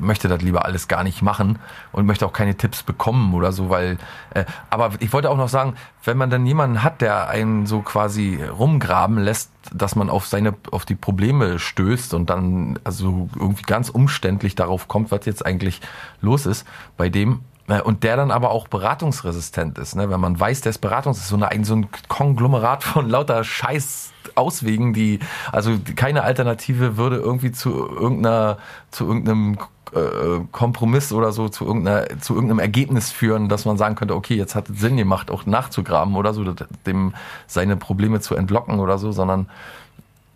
möchte 0.00 0.26
das 0.26 0.42
lieber 0.42 0.64
alles 0.64 0.88
gar 0.88 1.04
nicht 1.04 1.22
machen 1.22 1.60
und 1.92 2.06
möchte 2.06 2.26
auch 2.26 2.32
keine 2.32 2.56
Tipps 2.56 2.82
bekommen 2.82 3.34
oder 3.34 3.52
so, 3.52 3.70
weil. 3.70 3.98
Äh, 4.30 4.46
aber 4.68 4.90
ich 4.98 5.12
wollte 5.12 5.30
auch 5.30 5.36
noch 5.36 5.48
sagen, 5.48 5.74
wenn 6.02 6.16
man 6.16 6.28
dann 6.28 6.44
jemanden 6.44 6.82
hat, 6.82 7.02
der 7.02 7.28
einen 7.28 7.66
so 7.66 7.82
quasi 7.82 8.40
rumgraben 8.42 9.18
lässt, 9.18 9.52
dass 9.72 9.94
man 9.94 10.10
auf 10.10 10.26
seine, 10.26 10.54
auf 10.72 10.84
die 10.84 10.96
Probleme 10.96 11.60
stößt 11.60 12.14
und 12.14 12.30
dann 12.30 12.80
also 12.82 13.28
irgendwie 13.36 13.62
ganz 13.62 13.90
umständlich 13.90 14.56
darauf 14.56 14.88
kommt, 14.88 15.12
was 15.12 15.24
jetzt 15.24 15.46
eigentlich 15.46 15.80
los 16.20 16.46
ist 16.46 16.66
bei 16.96 17.08
dem, 17.08 17.42
und 17.66 18.02
der 18.02 18.16
dann 18.16 18.30
aber 18.30 18.50
auch 18.50 18.68
beratungsresistent 18.68 19.78
ist, 19.78 19.96
ne? 19.96 20.10
wenn 20.10 20.20
man 20.20 20.38
weiß, 20.38 20.60
der 20.60 20.70
ist 20.70 20.78
beratungs, 20.78 21.18
ist 21.18 21.28
so, 21.28 21.36
eine, 21.36 21.64
so 21.64 21.74
ein 21.76 21.88
Konglomerat 22.08 22.84
von 22.84 23.08
lauter 23.08 23.42
Scheiß 23.42 24.12
Auswegen, 24.36 24.94
die, 24.94 25.20
also 25.52 25.78
keine 25.96 26.24
Alternative 26.24 26.96
würde 26.96 27.16
irgendwie 27.16 27.52
zu 27.52 27.70
irgendeiner, 27.70 28.58
zu 28.90 29.06
irgendeinem 29.06 29.58
äh, 29.94 30.40
Kompromiss 30.50 31.12
oder 31.12 31.30
so 31.32 31.48
zu 31.48 31.64
irgendeiner, 31.64 32.20
zu 32.20 32.34
irgendeinem 32.34 32.58
Ergebnis 32.58 33.10
führen, 33.12 33.48
dass 33.48 33.64
man 33.64 33.76
sagen 33.76 33.94
könnte, 33.94 34.14
okay, 34.14 34.34
jetzt 34.34 34.54
hat 34.54 34.68
es 34.70 34.80
Sinn 34.80 34.96
gemacht, 34.96 35.30
auch 35.30 35.46
nachzugraben 35.46 36.16
oder 36.16 36.34
so, 36.34 36.44
dem 36.86 37.14
seine 37.46 37.76
Probleme 37.76 38.20
zu 38.20 38.34
entlocken 38.34 38.80
oder 38.80 38.98
so, 38.98 39.12
sondern 39.12 39.48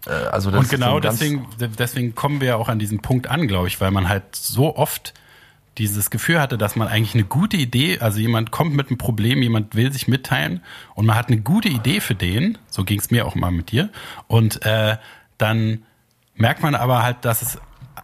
äh, 0.07 0.11
also 0.11 0.51
das 0.51 0.61
Und 0.61 0.69
genau 0.69 0.95
so 0.95 1.01
deswegen, 1.01 1.47
deswegen 1.59 2.15
kommen 2.15 2.41
wir 2.41 2.49
ja 2.49 2.57
auch 2.57 2.69
an 2.69 2.79
diesen 2.79 3.01
Punkt 3.01 3.29
an, 3.29 3.49
glaube 3.49 3.69
ich, 3.69 3.81
weil 3.81 3.91
man 3.91 4.09
halt 4.09 4.35
so 4.35 4.77
oft 4.77 5.15
dieses 5.79 6.11
Gefühl 6.11 6.41
hatte, 6.41 6.59
dass 6.59 6.77
man 6.77 6.89
eigentlich 6.89 7.15
eine 7.15 7.25
gute 7.25 7.57
Idee, 7.57 8.01
also 8.01 8.19
jemand 8.19 8.51
kommt 8.51 8.75
mit 8.75 8.89
einem 8.89 8.99
Problem, 8.99 9.43
jemand 9.43 9.75
will 9.75 9.93
sich 9.93 10.09
mitteilen 10.09 10.63
und 10.95 11.07
man 11.07 11.17
hat 11.17 11.29
eine 11.29 11.41
gute 11.41 11.69
Idee 11.69 12.01
für 12.01 12.15
den, 12.15 12.59
so 12.69 12.85
ging 12.85 12.99
es 12.99 13.11
mir 13.11 13.27
auch 13.27 13.35
mal 13.35 13.51
mit 13.51 13.71
dir, 13.71 13.91
und 14.27 14.65
äh, 14.67 14.97
dann 15.39 15.85
merkt 16.35 16.63
man 16.63 16.75
aber 16.75 17.03
halt, 17.03 17.25
dass 17.25 17.43
es, 17.43 17.59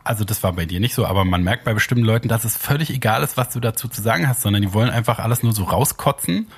also 0.05 0.25
das 0.25 0.43
war 0.43 0.53
bei 0.53 0.67
dir 0.67 0.81
nicht 0.81 0.95
so, 0.95 1.07
aber 1.07 1.25
man 1.25 1.43
merkt 1.43 1.65
bei 1.65 1.75
bestimmten 1.75 2.05
Leuten, 2.05 2.29
dass 2.29 2.45
es 2.45 2.57
völlig 2.57 2.91
egal 2.91 3.23
ist, 3.23 3.37
was 3.37 3.51
du 3.51 3.61
dazu 3.61 3.89
zu 3.89 4.03
sagen 4.03 4.29
hast, 4.29 4.43
sondern 4.43 4.63
die 4.63 4.73
wollen 4.73 4.91
einfach 4.91 5.19
alles 5.19 5.43
nur 5.43 5.53
so 5.53 5.65
rauskotzen 5.65 6.49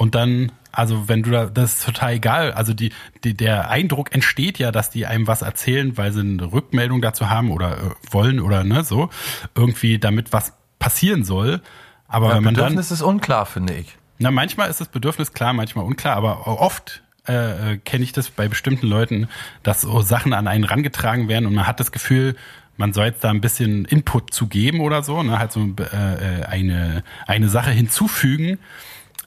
und 0.00 0.14
dann, 0.14 0.50
also 0.72 1.10
wenn 1.10 1.22
du 1.22 1.30
da, 1.30 1.44
das 1.44 1.74
ist 1.74 1.84
total 1.84 2.14
egal. 2.14 2.52
Also 2.52 2.72
die, 2.72 2.90
die, 3.22 3.34
der 3.34 3.68
Eindruck 3.68 4.14
entsteht 4.14 4.58
ja, 4.58 4.72
dass 4.72 4.88
die 4.88 5.04
einem 5.04 5.26
was 5.26 5.42
erzählen, 5.42 5.98
weil 5.98 6.10
sie 6.10 6.20
eine 6.20 6.50
Rückmeldung 6.50 7.02
dazu 7.02 7.28
haben 7.28 7.50
oder 7.50 7.76
äh, 7.76 7.90
wollen 8.10 8.40
oder 8.40 8.64
ne, 8.64 8.82
so. 8.82 9.10
Irgendwie 9.54 9.98
damit 9.98 10.32
was 10.32 10.54
passieren 10.78 11.22
soll. 11.22 11.60
Aber 12.08 12.30
ja, 12.30 12.36
wenn 12.36 12.44
man 12.44 12.54
Bedürfnis 12.54 12.88
dann, 12.88 12.94
ist 12.94 13.02
unklar, 13.02 13.44
finde 13.44 13.74
ich. 13.74 13.94
Na, 14.18 14.30
manchmal 14.30 14.70
ist 14.70 14.80
das 14.80 14.88
Bedürfnis 14.88 15.34
klar, 15.34 15.52
manchmal 15.52 15.84
unklar, 15.84 16.16
aber 16.16 16.46
oft 16.46 17.02
äh, 17.26 17.76
kenne 17.84 18.02
ich 18.02 18.12
das 18.12 18.30
bei 18.30 18.48
bestimmten 18.48 18.86
Leuten, 18.86 19.28
dass 19.62 19.82
so 19.82 20.00
Sachen 20.00 20.32
an 20.32 20.48
einen 20.48 20.64
rangetragen 20.64 21.28
werden 21.28 21.44
und 21.44 21.54
man 21.54 21.66
hat 21.66 21.78
das 21.78 21.92
Gefühl, 21.92 22.36
man 22.78 22.94
soll 22.94 23.04
jetzt 23.04 23.22
da 23.22 23.28
ein 23.28 23.42
bisschen 23.42 23.84
Input 23.84 24.32
zu 24.32 24.46
geben 24.46 24.80
oder 24.80 25.02
so, 25.02 25.22
ne, 25.22 25.38
halt 25.38 25.52
so 25.52 25.60
äh, 25.60 26.40
äh 26.40 26.44
eine, 26.46 27.04
eine 27.26 27.50
Sache 27.50 27.70
hinzufügen 27.70 28.58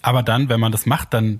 aber 0.03 0.21
dann, 0.21 0.49
wenn 0.49 0.59
man 0.59 0.71
das 0.71 0.85
macht, 0.85 1.13
dann 1.13 1.39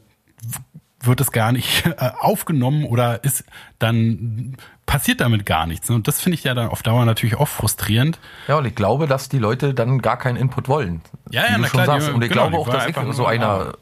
wird 1.05 1.21
es 1.21 1.31
gar 1.31 1.51
nicht 1.51 1.85
äh, 1.97 2.11
aufgenommen 2.19 2.85
oder 2.85 3.23
ist 3.23 3.43
dann 3.77 4.57
passiert 4.85 5.21
damit 5.21 5.45
gar 5.45 5.67
nichts. 5.67 5.89
Und 5.89 6.07
das 6.07 6.19
finde 6.19 6.35
ich 6.35 6.43
ja 6.43 6.53
dann 6.53 6.69
auf 6.69 6.83
Dauer 6.83 7.05
natürlich 7.05 7.35
auch 7.35 7.47
frustrierend. 7.47 8.19
Ja, 8.47 8.57
und 8.57 8.65
ich 8.65 8.75
glaube, 8.75 9.07
dass 9.07 9.29
die 9.29 9.39
Leute 9.39 9.73
dann 9.73 9.99
gar 10.01 10.17
keinen 10.17 10.35
Input 10.35 10.67
wollen. 10.67 11.01
Ja, 11.29 11.43
ja, 11.43 11.57
na 11.57 11.67
klar. 11.67 11.85
Sagst. 11.85 12.09
Und 12.09 12.23
ich 12.23 12.29
genau, 12.29 12.49
glaube 12.49 12.57
auch, 12.57 12.69
dass 12.69 12.87
ich 12.87 12.95
so 13.11 13.25
einer, 13.25 13.73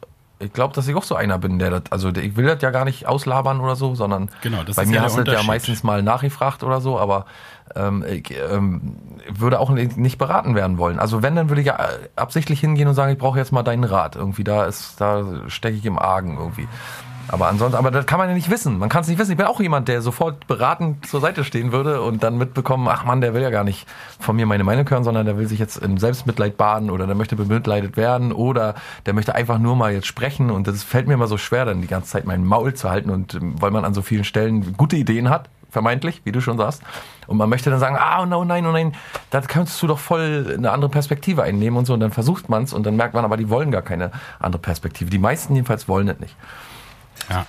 ich 0.42 0.54
glaube, 0.54 0.74
dass 0.74 0.88
ich 0.88 0.96
auch 0.96 1.04
so 1.04 1.16
einer 1.16 1.38
bin, 1.38 1.60
der 1.60 1.70
das, 1.70 1.84
also 1.92 2.10
ich 2.10 2.36
will 2.36 2.46
das 2.46 2.62
ja 2.62 2.72
gar 2.72 2.86
nicht 2.86 3.08
auslabern 3.08 3.60
oder 3.60 3.76
so, 3.76 3.96
sondern 3.96 4.30
genau, 4.42 4.60
bei 4.76 4.86
mir 4.86 4.98
ja 4.98 5.02
hast 5.04 5.18
du 5.18 5.24
das 5.24 5.36
ja 5.36 5.44
meistens 5.44 5.84
mal 5.84 6.02
nachgefragt 6.04 6.64
oder 6.64 6.82
so, 6.82 7.00
aber 7.00 7.26
ähm, 7.76 8.04
ich 8.08 8.34
ähm, 8.52 8.96
würde 9.30 9.60
auch 9.60 9.70
nicht 9.70 10.18
beraten 10.18 10.56
werden 10.56 10.78
wollen. 10.78 11.00
Also 11.00 11.22
wenn, 11.22 11.36
dann 11.36 11.50
würde 11.50 11.62
ich 11.62 11.68
ja 11.68 11.80
absichtlich 12.16 12.60
hingehen 12.60 12.88
und 12.88 12.96
sagen, 12.96 13.12
ich 13.12 13.18
brauche 13.18 13.38
jetzt 13.38 13.52
mal 13.52 13.64
deinen 13.64 13.84
Rat. 13.84 14.16
Irgendwie 14.16 14.44
da 14.44 14.66
ist, 14.66 15.00
da 15.00 15.24
stecke 15.48 15.78
ich 15.78 15.86
im 15.86 15.98
Argen 15.98 16.38
irgendwie. 16.38 16.68
Aber 17.28 17.48
ansonsten, 17.48 17.78
aber 17.78 17.92
das 17.92 18.06
kann 18.06 18.20
man 18.20 18.30
ja 18.30 18.36
nicht 18.36 18.50
wissen. 18.50 18.78
Man 18.78 18.90
kann 18.90 19.02
es 19.02 19.08
nicht 19.08 19.20
wissen. 19.20 19.32
Ich 19.32 19.38
bin 19.38 19.46
auch 19.46 19.60
jemand, 19.60 19.88
der 19.88 20.02
sofort 20.02 20.48
beratend 20.48 21.06
zur 21.06 21.22
Seite 21.22 21.44
stehen 21.44 21.72
würde 21.72 22.02
und 22.02 22.24
dann 22.24 22.38
mitbekommen, 22.38 22.88
ach 22.90 23.06
man, 23.06 23.22
der 23.22 23.34
will 23.34 23.42
ja 23.42 23.50
gar 23.50 23.64
nicht 23.64 23.88
von 24.20 24.36
mir 24.36 24.46
meine 24.46 24.64
Meinung 24.64 24.90
hören, 24.90 25.04
sondern 25.04 25.26
der 25.26 25.38
will 25.38 25.48
sich 25.48 25.60
jetzt 25.60 25.78
im 25.78 25.98
Selbstmitleid 25.98 26.58
baden 26.58 26.90
oder 26.90 27.08
der 27.08 27.16
möchte 27.16 27.36
bemitleidet 27.36 27.98
werden 27.98 28.32
oder 28.32 28.76
der 29.06 29.14
möchte 29.14 29.36
einfach 29.36 29.60
nur 29.60 29.76
mal 29.76 29.94
jetzt 29.94 30.08
sprechen 30.08 30.52
und 30.52 30.68
das 30.68 30.84
fällt 30.84 31.08
mir 31.08 31.14
immer 31.14 31.28
so 31.28 31.38
schwer, 31.38 31.66
dann 31.66 31.82
die 31.82 31.88
ganze 31.88 32.12
Zeit 32.12 32.26
mein 32.26 32.46
Maul 32.46 32.74
zu 32.74 32.90
halten 32.90 33.10
und 33.10 33.38
weil 33.42 33.72
man 33.72 33.86
an 33.86 33.94
so 33.94 34.02
vielen 34.02 34.24
Stellen 34.24 34.76
gute 34.78 34.96
Ideen 34.96 35.30
hat, 35.30 35.50
vermeintlich, 35.72 36.22
wie 36.26 36.32
du 36.32 36.42
schon 36.42 36.58
sagst. 36.58 36.84
Und 37.28 37.38
man 37.38 37.50
möchte 37.50 37.70
dann 37.70 37.80
sagen, 37.80 37.96
ah, 37.98 38.22
oh 38.22 38.44
nein, 38.44 38.66
oh 38.66 38.72
nein, 38.72 38.94
da 39.30 39.42
könntest 39.42 39.82
du 39.82 39.88
doch 39.88 40.00
voll 40.00 40.54
eine 40.58 40.72
andere 40.72 40.92
Perspektive 40.92 41.44
einnehmen 41.44 41.78
und 41.78 41.86
so. 41.86 41.94
Und 41.94 42.02
dann 42.02 42.12
versucht 42.12 42.50
man 42.50 42.64
es 42.64 42.74
und 42.74 42.86
dann 42.86 42.98
merkt 42.98 43.14
man 43.14 43.24
aber, 43.24 43.38
die 43.38 43.50
wollen 43.50 43.72
gar 43.72 43.82
keine 43.82 44.12
andere 44.40 44.62
Perspektive. 44.62 45.10
Die 45.10 45.18
meisten 45.18 45.56
jedenfalls 45.56 45.88
wollen 45.88 46.10
es 46.10 46.20
nicht. 46.20 46.36
Ja. 47.32 47.46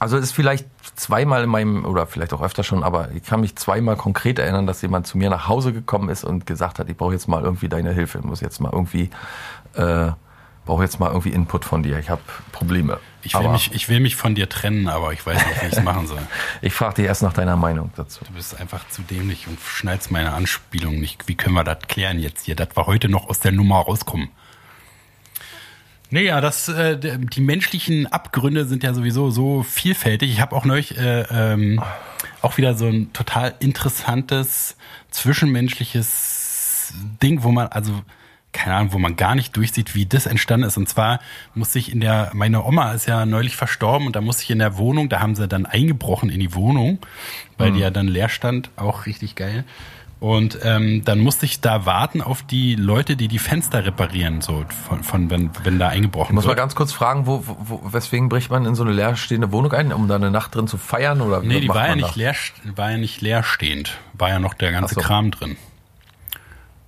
Also 0.00 0.16
es 0.16 0.26
ist 0.26 0.32
vielleicht 0.32 0.66
zweimal 0.94 1.42
in 1.44 1.50
meinem, 1.50 1.84
oder 1.84 2.06
vielleicht 2.06 2.32
auch 2.32 2.42
öfter 2.42 2.62
schon, 2.62 2.84
aber 2.84 3.10
ich 3.12 3.24
kann 3.24 3.40
mich 3.40 3.56
zweimal 3.56 3.96
konkret 3.96 4.38
erinnern, 4.38 4.66
dass 4.66 4.80
jemand 4.82 5.06
zu 5.06 5.18
mir 5.18 5.28
nach 5.28 5.48
Hause 5.48 5.72
gekommen 5.72 6.08
ist 6.08 6.24
und 6.24 6.46
gesagt 6.46 6.78
hat, 6.78 6.88
ich 6.88 6.96
brauche 6.96 7.12
jetzt 7.12 7.26
mal 7.26 7.42
irgendwie 7.42 7.68
deine 7.68 7.92
Hilfe, 7.92 8.18
ich 8.18 8.24
muss 8.24 8.40
jetzt 8.40 8.60
mal 8.60 8.70
irgendwie 8.72 9.10
äh, 9.74 10.12
brauche 10.68 10.82
jetzt 10.82 11.00
mal 11.00 11.08
irgendwie 11.08 11.30
Input 11.30 11.64
von 11.64 11.82
dir. 11.82 11.98
Ich 11.98 12.10
habe 12.10 12.20
Probleme. 12.52 13.00
Ich 13.22 13.32
will, 13.32 13.48
mich, 13.48 13.72
ich 13.72 13.88
will 13.88 14.00
mich 14.00 14.16
von 14.16 14.34
dir 14.34 14.50
trennen, 14.50 14.88
aber 14.88 15.14
ich 15.14 15.24
weiß 15.24 15.46
nicht, 15.46 15.62
wie 15.62 15.66
ich 15.66 15.72
es 15.72 15.82
machen 15.82 16.06
soll. 16.06 16.20
ich 16.60 16.74
frage 16.74 16.96
dich 16.96 17.06
erst 17.06 17.22
nach 17.22 17.32
deiner 17.32 17.56
Meinung 17.56 17.90
dazu. 17.96 18.22
Du 18.26 18.32
bist 18.34 18.60
einfach 18.60 18.86
zu 18.90 19.00
dämlich 19.00 19.48
und 19.48 19.58
schnallst 19.60 20.10
meine 20.10 20.34
Anspielung 20.34 21.00
nicht. 21.00 21.26
Wie 21.26 21.36
können 21.36 21.54
wir 21.54 21.64
das 21.64 21.78
klären 21.88 22.18
jetzt 22.18 22.44
hier, 22.44 22.54
dass 22.54 22.76
wir 22.76 22.86
heute 22.86 23.08
noch 23.08 23.30
aus 23.30 23.40
der 23.40 23.52
Nummer 23.52 23.76
rauskommen? 23.76 24.28
Naja, 26.10 26.40
das, 26.40 26.68
äh, 26.68 26.98
die 26.98 27.40
menschlichen 27.40 28.06
Abgründe 28.06 28.64
sind 28.64 28.82
ja 28.82 28.94
sowieso 28.94 29.30
so 29.30 29.62
vielfältig. 29.62 30.30
Ich 30.30 30.40
habe 30.40 30.56
auch 30.56 30.64
neulich 30.64 30.96
äh, 30.96 31.22
ähm, 31.30 31.82
auch 32.40 32.56
wieder 32.56 32.74
so 32.74 32.86
ein 32.86 33.12
total 33.12 33.54
interessantes 33.60 34.76
zwischenmenschliches 35.10 36.94
Ding, 37.22 37.42
wo 37.42 37.50
man, 37.50 37.68
also 37.68 37.92
keine 38.52 38.76
Ahnung, 38.76 38.92
wo 38.94 38.98
man 38.98 39.16
gar 39.16 39.34
nicht 39.34 39.56
durchsieht, 39.56 39.94
wie 39.94 40.06
das 40.06 40.24
entstanden 40.24 40.66
ist. 40.66 40.78
Und 40.78 40.88
zwar 40.88 41.20
musste 41.54 41.78
ich 41.78 41.92
in 41.92 42.00
der, 42.00 42.30
meine 42.32 42.64
Oma 42.64 42.92
ist 42.92 43.06
ja 43.06 43.26
neulich 43.26 43.56
verstorben 43.56 44.06
und 44.06 44.16
da 44.16 44.22
musste 44.22 44.44
ich 44.44 44.50
in 44.50 44.58
der 44.58 44.78
Wohnung, 44.78 45.10
da 45.10 45.20
haben 45.20 45.34
sie 45.34 45.46
dann 45.46 45.66
eingebrochen 45.66 46.30
in 46.30 46.40
die 46.40 46.54
Wohnung, 46.54 46.98
weil 47.58 47.70
mhm. 47.70 47.74
die 47.74 47.80
ja 47.80 47.90
dann 47.90 48.08
leer 48.08 48.30
stand, 48.30 48.70
auch 48.76 49.04
richtig 49.04 49.34
geil. 49.34 49.64
Und 50.20 50.58
ähm, 50.62 51.04
dann 51.04 51.20
musste 51.20 51.46
ich 51.46 51.60
da 51.60 51.86
warten 51.86 52.22
auf 52.22 52.42
die 52.42 52.74
Leute, 52.74 53.14
die 53.16 53.28
die 53.28 53.38
Fenster 53.38 53.84
reparieren, 53.84 54.40
so 54.40 54.64
von, 54.88 55.04
von 55.04 55.30
wenn, 55.30 55.50
wenn 55.62 55.78
da 55.78 55.88
eingebrochen 55.88 56.32
ich 56.32 56.34
muss 56.34 56.44
wird. 56.44 56.56
mal 56.56 56.60
ganz 56.60 56.74
kurz 56.74 56.92
fragen, 56.92 57.26
wo, 57.26 57.44
wo, 57.46 57.80
weswegen 57.92 58.28
bricht 58.28 58.50
man 58.50 58.66
in 58.66 58.74
so 58.74 58.82
eine 58.82 58.92
leerstehende 58.92 59.52
Wohnung 59.52 59.72
ein, 59.72 59.92
um 59.92 60.08
da 60.08 60.16
eine 60.16 60.32
Nacht 60.32 60.56
drin 60.56 60.66
zu 60.66 60.76
feiern 60.76 61.20
oder 61.20 61.40
Nee, 61.40 61.60
die 61.60 61.68
war 61.68 61.88
ja 61.88 61.94
nicht 61.94 62.16
leer, 62.16 62.34
war 62.74 62.90
ja 62.90 62.98
nicht 62.98 63.20
leerstehend, 63.20 63.96
war 64.14 64.30
ja 64.30 64.40
noch 64.40 64.54
der 64.54 64.72
ganze 64.72 64.96
so. 64.96 65.00
Kram 65.00 65.30
drin. 65.30 65.56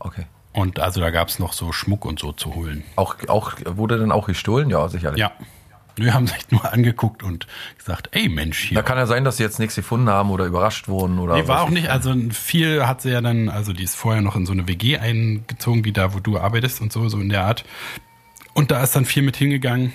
Okay. 0.00 0.26
Und 0.52 0.80
also 0.80 1.00
da 1.00 1.10
gab 1.10 1.28
es 1.28 1.38
noch 1.38 1.52
so 1.52 1.70
Schmuck 1.70 2.04
und 2.04 2.18
so 2.18 2.32
zu 2.32 2.56
holen. 2.56 2.82
Auch, 2.96 3.16
auch 3.28 3.52
wurde 3.64 3.98
dann 3.98 4.10
auch 4.10 4.26
gestohlen? 4.26 4.70
Ja, 4.70 4.88
sicherlich. 4.88 5.20
Ja. 5.20 5.30
Wir 6.00 6.14
haben 6.14 6.26
sich 6.26 6.50
nur 6.50 6.72
angeguckt 6.72 7.22
und 7.22 7.46
gesagt, 7.78 8.08
ey 8.12 8.28
Mensch, 8.28 8.58
hier. 8.58 8.76
Da 8.76 8.82
kann 8.82 8.98
ja 8.98 9.06
sein, 9.06 9.24
dass 9.24 9.36
sie 9.36 9.42
jetzt 9.42 9.58
nichts 9.58 9.74
gefunden 9.74 10.08
haben 10.08 10.30
oder 10.30 10.46
überrascht 10.46 10.88
wurden 10.88 11.18
oder. 11.18 11.34
Nee, 11.36 11.48
war 11.48 11.62
auch 11.62 11.70
nicht. 11.70 11.88
Also 11.88 12.14
viel 12.30 12.86
hat 12.86 13.02
sie 13.02 13.10
ja 13.10 13.20
dann, 13.20 13.48
also 13.48 13.72
die 13.72 13.84
ist 13.84 13.96
vorher 13.96 14.22
noch 14.22 14.36
in 14.36 14.46
so 14.46 14.52
eine 14.52 14.66
WG 14.68 14.98
eingezogen, 14.98 15.84
wie 15.84 15.92
da, 15.92 16.14
wo 16.14 16.20
du 16.20 16.38
arbeitest 16.38 16.80
und 16.80 16.92
so, 16.92 17.08
so 17.08 17.18
in 17.18 17.28
der 17.28 17.44
Art. 17.44 17.64
Und 18.54 18.70
da 18.70 18.82
ist 18.82 18.96
dann 18.96 19.04
viel 19.04 19.22
mit 19.22 19.36
hingegangen. 19.36 19.92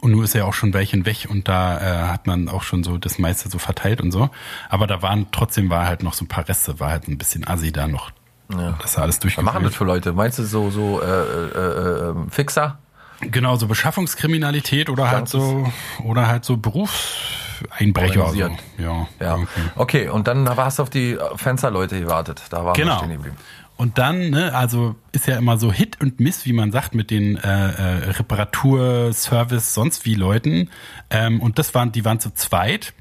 Und 0.00 0.10
nun 0.10 0.24
ist 0.24 0.34
ja 0.34 0.44
auch 0.44 0.52
schon 0.52 0.74
welchen 0.74 1.06
weg 1.06 1.26
und 1.30 1.48
da 1.48 1.78
äh, 1.78 2.08
hat 2.08 2.26
man 2.26 2.50
auch 2.50 2.62
schon 2.62 2.84
so 2.84 2.98
das 2.98 3.18
meiste 3.18 3.48
so 3.48 3.58
verteilt 3.58 4.02
und 4.02 4.12
so. 4.12 4.28
Aber 4.68 4.86
da 4.86 5.00
waren 5.00 5.28
trotzdem 5.32 5.70
war 5.70 5.86
halt 5.86 6.02
noch 6.02 6.12
so 6.12 6.26
ein 6.26 6.28
paar 6.28 6.46
Reste, 6.46 6.80
war 6.80 6.90
halt 6.90 7.08
ein 7.08 7.16
bisschen 7.16 7.46
assi 7.46 7.72
da 7.72 7.88
noch 7.88 8.10
ja. 8.50 8.78
Das 8.80 8.96
alles 8.96 9.18
durchgeführt. 9.18 9.46
Was 9.46 9.54
machen 9.54 9.64
das 9.64 9.74
für 9.74 9.84
Leute? 9.84 10.12
Meinst 10.12 10.38
du 10.38 10.44
so, 10.44 10.70
so 10.70 11.00
äh, 11.00 11.06
äh, 11.06 12.10
äh, 12.10 12.14
Fixer? 12.30 12.78
Genau, 13.20 13.56
so 13.56 13.66
Beschaffungskriminalität 13.66 14.90
oder 14.90 15.10
halt 15.10 15.28
so 15.28 15.70
oder 16.04 16.26
halt 16.26 16.44
so 16.44 16.56
Berufseinbrecher. 16.56 18.28
So. 18.30 18.36
Ja. 18.36 19.08
ja. 19.20 19.38
Okay, 19.74 20.08
und 20.08 20.28
dann 20.28 20.48
hast 20.48 20.78
du 20.78 20.82
auf 20.82 20.90
die 20.90 21.18
Fensterleute 21.36 22.00
gewartet. 22.00 22.42
Da 22.50 22.64
waren 22.64 22.74
genau. 22.74 22.94
wir 22.94 22.98
stehen 22.98 23.12
geblieben. 23.12 23.36
Und 23.76 23.98
dann, 23.98 24.30
ne, 24.30 24.54
also 24.54 24.96
ist 25.12 25.26
ja 25.26 25.36
immer 25.36 25.58
so 25.58 25.70
Hit 25.70 26.00
und 26.00 26.18
Miss, 26.18 26.46
wie 26.46 26.54
man 26.54 26.72
sagt, 26.72 26.94
mit 26.94 27.10
den 27.10 27.36
äh, 27.36 27.70
äh, 27.70 28.10
Reparatur, 28.10 29.12
Service, 29.12 29.74
sonst 29.74 30.06
wie 30.06 30.14
Leuten. 30.14 30.70
Ähm, 31.10 31.40
und 31.40 31.58
das 31.58 31.74
waren, 31.74 31.92
die 31.92 32.04
waren 32.04 32.18
zu 32.18 32.32
zweit. 32.32 32.94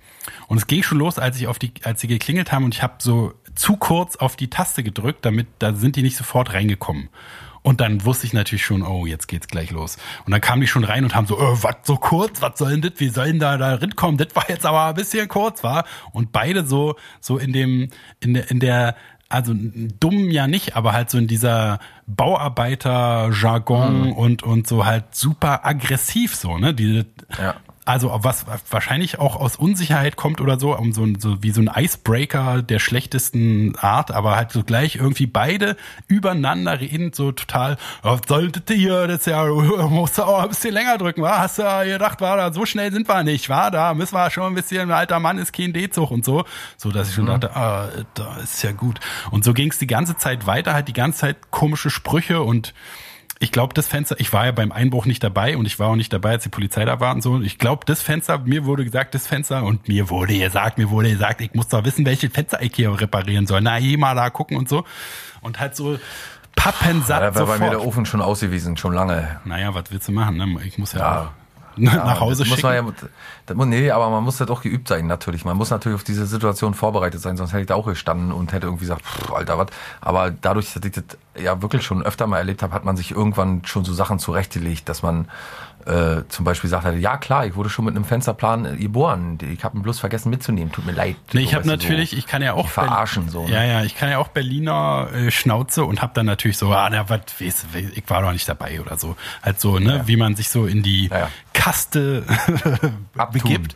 Und 0.47 0.57
es 0.57 0.67
ging 0.67 0.83
schon 0.83 0.97
los, 0.97 1.17
als 1.17 1.37
ich 1.37 1.47
auf 1.47 1.59
die, 1.59 1.71
als 1.83 2.01
sie 2.01 2.07
geklingelt 2.07 2.51
haben 2.51 2.65
und 2.65 2.73
ich 2.73 2.83
habe 2.83 2.95
so 2.99 3.33
zu 3.53 3.77
kurz 3.77 4.17
auf 4.17 4.35
die 4.35 4.49
Taste 4.49 4.83
gedrückt, 4.83 5.23
damit 5.25 5.47
da 5.59 5.73
sind 5.73 5.95
die 5.95 6.01
nicht 6.01 6.17
sofort 6.17 6.53
reingekommen. 6.53 7.09
Und 7.65 7.81
dann 7.81 8.05
wusste 8.05 8.27
ich 8.27 8.33
natürlich 8.33 8.63
schon, 8.63 8.83
oh, 8.83 9.07
jetzt 9.07 9.27
geht's 9.27 9.47
gleich 9.47 9.71
los. 9.71 9.97
Und 10.23 10.31
dann 10.31 10.39
kamen 10.39 10.61
die 10.61 10.67
schon 10.67 10.83
rein 10.83 11.03
und 11.03 11.15
haben 11.15 11.25
so, 11.25 11.39
äh, 11.39 11.63
was 11.63 11.77
so 11.81 11.95
kurz, 11.95 12.39
was 12.39 12.59
soll 12.59 12.69
denn 12.69 12.81
das, 12.81 12.91
wie 12.97 13.09
sollen 13.09 13.39
da 13.39 13.57
da 13.57 13.73
rinkommen? 13.73 14.19
Das 14.19 14.35
war 14.35 14.47
jetzt 14.47 14.67
aber 14.67 14.85
ein 14.85 14.93
bisschen 14.93 15.27
kurz, 15.27 15.63
war. 15.63 15.83
Und 16.11 16.31
beide 16.31 16.67
so, 16.67 16.95
so 17.19 17.39
in 17.39 17.53
dem, 17.53 17.89
in 18.19 18.35
der, 18.35 18.51
in 18.51 18.59
der, 18.59 18.95
also 19.29 19.53
dumm 19.55 20.29
ja 20.29 20.45
nicht, 20.45 20.75
aber 20.75 20.93
halt 20.93 21.09
so 21.09 21.17
in 21.17 21.25
dieser 21.25 21.79
Bauarbeiter-Jargon 22.05 24.09
mhm. 24.09 24.11
und, 24.11 24.43
und 24.43 24.67
so 24.67 24.85
halt 24.85 25.15
super 25.15 25.65
aggressiv 25.65 26.35
so, 26.35 26.59
ne? 26.59 26.75
Die, 26.75 27.03
ja. 27.39 27.55
Also 27.85 28.11
was 28.23 28.45
wahrscheinlich 28.69 29.19
auch 29.19 29.35
aus 29.35 29.55
Unsicherheit 29.55 30.15
kommt 30.15 30.41
oder 30.41 30.59
so, 30.59 30.75
um 30.75 30.91
so, 30.91 31.07
so 31.19 31.43
wie 31.43 31.51
so 31.51 31.61
ein 31.61 31.69
Icebreaker 31.73 32.63
der 32.63 32.79
schlechtesten 32.79 33.75
Art, 33.77 34.09
aber 34.09 34.35
halt 34.35 34.51
so 34.51 34.63
gleich 34.63 34.95
irgendwie 34.95 35.27
beide 35.27 35.77
übereinander 36.07 36.79
reden, 36.79 37.13
so 37.13 37.31
total, 37.31 37.77
oh, 38.03 38.17
solltet 38.27 38.71
ihr 38.71 39.07
das 39.07 39.25
ja, 39.27 39.45
musst 39.89 40.17
du 40.17 40.23
auch 40.23 40.41
ein 40.41 40.49
bisschen 40.49 40.73
länger 40.73 40.97
drücken, 40.97 41.21
war? 41.21 41.37
Hast 41.37 41.59
du 41.59 41.61
ja 41.61 41.83
gedacht, 41.83 42.21
war 42.21 42.37
da, 42.37 42.51
so 42.51 42.65
schnell 42.65 42.91
sind 42.91 43.07
wir 43.07 43.23
nicht, 43.23 43.49
war 43.49 43.69
da, 43.69 43.93
müssen 43.93 44.15
wir 44.15 44.31
schon 44.31 44.45
ein 44.45 44.55
bisschen, 44.55 44.89
ein 44.89 44.91
alter 44.91 45.19
Mann 45.19 45.37
ist 45.37 45.53
kein 45.53 45.71
D-Zug 45.71 46.09
und 46.09 46.25
so, 46.25 46.43
so 46.77 46.89
dass 46.89 47.09
ich 47.09 47.15
schon 47.15 47.25
mhm. 47.25 47.39
dachte, 47.39 47.55
ah, 47.55 47.89
da 48.15 48.37
ist 48.37 48.63
ja 48.63 48.71
gut. 48.71 48.99
Und 49.29 49.43
so 49.45 49.53
ging 49.53 49.69
es 49.69 49.77
die 49.77 49.87
ganze 49.87 50.17
Zeit 50.17 50.47
weiter, 50.47 50.73
halt 50.73 50.87
die 50.87 50.93
ganze 50.93 51.19
Zeit 51.19 51.51
komische 51.51 51.91
Sprüche 51.91 52.41
und 52.41 52.73
ich 53.39 53.51
glaube, 53.51 53.73
das 53.73 53.87
Fenster, 53.87 54.15
ich 54.19 54.31
war 54.31 54.45
ja 54.45 54.51
beim 54.51 54.71
Einbruch 54.71 55.05
nicht 55.05 55.23
dabei 55.23 55.57
und 55.57 55.65
ich 55.65 55.77
war 55.77 55.89
auch 55.89 55.95
nicht 55.95 56.13
dabei, 56.13 56.31
als 56.31 56.43
die 56.43 56.49
Polizei 56.49 56.85
da 56.85 56.99
war 56.99 57.13
und 57.13 57.21
so. 57.21 57.41
Ich 57.41 57.57
glaube, 57.57 57.85
das 57.85 58.01
Fenster, 58.01 58.39
mir 58.39 58.65
wurde 58.65 58.85
gesagt, 58.85 59.13
das 59.13 59.27
Fenster 59.27 59.63
und 59.63 59.87
mir 59.87 60.09
wurde 60.09 60.37
gesagt, 60.37 60.77
mir 60.77 60.89
wurde 60.89 61.09
gesagt, 61.09 61.41
ich 61.41 61.53
muss 61.53 61.67
doch 61.67 61.83
wissen, 61.83 62.05
welche 62.05 62.29
Fenster 62.29 62.61
ich 62.61 62.73
hier 62.75 62.99
reparieren 62.99 63.45
soll. 63.45 63.61
Na, 63.61 63.79
eh 63.79 63.97
mal 63.97 64.15
da 64.15 64.29
gucken 64.29 64.57
und 64.57 64.69
so. 64.69 64.85
Und 65.41 65.59
halt 65.59 65.75
so 65.75 65.99
pappensatt 66.55 67.21
ja, 67.21 67.31
Da 67.31 67.39
war 67.39 67.57
bei 67.57 67.65
mir 67.65 67.71
der 67.71 67.85
Ofen 67.85 68.05
schon 68.05 68.21
ausgewiesen, 68.21 68.77
schon 68.77 68.93
lange. 68.93 69.39
Naja, 69.43 69.75
was 69.75 69.91
willst 69.91 70.07
du 70.07 70.13
machen? 70.13 70.37
Ne? 70.37 70.61
Ich 70.63 70.77
muss 70.77 70.93
ja, 70.93 70.99
ja 70.99 71.31
nach 71.77 72.19
Hause 72.19 72.43
ja, 72.43 72.55
schicken. 72.55 72.73
Ja, 72.73 72.85
das, 73.45 73.57
nee, 73.57 73.91
aber 73.91 74.09
man 74.09 74.23
muss 74.23 74.39
ja 74.39 74.45
doch 74.45 74.61
geübt 74.61 74.87
sein, 74.87 75.07
natürlich. 75.07 75.45
Man 75.45 75.57
muss 75.57 75.69
natürlich 75.69 75.95
auf 75.95 76.03
diese 76.03 76.25
Situation 76.25 76.73
vorbereitet 76.73 77.21
sein, 77.21 77.37
sonst 77.37 77.51
hätte 77.51 77.61
ich 77.61 77.67
da 77.67 77.75
auch 77.75 77.85
gestanden 77.85 78.31
und 78.31 78.53
hätte 78.53 78.67
irgendwie 78.67 78.85
gesagt, 78.85 79.03
pff, 79.03 79.31
Alter, 79.31 79.57
was. 79.57 79.67
Aber 80.01 80.31
dadurch, 80.31 80.73
dass 80.73 80.83
ich 80.83 80.91
das 80.91 81.03
ja 81.41 81.61
wirklich 81.61 81.83
schon 81.83 82.03
öfter 82.03 82.27
mal 82.27 82.37
erlebt 82.37 82.63
habe, 82.63 82.73
hat 82.73 82.85
man 82.85 82.97
sich 82.97 83.11
irgendwann 83.11 83.61
schon 83.65 83.85
so 83.85 83.93
Sachen 83.93 84.19
zurechtgelegt, 84.19 84.89
dass 84.89 85.03
man 85.03 85.27
äh, 85.85 86.23
zum 86.29 86.45
Beispiel 86.45 86.69
sagt 86.69 86.85
er, 86.85 86.97
ja 86.97 87.17
klar, 87.17 87.45
ich 87.45 87.55
wurde 87.55 87.69
schon 87.69 87.85
mit 87.85 87.95
einem 87.95 88.05
Fensterplan 88.05 88.65
äh, 88.65 88.75
geboren. 88.77 89.37
Ich 89.53 89.63
habe 89.63 89.77
ihn 89.77 89.83
bloß 89.83 89.99
vergessen 89.99 90.29
mitzunehmen. 90.29 90.71
Tut 90.71 90.85
mir 90.85 90.93
leid. 90.93 91.15
Nee, 91.33 91.41
ich 91.41 91.53
habe 91.53 91.67
natürlich, 91.67 92.11
so, 92.11 92.17
ich 92.17 92.25
kann 92.25 92.41
ja 92.41 92.53
auch 92.53 92.67
verarschen 92.67 93.29
so. 93.29 93.45
Ne? 93.45 93.51
Ja, 93.51 93.63
ja, 93.63 93.83
ich 93.83 93.95
kann 93.95 94.09
ja 94.09 94.17
auch 94.17 94.29
Berliner 94.29 95.09
äh, 95.13 95.31
Schnauze 95.31 95.85
und 95.85 96.01
habe 96.01 96.13
dann 96.15 96.25
natürlich 96.25 96.57
so, 96.57 96.71
ah, 96.71 96.89
na, 96.89 97.07
was, 97.09 97.21
ich 97.39 97.53
war 98.07 98.21
doch 98.21 98.31
nicht 98.31 98.49
dabei 98.49 98.81
oder 98.81 98.97
so. 98.97 99.15
Halt 99.43 99.59
so, 99.59 99.77
ne, 99.77 99.97
ja. 99.97 100.07
wie 100.07 100.17
man 100.17 100.35
sich 100.35 100.49
so 100.49 100.65
in 100.65 100.81
die 100.81 101.07
ja, 101.07 101.19
ja. 101.19 101.29
Kaste 101.53 102.23
begibt. 103.31 103.75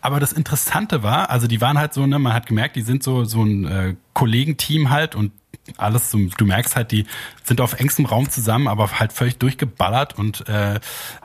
Aber 0.00 0.20
das 0.20 0.32
Interessante 0.32 1.02
war, 1.02 1.30
also 1.30 1.48
die 1.48 1.60
waren 1.60 1.76
halt 1.76 1.92
so, 1.92 2.06
ne, 2.06 2.18
man 2.18 2.34
hat 2.34 2.46
gemerkt, 2.46 2.76
die 2.76 2.82
sind 2.82 3.02
so 3.02 3.24
so 3.24 3.42
ein 3.42 3.64
äh, 3.66 3.94
Kollegenteam 4.12 4.90
halt 4.90 5.16
und 5.16 5.32
alles, 5.76 6.10
so, 6.10 6.18
du 6.18 6.44
merkst 6.44 6.76
halt, 6.76 6.92
die 6.92 7.06
sind 7.42 7.60
auf 7.60 7.74
engstem 7.74 8.06
Raum 8.06 8.28
zusammen, 8.30 8.68
aber 8.68 8.90
halt 8.98 9.12
völlig 9.12 9.38
durchgeballert 9.38 10.18
und 10.18 10.48
äh, 10.48 10.76
äh, 10.76 10.78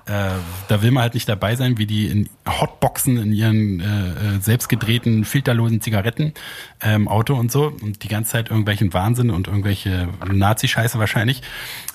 da 0.05 0.81
will 0.81 0.91
man 0.91 1.03
halt 1.03 1.13
nicht 1.13 1.29
dabei 1.29 1.55
sein, 1.55 1.77
wie 1.77 1.85
die 1.85 2.07
in 2.07 2.29
Hotboxen 2.47 3.17
in 3.17 3.31
ihren 3.31 3.79
äh, 3.79 4.35
äh 4.35 4.39
selbst 4.39 4.67
gedrehten, 4.67 5.23
filterlosen 5.23 5.81
Zigaretten 5.81 6.33
ähm, 6.81 7.07
Auto 7.07 7.35
und 7.35 7.51
so 7.51 7.73
und 7.81 8.03
die 8.03 8.07
ganze 8.07 8.31
Zeit 8.31 8.49
irgendwelchen 8.49 8.93
Wahnsinn 8.93 9.29
und 9.29 9.47
irgendwelche 9.47 10.09
Nazi-Scheiße 10.25 10.99
wahrscheinlich. 10.99 11.41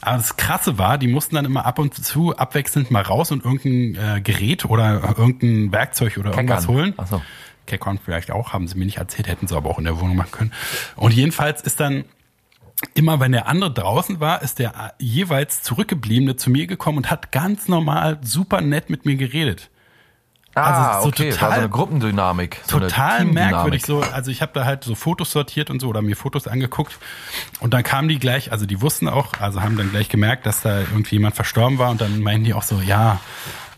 Aber 0.01 0.16
das 0.16 0.36
Krasse 0.36 0.78
war, 0.78 0.99
die 0.99 1.09
mussten 1.09 1.34
dann 1.34 1.44
immer 1.44 1.66
ab 1.66 1.78
und 1.78 1.94
zu 1.94 2.36
abwechselnd 2.36 2.90
mal 2.90 3.03
raus 3.03 3.30
und 3.30 3.44
irgendein 3.44 4.16
äh, 4.16 4.20
Gerät 4.20 4.64
oder 4.64 5.14
irgendein 5.18 5.72
Werkzeug 5.72 6.16
oder 6.16 6.30
Keckern. 6.30 6.46
irgendwas 6.46 6.68
holen. 6.68 6.94
Ach 6.96 7.07
so. 7.07 7.22
Keckern 7.68 8.01
vielleicht 8.03 8.30
auch, 8.32 8.53
haben 8.53 8.66
sie 8.66 8.76
mir 8.76 8.86
nicht 8.86 8.96
erzählt, 8.96 9.28
hätten 9.28 9.46
sie 9.46 9.57
aber 9.57 9.70
auch 9.70 9.78
in 9.78 9.84
der 9.84 10.01
Wohnung 10.01 10.16
machen 10.16 10.32
können. 10.32 10.53
Und 10.96 11.12
jedenfalls 11.12 11.62
ist 11.62 11.78
dann 11.78 12.05
immer 12.95 13.20
wenn 13.20 13.33
der 13.33 13.47
andere 13.49 13.72
draußen 13.72 14.20
war, 14.20 14.43
ist 14.43 14.59
der 14.59 14.95
jeweils 14.99 15.62
zurückgebliebene 15.62 16.37
zu 16.37 16.51
mir 16.51 16.66
gekommen 16.66 16.99
und 16.99 17.11
hat 17.11 17.33
ganz 17.33 17.68
normal 17.68 18.18
super 18.22 18.61
nett 18.61 18.91
mit 18.91 19.05
mir 19.05 19.16
geredet. 19.16 19.70
Ah, 20.55 20.97
also 20.97 21.03
so 21.03 21.09
okay, 21.09 21.31
total, 21.31 21.49
war 21.49 21.55
so 21.55 21.61
eine 21.61 21.70
Gruppendynamik. 21.70 22.61
So 22.66 22.81
total 22.81 23.20
eine 23.20 23.33
merkwürdig 23.33 23.85
so. 23.85 24.01
Also 24.01 24.31
ich 24.31 24.43
habe 24.43 24.53
da 24.55 24.64
halt 24.64 24.83
so 24.83 24.95
Fotos 24.95 25.31
sortiert 25.31 25.70
und 25.70 25.81
so 25.81 25.89
oder 25.89 26.03
mir 26.03 26.16
Fotos 26.16 26.49
angeguckt 26.49 26.99
und 27.61 27.74
dann 27.74 27.83
kamen 27.83 28.09
die 28.09 28.18
gleich, 28.18 28.51
also 28.51 28.66
die 28.66 28.81
wussten 28.81 29.09
auch, 29.09 29.35
also 29.41 29.62
haben 29.62 29.76
dann 29.76 29.91
gleich 29.91 30.09
gemerkt, 30.09 30.47
dass 30.47 30.62
da 30.62 30.81
irgendwie 30.81 31.16
jemand 31.16 31.37
verstorben 31.37 31.79
war 31.79 31.91
und 31.91 32.01
dann 32.01 32.20
meinten 32.20 32.45
die 32.45 32.55
auch 32.55 32.62
so, 32.62 32.81
ja, 32.81 33.20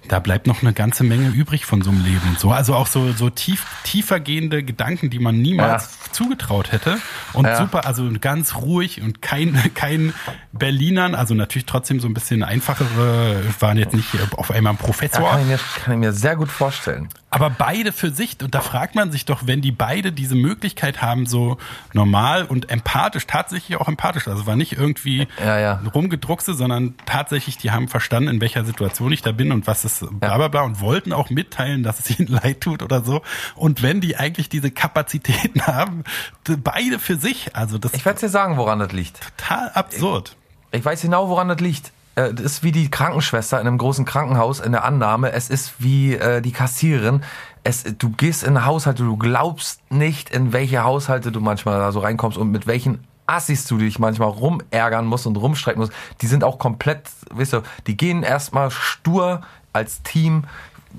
da 0.08 0.18
bleibt 0.18 0.46
noch 0.46 0.62
eine 0.62 0.72
ganze 0.72 1.04
Menge 1.04 1.28
übrig 1.28 1.66
von 1.66 1.82
so 1.82 1.90
einem 1.90 2.04
Leben 2.04 2.22
und 2.28 2.40
so. 2.40 2.50
Also 2.50 2.74
auch 2.74 2.86
so, 2.86 3.12
so 3.12 3.30
tief, 3.30 3.66
tiefergehende 3.84 4.62
Gedanken, 4.62 5.10
die 5.10 5.18
man 5.18 5.40
niemals 5.40 5.98
ja. 6.06 6.12
zugetraut 6.12 6.72
hätte. 6.72 6.98
Und 7.32 7.46
ja. 7.46 7.56
super, 7.56 7.86
also 7.86 8.10
ganz 8.20 8.56
ruhig 8.56 9.02
und 9.02 9.22
kein, 9.22 9.58
kein 9.74 10.14
Berlinern, 10.52 11.14
also 11.14 11.34
natürlich 11.34 11.66
trotzdem 11.66 12.00
so 12.00 12.08
ein 12.08 12.14
bisschen 12.14 12.42
einfachere, 12.42 13.42
waren 13.60 13.78
jetzt 13.78 13.94
nicht 13.94 14.08
auf 14.36 14.50
einmal 14.50 14.72
ein 14.72 14.78
Professor. 14.78 15.22
Ja, 15.22 15.30
kann, 15.32 15.40
ich 15.42 15.46
mir, 15.46 15.58
kann 15.84 15.94
ich 15.94 16.00
mir 16.00 16.12
sehr 16.12 16.36
gut 16.36 16.50
vorstellen. 16.50 17.08
Aber 17.32 17.48
beide 17.48 17.92
für 17.92 18.10
sich, 18.10 18.36
und 18.42 18.56
da 18.56 18.60
fragt 18.60 18.96
man 18.96 19.12
sich 19.12 19.24
doch, 19.24 19.46
wenn 19.46 19.60
die 19.60 19.70
beide 19.70 20.10
diese 20.10 20.34
Möglichkeit 20.34 21.00
haben, 21.00 21.26
so 21.26 21.58
normal 21.92 22.44
und 22.44 22.70
empathisch, 22.70 23.26
tatsächlich 23.28 23.78
auch 23.78 23.86
empathisch, 23.86 24.26
also 24.26 24.46
war 24.46 24.56
nicht 24.56 24.72
irgendwie 24.72 25.28
ja, 25.38 25.80
rumgedruckste, 25.94 26.54
sondern 26.54 26.94
tatsächlich, 27.06 27.56
die 27.56 27.70
haben 27.70 27.86
verstanden, 27.86 28.28
in 28.28 28.40
welcher 28.40 28.64
Situation 28.64 29.12
ich 29.12 29.22
da 29.22 29.30
bin 29.30 29.52
und 29.52 29.68
was 29.68 29.84
es 29.90 30.08
bla 30.10 30.36
bla 30.36 30.48
bla 30.48 30.62
und 30.62 30.80
wollten 30.80 31.12
auch 31.12 31.30
mitteilen, 31.30 31.82
dass 31.82 32.00
es 32.00 32.18
ihnen 32.18 32.28
leid 32.42 32.60
tut 32.60 32.82
oder 32.82 33.02
so. 33.02 33.22
Und 33.54 33.82
wenn 33.82 34.00
die 34.00 34.16
eigentlich 34.16 34.48
diese 34.48 34.70
Kapazitäten 34.70 35.62
haben, 35.66 36.04
beide 36.44 36.98
für 36.98 37.16
sich, 37.16 37.54
also 37.56 37.78
das. 37.78 37.94
Ich 37.94 38.04
werde 38.04 38.20
dir 38.20 38.28
sagen, 38.28 38.56
woran 38.56 38.78
das 38.78 38.92
liegt. 38.92 39.20
Total 39.38 39.70
absurd. 39.70 40.36
Ich, 40.72 40.80
ich 40.80 40.84
weiß 40.84 41.02
genau, 41.02 41.28
woran 41.28 41.48
das 41.48 41.60
liegt. 41.60 41.92
Äh, 42.14 42.34
das 42.34 42.44
ist 42.44 42.62
wie 42.62 42.72
die 42.72 42.90
Krankenschwester 42.90 43.60
in 43.60 43.66
einem 43.66 43.78
großen 43.78 44.04
Krankenhaus 44.04 44.60
in 44.60 44.72
der 44.72 44.84
Annahme. 44.84 45.32
Es 45.32 45.50
ist 45.50 45.74
wie 45.78 46.14
äh, 46.14 46.40
die 46.40 46.52
Kassiererin. 46.52 47.22
Es, 47.62 47.84
du 47.84 48.10
gehst 48.10 48.42
in 48.42 48.64
Haushalte, 48.64 49.02
du 49.02 49.16
glaubst 49.16 49.80
nicht, 49.90 50.30
in 50.30 50.52
welche 50.52 50.82
Haushalte 50.82 51.30
du 51.30 51.40
manchmal 51.40 51.78
da 51.78 51.92
so 51.92 52.00
reinkommst 52.00 52.38
und 52.38 52.50
mit 52.50 52.66
welchen 52.66 53.06
Assis 53.26 53.66
du 53.66 53.78
dich 53.78 53.98
manchmal 53.98 54.28
rumärgern 54.28 55.06
musst 55.06 55.26
und 55.26 55.36
rumstrecken 55.36 55.80
musst. 55.80 55.92
Die 56.20 56.26
sind 56.26 56.42
auch 56.42 56.58
komplett, 56.58 57.08
weißt 57.32 57.52
du, 57.54 57.62
die 57.86 57.96
gehen 57.96 58.22
erstmal 58.22 58.70
stur 58.70 59.42
als 59.72 60.02
Team, 60.02 60.44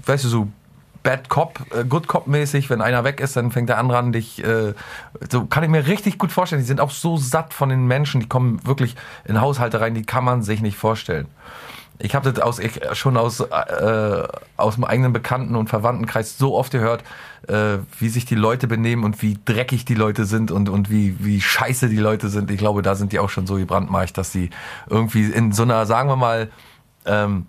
weißt 0.05 0.23
du, 0.25 0.29
so 0.29 0.47
Bad 1.03 1.29
Cop, 1.29 1.59
äh, 1.73 1.83
Good 1.83 2.07
Cop 2.07 2.27
mäßig, 2.27 2.69
wenn 2.69 2.81
einer 2.81 3.03
weg 3.03 3.19
ist, 3.19 3.35
dann 3.35 3.51
fängt 3.51 3.69
der 3.69 3.77
andere 3.77 3.97
an, 3.97 4.11
dich, 4.11 4.43
äh, 4.43 4.73
so 5.31 5.45
kann 5.45 5.63
ich 5.63 5.69
mir 5.69 5.87
richtig 5.87 6.17
gut 6.17 6.31
vorstellen. 6.31 6.61
Die 6.61 6.67
sind 6.67 6.79
auch 6.79 6.91
so 6.91 7.17
satt 7.17 7.53
von 7.53 7.69
den 7.69 7.87
Menschen, 7.87 8.21
die 8.21 8.27
kommen 8.27 8.65
wirklich 8.65 8.95
in 9.25 9.41
Haushalte 9.41 9.81
rein, 9.81 9.95
die 9.95 10.03
kann 10.03 10.23
man 10.23 10.43
sich 10.43 10.61
nicht 10.61 10.77
vorstellen. 10.77 11.27
Ich 12.03 12.15
habe 12.15 12.31
das 12.31 12.41
aus, 12.41 12.57
ich, 12.57 12.79
schon 12.93 13.15
aus, 13.15 13.41
äh, 13.41 14.27
aus 14.57 14.75
dem 14.75 14.83
eigenen 14.83 15.13
Bekannten- 15.13 15.55
und 15.55 15.69
Verwandtenkreis 15.69 16.37
so 16.37 16.55
oft 16.55 16.71
gehört, 16.71 17.03
äh, 17.47 17.77
wie 17.99 18.09
sich 18.09 18.25
die 18.25 18.35
Leute 18.35 18.67
benehmen 18.67 19.03
und 19.03 19.21
wie 19.21 19.37
dreckig 19.45 19.85
die 19.85 19.93
Leute 19.93 20.25
sind 20.25 20.49
und, 20.49 20.67
und 20.69 20.89
wie, 20.89 21.15
wie 21.19 21.41
scheiße 21.41 21.89
die 21.89 21.97
Leute 21.97 22.29
sind. 22.29 22.49
Ich 22.49 22.57
glaube, 22.57 22.81
da 22.81 22.95
sind 22.95 23.11
die 23.11 23.19
auch 23.19 23.29
schon 23.29 23.45
so 23.45 23.55
gebrandmarkt, 23.55 24.17
dass 24.17 24.31
die 24.31 24.49
irgendwie 24.89 25.25
in 25.25 25.51
so 25.51 25.61
einer, 25.63 25.85
sagen 25.85 26.09
wir 26.09 26.15
mal, 26.15 26.49
ähm, 27.05 27.45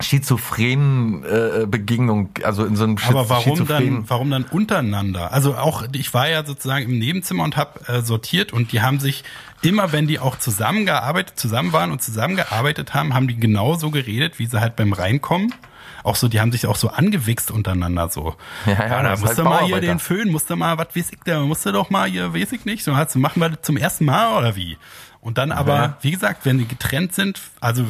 schizophrenen 0.00 1.24
äh, 1.24 1.66
Begegnung, 1.66 2.30
also 2.42 2.64
in 2.64 2.76
so 2.76 2.84
einem 2.84 2.98
Schiz 2.98 3.10
Aber 3.10 3.30
warum 3.30 3.66
dann, 3.66 4.04
warum 4.08 4.30
dann 4.30 4.44
untereinander? 4.44 5.32
Also 5.32 5.56
auch, 5.56 5.84
ich 5.92 6.12
war 6.12 6.28
ja 6.28 6.44
sozusagen 6.44 6.84
im 6.84 6.98
Nebenzimmer 6.98 7.44
und 7.44 7.56
habe 7.56 7.80
äh, 7.88 8.02
sortiert 8.02 8.52
und 8.52 8.72
die 8.72 8.82
haben 8.82 9.00
sich 9.00 9.24
immer, 9.62 9.92
wenn 9.92 10.06
die 10.06 10.18
auch 10.18 10.38
zusammengearbeitet, 10.38 11.38
zusammen 11.38 11.72
waren 11.72 11.92
und 11.92 12.02
zusammengearbeitet 12.02 12.92
haben, 12.92 13.14
haben 13.14 13.26
die 13.26 13.36
genauso 13.36 13.90
geredet, 13.90 14.38
wie 14.38 14.46
sie 14.46 14.60
halt 14.60 14.76
beim 14.76 14.92
Reinkommen. 14.92 15.54
Auch 16.02 16.14
so, 16.14 16.28
die 16.28 16.40
haben 16.40 16.52
sich 16.52 16.66
auch 16.66 16.76
so 16.76 16.88
angewichst 16.88 17.50
untereinander 17.50 18.08
so. 18.10 18.36
Ja, 18.66 18.72
ja, 18.74 18.86
ja 18.86 19.02
da 19.02 19.10
musst 19.10 19.26
halt 19.26 19.38
du 19.38 19.44
mal 19.44 19.64
hier 19.64 19.80
den 19.80 19.98
Föhn, 19.98 20.30
musst 20.30 20.50
du 20.50 20.56
mal, 20.56 20.76
was 20.78 20.94
weiß 20.94 21.10
ich, 21.10 21.18
da 21.24 21.40
musst 21.40 21.64
du 21.64 21.72
doch 21.72 21.90
mal 21.90 22.08
hier, 22.08 22.34
weiß 22.34 22.52
ich 22.52 22.64
nicht, 22.66 22.84
so 22.84 22.92
machen 22.92 23.40
wir 23.40 23.48
das 23.48 23.62
zum 23.62 23.76
ersten 23.76 24.04
Mal 24.04 24.36
oder 24.36 24.56
wie? 24.56 24.76
Und 25.20 25.38
dann 25.38 25.50
aber, 25.50 25.74
ja. 25.74 25.96
wie 26.02 26.12
gesagt, 26.12 26.44
wenn 26.44 26.58
die 26.58 26.68
getrennt 26.68 27.14
sind, 27.14 27.40
also 27.60 27.86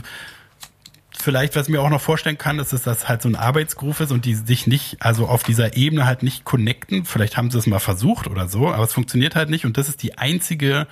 vielleicht, 1.26 1.56
was 1.56 1.66
ich 1.66 1.72
mir 1.72 1.82
auch 1.82 1.90
noch 1.90 2.00
vorstellen 2.00 2.38
kann, 2.38 2.60
ist, 2.60 2.72
dass 2.72 2.82
das 2.82 3.08
halt 3.08 3.20
so 3.20 3.28
ein 3.28 3.34
Arbeitsgruf 3.34 3.98
ist 3.98 4.12
und 4.12 4.24
die 4.24 4.36
sich 4.36 4.68
nicht, 4.68 4.98
also 5.00 5.26
auf 5.26 5.42
dieser 5.42 5.76
Ebene 5.76 6.06
halt 6.06 6.22
nicht 6.22 6.44
connecten. 6.44 7.04
Vielleicht 7.04 7.36
haben 7.36 7.50
sie 7.50 7.58
es 7.58 7.66
mal 7.66 7.80
versucht 7.80 8.28
oder 8.28 8.46
so, 8.46 8.68
aber 8.68 8.84
es 8.84 8.92
funktioniert 8.92 9.34
halt 9.34 9.50
nicht 9.50 9.66
und 9.66 9.76
das 9.76 9.88
ist 9.88 10.04
die 10.04 10.18
einzige 10.18 10.86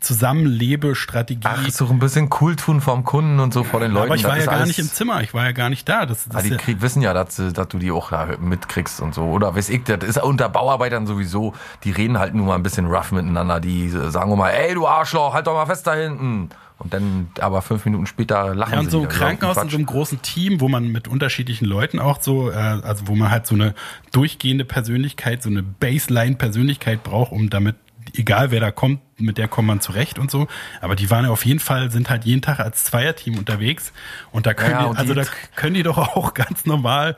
Zusammenlebestrategie. 0.00 1.42
Ach, 1.44 1.70
so 1.70 1.86
ein 1.86 2.00
bisschen 2.00 2.28
cool 2.40 2.56
tun 2.56 2.80
vom 2.80 3.04
Kunden 3.04 3.38
und 3.38 3.54
so 3.54 3.62
vor 3.62 3.78
den 3.78 3.92
Leuten. 3.92 4.06
Aber 4.08 4.16
ich 4.16 4.24
war 4.24 4.36
ja 4.36 4.46
gar 4.46 4.66
nicht 4.66 4.80
im 4.80 4.88
Zimmer, 4.88 5.22
ich 5.22 5.32
war 5.32 5.44
ja 5.44 5.52
gar 5.52 5.70
nicht 5.70 5.88
da. 5.88 6.06
Das, 6.06 6.24
das 6.24 6.34
ah, 6.34 6.42
die 6.42 6.56
krieg, 6.56 6.82
wissen 6.82 7.00
ja, 7.00 7.14
dass, 7.14 7.36
dass 7.36 7.68
du 7.68 7.78
die 7.78 7.92
auch 7.92 8.10
da 8.10 8.30
mitkriegst 8.40 9.00
und 9.00 9.14
so. 9.14 9.22
Oder 9.26 9.54
weiß 9.54 9.68
ich, 9.68 9.84
das 9.84 10.02
ist 10.02 10.20
unter 10.20 10.48
Bauarbeitern 10.48 11.06
sowieso, 11.06 11.54
die 11.84 11.92
reden 11.92 12.18
halt 12.18 12.34
nur 12.34 12.46
mal 12.46 12.56
ein 12.56 12.64
bisschen 12.64 12.86
rough 12.86 13.12
miteinander. 13.12 13.60
Die 13.60 13.90
sagen 13.90 14.36
mal, 14.36 14.50
ey 14.50 14.74
du 14.74 14.88
Arschloch, 14.88 15.34
halt 15.34 15.46
doch 15.46 15.54
mal 15.54 15.66
fest 15.66 15.86
da 15.86 15.94
hinten. 15.94 16.50
Und 16.82 16.92
dann 16.92 17.28
aber 17.38 17.62
fünf 17.62 17.84
Minuten 17.84 18.06
später 18.06 18.56
lachen 18.56 18.72
ja, 18.72 18.80
und 18.80 18.90
so 18.90 19.02
ein 19.02 19.08
Krankenhaus 19.08 19.56
in 19.56 19.70
so 19.70 19.76
einem 19.76 19.86
großen 19.86 20.20
Team, 20.22 20.60
wo 20.60 20.68
man 20.68 20.90
mit 20.90 21.06
unterschiedlichen 21.06 21.64
Leuten 21.64 22.00
auch 22.00 22.20
so, 22.20 22.50
äh, 22.50 22.54
also 22.54 23.06
wo 23.06 23.14
man 23.14 23.30
halt 23.30 23.46
so 23.46 23.54
eine 23.54 23.74
durchgehende 24.10 24.64
Persönlichkeit, 24.64 25.44
so 25.44 25.48
eine 25.48 25.62
Baseline-Persönlichkeit 25.62 27.04
braucht, 27.04 27.30
um 27.30 27.50
damit 27.50 27.76
egal 28.14 28.50
wer 28.50 28.60
da 28.60 28.70
kommt, 28.70 29.00
mit 29.18 29.38
der 29.38 29.48
kommt 29.48 29.68
man 29.68 29.80
zurecht 29.80 30.18
und 30.18 30.30
so. 30.30 30.48
Aber 30.80 30.96
die 30.96 31.08
waren 31.10 31.24
ja 31.24 31.30
auf 31.30 31.44
jeden 31.44 31.60
Fall, 31.60 31.90
sind 31.90 32.10
halt 32.10 32.24
jeden 32.24 32.42
Tag 32.42 32.60
als 32.60 32.84
Zweierteam 32.84 33.38
unterwegs. 33.38 33.92
Und 34.32 34.46
da 34.46 34.54
können 34.54 34.72
ja, 34.72 34.88
die, 34.90 34.96
also 34.96 35.14
da 35.14 35.22
können 35.54 35.74
die 35.74 35.82
doch 35.82 35.98
auch 35.98 36.34
ganz 36.34 36.66
normal 36.66 37.16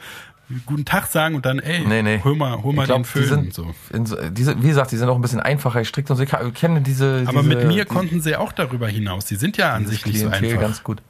guten 0.67 0.85
Tag 0.85 1.07
sagen 1.07 1.35
und 1.35 1.47
dann, 1.47 1.59
ey, 1.59 1.87
Nee, 1.87 2.03
nee. 2.03 2.21
hol 2.23 2.37
mal, 2.37 2.63
hol 2.63 2.73
mal 2.75 2.87
glaub, 2.87 2.99
den 2.99 3.05
Föhn 3.05 3.23
die 3.23 3.29
sind, 3.29 3.59
und 3.59 4.07
so. 4.07 4.17
so 4.17 4.29
diese, 4.31 4.63
wie 4.63 4.69
gesagt, 4.69 4.93
die 4.93 4.97
sind 4.97 5.09
auch 5.09 5.15
ein 5.17 5.23
bisschen 5.23 5.41
einfacher 5.41 5.81
gestrickt 5.81 6.11
und 6.11 6.17
so. 6.17 6.23
Ich 6.23 6.31
kenne 6.55 6.81
diese. 6.81 7.25
Aber 7.27 7.43
diese, 7.43 7.55
mit 7.57 7.67
mir 7.67 7.85
konnten 7.85 8.21
sie 8.21 8.37
auch 8.37 8.53
darüber 8.53 8.89
hinaus. 8.89 9.25
Die 9.25 9.37
sind 9.37 9.57
ja 9.57 9.73
an 9.75 9.87
sich 9.87 10.05
nicht 10.07 10.21
so 10.21 10.29
Klientel 10.29 10.51
einfach. 10.51 10.61
ganz 10.63 10.83
gut. 10.83 11.03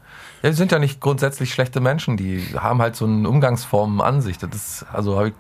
Ja, 0.43 0.51
die 0.51 0.57
sind 0.57 0.72
ja 0.72 0.78
nicht 0.78 1.01
grundsätzlich 1.01 1.53
schlechte 1.55 1.80
Menschen, 1.80 2.16
die 2.16 2.45
haben 2.57 2.80
halt 2.82 2.97
so 2.97 3.07
eine 3.07 3.28
Umgangsformen 3.28 4.01
an 4.01 4.20
sich. 4.20 4.37
Das 4.39 4.51
ist, 4.55 4.87
also 4.93 5.16
habe 5.16 5.28
ich 5.28 5.35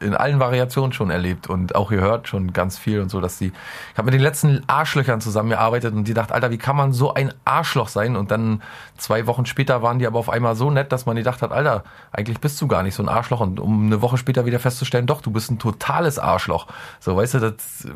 in 0.00 0.14
allen 0.14 0.40
Variationen 0.40 0.92
schon 0.92 1.10
erlebt 1.10 1.46
und 1.46 1.74
auch 1.74 1.90
gehört 1.90 2.28
schon 2.28 2.52
ganz 2.52 2.76
viel 2.76 3.00
und 3.00 3.08
so, 3.08 3.20
dass 3.20 3.38
die, 3.38 3.46
ich 3.46 3.98
habe 3.98 4.06
mit 4.06 4.14
den 4.14 4.20
letzten 4.20 4.62
Arschlöchern 4.66 5.20
zusammengearbeitet 5.20 5.94
und 5.94 6.04
die 6.04 6.14
dachte, 6.14 6.34
Alter, 6.34 6.50
wie 6.50 6.58
kann 6.58 6.76
man 6.76 6.92
so 6.92 7.14
ein 7.14 7.32
Arschloch 7.44 7.88
sein? 7.88 8.16
Und 8.16 8.30
dann 8.30 8.62
zwei 8.98 9.26
Wochen 9.26 9.46
später 9.46 9.82
waren 9.82 9.98
die 9.98 10.06
aber 10.06 10.18
auf 10.18 10.28
einmal 10.28 10.54
so 10.54 10.70
nett, 10.70 10.92
dass 10.92 11.06
man 11.06 11.16
gedacht 11.16 11.40
hat, 11.40 11.52
Alter, 11.52 11.84
eigentlich 12.12 12.40
bist 12.40 12.60
du 12.60 12.66
gar 12.66 12.82
nicht 12.82 12.94
so 12.94 13.02
ein 13.02 13.08
Arschloch 13.08 13.40
und 13.40 13.60
um 13.60 13.86
eine 13.86 14.02
Woche 14.02 14.18
später 14.18 14.44
wieder 14.44 14.58
festzustellen, 14.58 15.06
doch, 15.06 15.22
du 15.22 15.30
bist 15.30 15.50
ein 15.50 15.58
totales 15.58 16.18
Arschloch. 16.18 16.66
So, 17.00 17.16
weißt 17.16 17.34
du, 17.34 17.38
das 17.38 17.88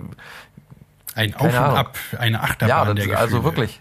Ein 1.14 1.34
Auf 1.34 1.42
und 1.42 1.54
Ahnung. 1.54 1.76
Ab, 1.76 1.98
eine 2.18 2.42
Achterbahn 2.42 2.96
ja, 2.96 3.06
das, 3.06 3.20
also 3.20 3.44
wirklich. 3.44 3.80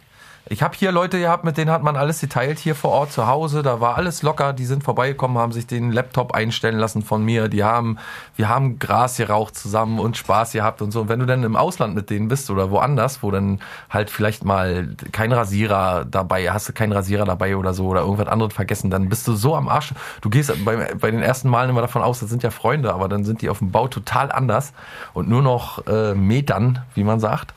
Ich 0.51 0.63
habe 0.63 0.75
hier 0.75 0.91
Leute 0.91 1.19
gehabt, 1.19 1.43
mit 1.43 1.57
denen 1.57 1.69
hat 1.69 1.83
man 1.83 1.95
alles 1.95 2.21
geteilt 2.21 2.57
hier 2.57 2.73
vor 2.73 2.89
Ort 2.89 3.11
zu 3.11 3.27
Hause. 3.27 3.61
Da 3.61 3.81
war 3.81 3.97
alles 3.97 4.23
locker. 4.23 4.51
Die 4.51 4.65
sind 4.65 4.83
vorbeigekommen, 4.83 5.37
haben 5.37 5.51
sich 5.51 5.67
den 5.67 5.91
Laptop 5.91 6.33
einstellen 6.33 6.79
lassen 6.79 7.03
von 7.03 7.23
mir. 7.23 7.49
Die 7.49 7.63
haben, 7.63 7.99
wir 8.35 8.49
haben 8.49 8.79
Gras 8.79 9.17
geraucht 9.17 9.55
zusammen 9.55 9.99
und 9.99 10.17
Spaß 10.17 10.53
gehabt 10.53 10.81
und 10.81 10.89
so. 10.89 11.01
Und 11.01 11.09
wenn 11.09 11.19
du 11.19 11.27
dann 11.27 11.43
im 11.43 11.55
Ausland 11.55 11.93
mit 11.93 12.09
denen 12.09 12.29
bist 12.29 12.49
oder 12.49 12.71
woanders, 12.71 13.21
wo 13.21 13.29
dann 13.29 13.59
halt 13.91 14.09
vielleicht 14.09 14.43
mal 14.43 14.95
kein 15.11 15.31
Rasierer 15.31 16.03
dabei, 16.05 16.49
hast 16.51 16.67
du 16.67 16.73
keinen 16.73 16.93
Rasierer 16.93 17.25
dabei 17.25 17.55
oder 17.55 17.75
so 17.75 17.85
oder 17.85 18.01
irgendwas 18.01 18.27
anderes 18.27 18.55
vergessen, 18.55 18.89
dann 18.89 19.07
bist 19.07 19.27
du 19.27 19.33
so 19.33 19.55
am 19.55 19.67
Arsch. 19.67 19.93
Du 20.21 20.31
gehst 20.31 20.51
bei, 20.65 20.95
bei 20.95 21.11
den 21.11 21.21
ersten 21.21 21.49
Malen 21.49 21.69
immer 21.69 21.81
davon 21.81 22.01
aus, 22.01 22.21
das 22.21 22.29
sind 22.31 22.41
ja 22.41 22.49
Freunde, 22.49 22.91
aber 22.91 23.07
dann 23.07 23.23
sind 23.23 23.43
die 23.43 23.49
auf 23.49 23.59
dem 23.59 23.69
Bau 23.69 23.87
total 23.87 24.31
anders 24.31 24.73
und 25.13 25.29
nur 25.29 25.43
noch 25.43 25.85
äh, 25.85 26.15
Metern, 26.15 26.81
wie 26.95 27.03
man 27.03 27.19
sagt 27.19 27.53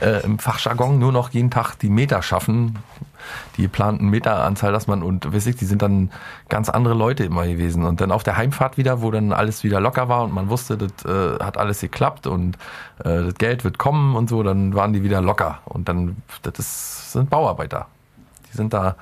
äh, 0.00 0.24
im 0.24 0.38
Fachjargon 0.38 0.98
nur 0.98 1.12
noch 1.12 1.30
jeden 1.30 1.50
Tag 1.50 1.76
die 1.76 1.88
Meter 1.88 2.22
schaffen, 2.22 2.78
die 3.56 3.62
geplanten 3.62 4.08
Meteranzahl, 4.08 4.72
dass 4.72 4.86
man 4.86 5.02
und 5.02 5.32
weiß 5.32 5.46
ich, 5.46 5.56
die 5.56 5.64
sind 5.64 5.82
dann 5.82 6.10
ganz 6.48 6.68
andere 6.68 6.94
Leute 6.94 7.24
immer 7.24 7.46
gewesen. 7.46 7.84
Und 7.84 8.00
dann 8.00 8.12
auf 8.12 8.22
der 8.22 8.36
Heimfahrt 8.36 8.76
wieder, 8.76 9.02
wo 9.02 9.10
dann 9.10 9.32
alles 9.32 9.64
wieder 9.64 9.80
locker 9.80 10.08
war 10.08 10.24
und 10.24 10.32
man 10.32 10.50
wusste, 10.50 10.76
das 10.76 10.92
äh, 11.04 11.42
hat 11.42 11.56
alles 11.56 11.80
geklappt 11.80 12.26
und 12.26 12.56
äh, 12.98 13.24
das 13.24 13.34
Geld 13.34 13.64
wird 13.64 13.78
kommen 13.78 14.16
und 14.16 14.28
so, 14.28 14.42
dann 14.42 14.74
waren 14.74 14.92
die 14.92 15.02
wieder 15.02 15.20
locker. 15.20 15.60
Und 15.64 15.88
dann 15.88 16.16
das 16.42 16.58
ist, 16.58 17.12
sind 17.12 17.30
Bauarbeiter, 17.30 17.86
die 18.50 18.56
sind 18.56 18.74
da 18.74 18.96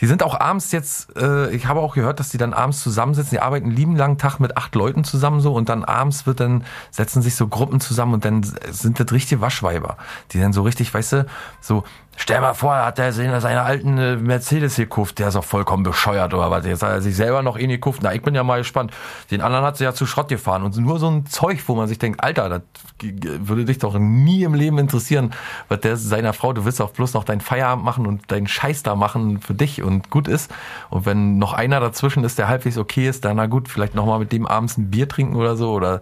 die 0.00 0.06
sind 0.06 0.22
auch 0.22 0.38
abends 0.38 0.72
jetzt, 0.72 1.16
äh, 1.16 1.50
ich 1.50 1.66
habe 1.66 1.80
auch 1.80 1.94
gehört, 1.94 2.20
dass 2.20 2.30
die 2.30 2.38
dann 2.38 2.52
abends 2.52 2.82
zusammensitzen, 2.82 3.30
die 3.30 3.40
arbeiten 3.40 3.66
einen 3.66 3.76
lieben 3.76 3.96
langen 3.96 4.18
Tag 4.18 4.38
mit 4.38 4.56
acht 4.56 4.74
Leuten 4.74 5.04
zusammen 5.04 5.40
so 5.40 5.54
und 5.54 5.68
dann 5.68 5.84
abends 5.84 6.26
wird 6.26 6.40
dann, 6.40 6.64
setzen 6.90 7.22
sich 7.22 7.34
so 7.36 7.48
Gruppen 7.48 7.80
zusammen 7.80 8.14
und 8.14 8.24
dann 8.24 8.42
sind 8.70 9.00
das 9.00 9.12
richtige 9.12 9.40
Waschweiber, 9.40 9.96
die 10.32 10.40
dann 10.40 10.52
so 10.52 10.62
richtig, 10.62 10.92
weißt 10.92 11.12
du, 11.12 11.26
so, 11.60 11.84
stell 12.16 12.40
mal 12.40 12.54
vor, 12.54 12.74
hat 12.74 12.98
der 12.98 13.12
seine, 13.12 13.62
alten 13.62 13.98
äh, 13.98 14.16
Mercedes 14.16 14.76
gekauft, 14.76 15.18
der 15.18 15.28
ist 15.28 15.36
auch 15.36 15.44
vollkommen 15.44 15.82
bescheuert 15.82 16.34
oder 16.34 16.50
was, 16.50 16.66
jetzt 16.66 16.82
hat 16.82 16.90
er 16.90 17.02
sich 17.02 17.16
selber 17.16 17.42
noch 17.42 17.58
eh 17.58 17.66
gekauft, 17.66 18.00
na, 18.02 18.14
ich 18.14 18.22
bin 18.22 18.34
ja 18.34 18.42
mal 18.44 18.58
gespannt, 18.58 18.92
den 19.30 19.40
anderen 19.40 19.64
hat 19.64 19.76
sie 19.76 19.84
ja 19.84 19.94
zu 19.94 20.06
Schrott 20.06 20.28
gefahren. 20.28 20.62
Und 20.62 20.76
nur 20.76 20.98
so 20.98 21.08
ein 21.08 21.26
Zeug, 21.26 21.62
wo 21.66 21.74
man 21.74 21.88
sich 21.88 21.98
denkt, 21.98 22.22
Alter, 22.22 22.48
das 22.48 22.62
würde 23.00 23.64
dich 23.64 23.78
doch 23.78 23.98
nie 23.98 24.44
im 24.44 24.54
Leben 24.54 24.78
interessieren, 24.78 25.32
was 25.68 25.80
der 25.80 25.96
seiner 25.96 26.32
Frau, 26.32 26.52
du 26.52 26.64
willst 26.64 26.80
auch 26.80 26.90
bloß 26.90 27.14
noch 27.14 27.24
deinen 27.24 27.40
Feierabend 27.40 27.84
machen 27.84 28.06
und 28.06 28.30
deinen 28.30 28.46
Scheiß 28.46 28.82
da 28.82 28.94
machen 28.94 29.40
für 29.40 29.54
dich 29.54 29.82
und 29.82 30.10
gut 30.10 30.28
ist. 30.28 30.50
Und 30.90 31.06
wenn 31.06 31.38
noch 31.38 31.52
einer 31.52 31.80
dazwischen 31.80 32.24
ist, 32.24 32.38
der 32.38 32.48
halbwegs 32.48 32.78
okay 32.78 33.08
ist, 33.08 33.24
dann 33.24 33.36
na 33.36 33.46
gut, 33.46 33.68
vielleicht 33.68 33.94
noch 33.94 34.06
mal 34.06 34.18
mit 34.18 34.32
dem 34.32 34.46
abends 34.46 34.78
ein 34.78 34.90
Bier 34.90 35.08
trinken 35.08 35.36
oder 35.36 35.56
so 35.56 35.72
oder 35.72 36.00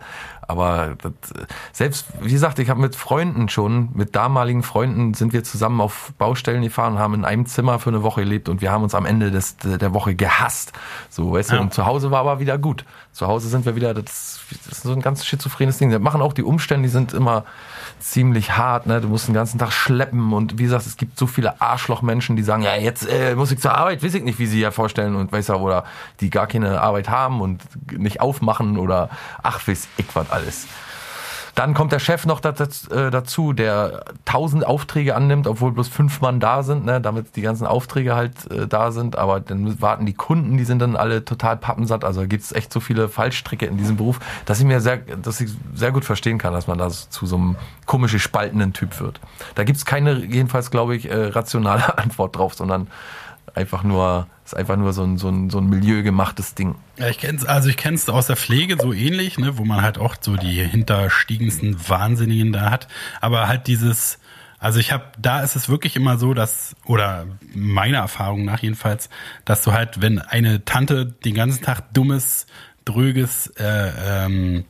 aber 0.53 0.97
das, 1.03 1.13
selbst, 1.73 2.07
wie 2.21 2.31
gesagt, 2.31 2.59
ich 2.61 2.71
habe 2.71 2.81
mit 2.81 2.95
Freunden 2.95 3.49
schon, 3.49 3.89
mit 3.95 4.15
damaligen 4.15 4.63
Freunden 4.63 5.15
sind 5.15 5.33
wir 5.33 5.43
zusammen 5.43 5.81
auf 5.81 6.13
Baustellen 6.19 6.63
gefahren 6.63 6.93
und 6.95 6.99
haben 7.01 7.15
in 7.15 7.25
einem 7.25 7.47
Zimmer 7.47 7.79
für 7.79 7.91
eine 7.91 8.03
Woche 8.03 8.21
gelebt 8.23 8.49
und 8.49 8.61
wir 8.61 8.71
haben 8.71 8.83
uns 8.85 8.95
am 8.95 9.07
Ende 9.07 9.31
des, 9.31 9.57
der 9.57 9.93
Woche 9.95 10.15
gehasst. 10.15 10.73
So, 11.11 11.33
weißt 11.33 11.51
du, 11.51 11.55
Ja. 11.57 11.61
und 11.63 11.75
zu 11.75 11.87
Hause 11.87 12.11
war 12.11 12.21
aber 12.21 12.39
wieder 12.39 12.59
gut. 12.59 12.85
Zu 13.13 13.27
Hause 13.27 13.49
sind 13.49 13.67
wir 13.67 13.75
wieder, 13.75 13.93
das, 13.95 14.41
das 14.67 14.79
ist 14.79 14.83
so 14.85 14.93
ein 14.93 15.01
ganz 15.03 15.25
schizophrenes 15.25 15.79
Ding. 15.79 15.91
Das 15.91 16.01
machen 16.01 16.23
auch 16.23 16.33
die 16.33 16.43
Umstände, 16.45 16.87
die 16.87 16.93
sind 16.93 17.13
immer 17.13 17.45
ziemlich 18.03 18.57
hart, 18.57 18.87
ne? 18.87 19.01
Du 19.01 19.09
musst 19.09 19.29
den 19.29 19.35
ganzen 19.35 19.59
Tag 19.59 19.73
schleppen 19.73 20.33
und 20.33 20.59
wie 20.59 20.65
gesagt, 20.65 20.87
es 20.87 20.97
gibt 20.97 21.19
so 21.19 21.27
viele 21.27 21.61
Arschlochmenschen, 21.61 22.37
die 22.37 22.43
sagen, 22.43 22.63
ja, 22.63 22.77
jetzt 22.77 23.09
äh, 23.09 23.35
muss 23.35 23.53
ich 23.53 23.61
zur 23.61 23.75
Arbeit, 23.75 24.03
weiß 24.03 24.15
ich 24.15 24.25
nicht, 24.25 24.39
wie 24.39 24.47
sie 24.47 24.61
ja 24.61 24.71
vorstellen 24.71 25.15
und 25.15 25.33
weiß 25.33 25.49
ja, 25.49 25.55
oder 25.55 25.85
die 26.21 26.31
gar 26.31 26.47
keine 26.47 26.81
Arbeit 26.81 27.09
haben 27.09 27.41
und 27.41 27.63
nicht 27.91 28.21
aufmachen 28.21 28.77
oder 28.77 29.09
ach, 29.43 29.67
weiß 29.67 29.89
ich 29.97 30.07
was 30.15 30.31
alles. 30.31 30.67
Dann 31.55 31.75
kommt 31.75 31.93
der 31.93 31.99
Chef 31.99 32.25
noch 32.25 32.43
äh, 32.43 33.11
dazu, 33.11 33.53
der 33.53 34.05
tausend 34.25 34.67
Aufträge 34.67 35.15
annimmt, 35.15 35.47
obwohl 35.47 35.73
bloß 35.73 35.89
fünf 35.89 36.21
Mann 36.21 36.41
da 36.41 36.63
sind, 36.63 36.85
ne, 36.85 37.01
damit 37.01 37.37
die 37.37 37.43
ganzen 37.43 37.67
Aufträge 37.67 38.15
halt 38.15 38.51
äh, 38.51 38.67
da 38.67 38.91
sind. 38.91 39.17
Aber 39.19 39.41
dann 39.41 39.81
warten 39.81 40.07
die 40.07 40.15
Kunden, 40.15 40.57
die 40.57 40.65
sind 40.65 40.79
dann 40.79 40.97
alle 40.97 41.25
total 41.25 41.57
pappensatt. 41.57 42.05
Also 42.05 42.27
gibt 42.27 42.43
es 42.43 42.53
echt 42.53 42.73
so 42.73 42.81
viele 42.81 43.09
Fallstricke 43.09 43.67
in 43.67 43.77
diesem 43.77 43.97
Beruf, 43.97 44.19
dass 44.47 44.61
ich 44.61 44.65
mir 44.65 44.81
sehr, 44.81 44.97
dass 44.97 45.41
ich 45.41 45.51
sehr 45.75 45.93
gut 45.93 46.05
verstehen 46.05 46.39
kann, 46.39 46.55
dass 46.55 46.67
man 46.67 46.79
da 46.79 46.89
zu 46.89 47.27
so 47.27 47.37
einem 47.37 47.57
komisch 47.87 48.17
spaltenden 48.23 48.73
Typ 48.73 49.01
wird. 49.01 49.21
Da 49.55 49.65
gibt's 49.65 49.85
keine, 49.85 50.25
jedenfalls 50.25 50.71
glaube 50.71 50.97
ich, 50.97 51.11
äh, 51.11 51.27
rationale 51.27 51.99
Antwort 52.03 52.37
drauf, 52.37 52.55
sondern 52.55 52.89
einfach 53.55 53.83
nur, 53.83 54.27
ist 54.45 54.57
einfach 54.57 54.77
nur 54.77 54.93
so 54.93 55.03
ein, 55.03 55.19
so 55.19 55.29
ein, 55.29 55.51
so 55.51 55.59
ein 55.59 55.69
milieugemachtes 55.69 56.55
Ding. 56.55 56.75
Ja, 56.97 57.09
ich 57.09 57.19
kenn's, 57.19 57.45
also 57.45 57.69
ich 57.69 57.77
kenn's 57.77 58.09
aus 58.09 58.27
der 58.27 58.37
Pflege 58.37 58.77
so 58.81 58.93
ähnlich, 58.93 59.39
ne, 59.39 59.59
wo 59.59 59.65
man 59.65 59.83
halt 59.83 59.99
auch 59.99 60.17
so 60.21 60.37
die 60.37 60.63
hinterstiegendsten 60.65 61.89
Wahnsinnigen 61.89 62.53
da 62.53 62.71
hat. 62.71 62.89
Aber 63.21 63.49
halt 63.49 63.67
dieses, 63.67 64.19
also 64.59 64.79
ich 64.79 64.93
habe, 64.93 65.05
da 65.19 65.41
ist 65.41 65.57
es 65.57 65.69
wirklich 65.69 65.97
immer 65.97 66.19
so, 66.19 66.35
dass, 66.35 66.77
oder 66.87 67.27
meiner 67.55 67.99
Erfahrung 67.99 68.45
nach 68.45 68.63
jedenfalls, 68.63 69.11
dass 69.45 69.63
du 69.63 69.73
halt, 69.73 70.01
wenn 70.01 70.19
eine 70.19 70.65
Tante 70.65 71.07
den 71.07 71.35
ganzen 71.35 71.63
Tag 71.63 71.93
dummes, 71.93 72.47
dröges, 72.85 73.49
äh, 73.59 74.25
ähm, 74.25 74.65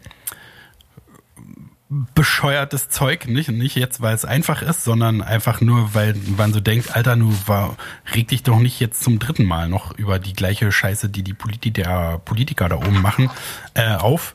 bescheuertes 2.14 2.88
Zeug, 2.88 3.26
nicht, 3.26 3.50
nicht 3.50 3.76
jetzt, 3.76 4.00
weil 4.00 4.14
es 4.14 4.24
einfach 4.24 4.62
ist, 4.62 4.84
sondern 4.84 5.20
einfach 5.20 5.60
nur, 5.60 5.94
weil 5.94 6.14
man 6.36 6.52
so 6.52 6.60
denkt, 6.60 6.96
Alter, 6.96 7.16
nu 7.16 7.34
war, 7.46 7.76
reg 8.14 8.28
dich 8.28 8.42
doch 8.42 8.58
nicht 8.58 8.80
jetzt 8.80 9.02
zum 9.02 9.18
dritten 9.18 9.44
Mal 9.44 9.68
noch 9.68 9.96
über 9.98 10.18
die 10.18 10.32
gleiche 10.32 10.72
Scheiße, 10.72 11.08
die 11.08 11.22
die 11.22 11.34
Politi 11.34 11.70
der 11.70 12.20
Politiker 12.24 12.68
da 12.68 12.76
oben 12.76 13.02
machen, 13.02 13.30
äh, 13.74 13.94
auf. 13.94 14.34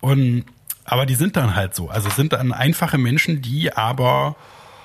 Und, 0.00 0.44
aber 0.84 1.06
die 1.06 1.14
sind 1.14 1.36
dann 1.36 1.54
halt 1.54 1.74
so. 1.74 1.88
Also 1.88 2.10
sind 2.10 2.32
dann 2.32 2.52
einfache 2.52 2.98
Menschen, 2.98 3.40
die 3.40 3.72
aber 3.72 4.36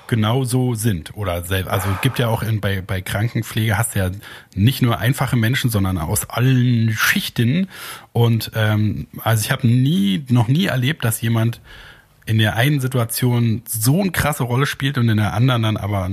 genau 0.06 0.44
so 0.44 0.74
sind. 0.74 1.16
Oder 1.16 1.42
selbst, 1.42 1.68
also 1.68 1.88
gibt 2.02 2.18
ja 2.18 2.28
auch 2.28 2.42
in, 2.42 2.60
bei, 2.60 2.80
bei 2.80 3.00
Krankenpflege 3.02 3.76
hast 3.76 3.94
du 3.94 3.98
ja 3.98 4.10
nicht 4.54 4.82
nur 4.82 4.98
einfache 4.98 5.36
Menschen, 5.36 5.70
sondern 5.70 5.98
aus 5.98 6.30
allen 6.30 6.92
Schichten. 6.92 7.68
Und 8.12 8.52
ähm, 8.54 9.08
also 9.22 9.44
ich 9.44 9.50
habe 9.50 9.66
nie, 9.66 10.24
noch 10.28 10.46
nie 10.46 10.66
erlebt, 10.66 11.04
dass 11.04 11.20
jemand 11.20 11.60
in 12.26 12.38
der 12.38 12.56
einen 12.56 12.80
Situation 12.80 13.62
so 13.68 14.00
eine 14.02 14.10
krasse 14.10 14.42
Rolle 14.42 14.66
spielt 14.66 14.98
und 14.98 15.08
in 15.08 15.16
der 15.16 15.32
anderen 15.34 15.62
dann 15.62 15.76
aber 15.76 16.10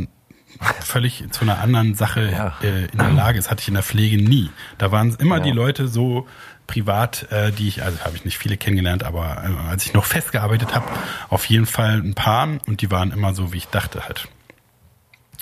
völlig 0.82 1.26
zu 1.32 1.41
einer 1.41 1.59
anderen 1.59 1.95
Sache 1.95 2.30
Ja. 2.32 2.53
äh, 2.61 2.86
in 2.86 2.97
der 2.99 3.11
Lage 3.11 3.39
ist. 3.39 3.49
Hatte 3.49 3.61
ich 3.61 3.68
in 3.68 3.74
der 3.74 3.84
Pflege 3.84 4.18
nie. 4.18 4.49
Da 4.78 4.91
waren 4.91 5.16
immer 5.16 5.38
Ja. 5.38 5.43
die 5.43 5.51
Leute 5.51 5.88
so 5.88 6.28
privat, 6.68 7.28
äh, 7.32 7.51
die 7.51 7.68
ich, 7.68 7.84
also 7.84 7.99
habe 8.01 8.16
ich 8.16 8.24
nicht 8.26 8.38
viele 8.38 8.55
kennengelernt, 8.57 9.03
aber 9.03 9.43
äh, 9.43 9.70
als 9.70 9.86
ich 9.86 9.93
noch 9.93 10.05
festgearbeitet 10.05 10.74
habe, 10.76 10.86
auf 11.30 11.45
jeden 11.45 11.66
Fall 11.66 11.97
ein 11.99 12.14
paar 12.14 12.47
und 12.68 12.82
die 12.82 12.89
waren 12.91 13.11
immer 13.11 13.34
so, 13.34 13.51
wie 13.51 13.57
ich 13.57 13.68
dachte 13.68 14.05
halt. 14.05 14.28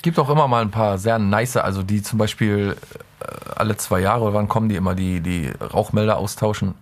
gibt 0.02 0.18
auch 0.18 0.30
immer 0.30 0.48
mal 0.48 0.62
ein 0.62 0.70
paar 0.72 0.98
sehr 0.98 1.18
nice, 1.20 1.58
also 1.58 1.82
die 1.84 2.02
zum 2.02 2.18
Beispiel 2.18 2.76
äh, 3.20 3.24
alle 3.54 3.76
zwei 3.76 4.00
Jahre, 4.00 4.24
oder 4.24 4.34
wann 4.34 4.48
kommen 4.48 4.68
die 4.68 4.74
immer, 4.76 4.94
die, 4.96 5.20
die 5.20 5.48
Rauchmelder 5.60 6.16
austauschen. 6.16 6.74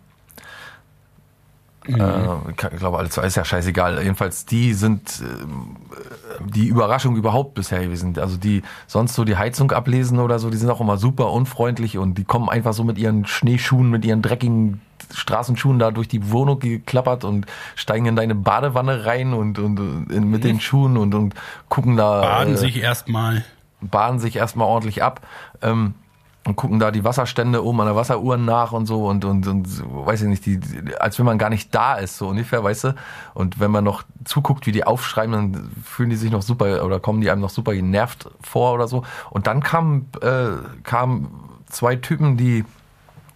Äh, 1.86 2.50
ich 2.50 2.56
glaube, 2.56 2.98
alle 2.98 3.08
zwei 3.08 3.22
ist 3.22 3.36
ja 3.36 3.44
scheißegal. 3.44 4.02
Jedenfalls, 4.02 4.44
die 4.44 4.74
sind 4.74 5.22
ähm, 5.22 5.76
die 6.44 6.66
Überraschung 6.66 7.16
überhaupt 7.16 7.54
bisher 7.54 7.80
gewesen. 7.80 8.18
Also 8.18 8.36
die 8.36 8.62
sonst 8.86 9.14
so 9.14 9.24
die 9.24 9.36
Heizung 9.36 9.72
ablesen 9.72 10.18
oder 10.18 10.38
so, 10.38 10.50
die 10.50 10.56
sind 10.56 10.70
auch 10.70 10.80
immer 10.80 10.98
super 10.98 11.32
unfreundlich 11.32 11.98
und 11.98 12.18
die 12.18 12.24
kommen 12.24 12.48
einfach 12.48 12.72
so 12.72 12.84
mit 12.84 12.98
ihren 12.98 13.26
Schneeschuhen, 13.26 13.90
mit 13.90 14.04
ihren 14.04 14.22
dreckigen 14.22 14.80
Straßenschuhen 15.12 15.78
da 15.78 15.90
durch 15.90 16.08
die 16.08 16.30
Wohnung 16.30 16.60
geklappert 16.60 17.24
und 17.24 17.46
steigen 17.74 18.06
in 18.06 18.16
deine 18.16 18.34
Badewanne 18.34 19.06
rein 19.06 19.32
und, 19.32 19.58
und, 19.58 19.80
und 19.80 20.30
mit 20.30 20.44
den 20.44 20.60
Schuhen 20.60 20.96
und, 20.96 21.14
und 21.14 21.34
gucken 21.68 21.96
da. 21.96 22.20
Baden 22.20 22.54
äh, 22.54 22.58
sich 22.58 22.80
erstmal. 22.80 23.44
baden 23.80 24.20
sich 24.20 24.36
erstmal 24.36 24.68
ordentlich 24.68 25.02
ab 25.02 25.20
ähm, 25.62 25.94
und 26.46 26.56
gucken 26.56 26.78
da 26.78 26.90
die 26.90 27.04
Wasserstände 27.04 27.62
oben 27.64 27.80
an 27.80 27.86
der 27.86 27.96
Wasseruhr 27.96 28.38
nach 28.38 28.72
und 28.72 28.86
so 28.86 29.06
und, 29.06 29.24
und, 29.24 29.46
und 29.46 29.68
so, 29.68 30.06
weiß 30.06 30.22
ich 30.22 30.28
nicht, 30.28 30.46
die, 30.46 30.58
als 30.98 31.18
wenn 31.18 31.26
man 31.26 31.38
gar 31.38 31.50
nicht 31.50 31.74
da 31.74 31.94
ist, 31.94 32.16
so 32.16 32.28
ungefähr, 32.28 32.64
weißt 32.64 32.84
du? 32.84 32.94
Und 33.34 33.60
wenn 33.60 33.70
man 33.70 33.84
noch 33.84 34.04
zuguckt, 34.24 34.66
wie 34.66 34.72
die 34.72 34.84
aufschreiben, 34.84 35.32
dann 35.32 35.70
fühlen 35.84 36.08
die 36.08 36.16
sich 36.16 36.30
noch 36.30 36.42
super 36.42 36.84
oder 36.84 36.98
kommen 36.98 37.20
die 37.20 37.30
einem 37.30 37.42
noch 37.42 37.50
super 37.50 37.74
genervt 37.74 38.30
vor 38.40 38.72
oder 38.72 38.88
so. 38.88 39.04
Und 39.28 39.46
dann 39.46 39.62
kamen 39.62 40.08
äh, 40.22 40.52
kamen 40.82 41.28
zwei 41.68 41.96
Typen, 41.96 42.36
die 42.38 42.64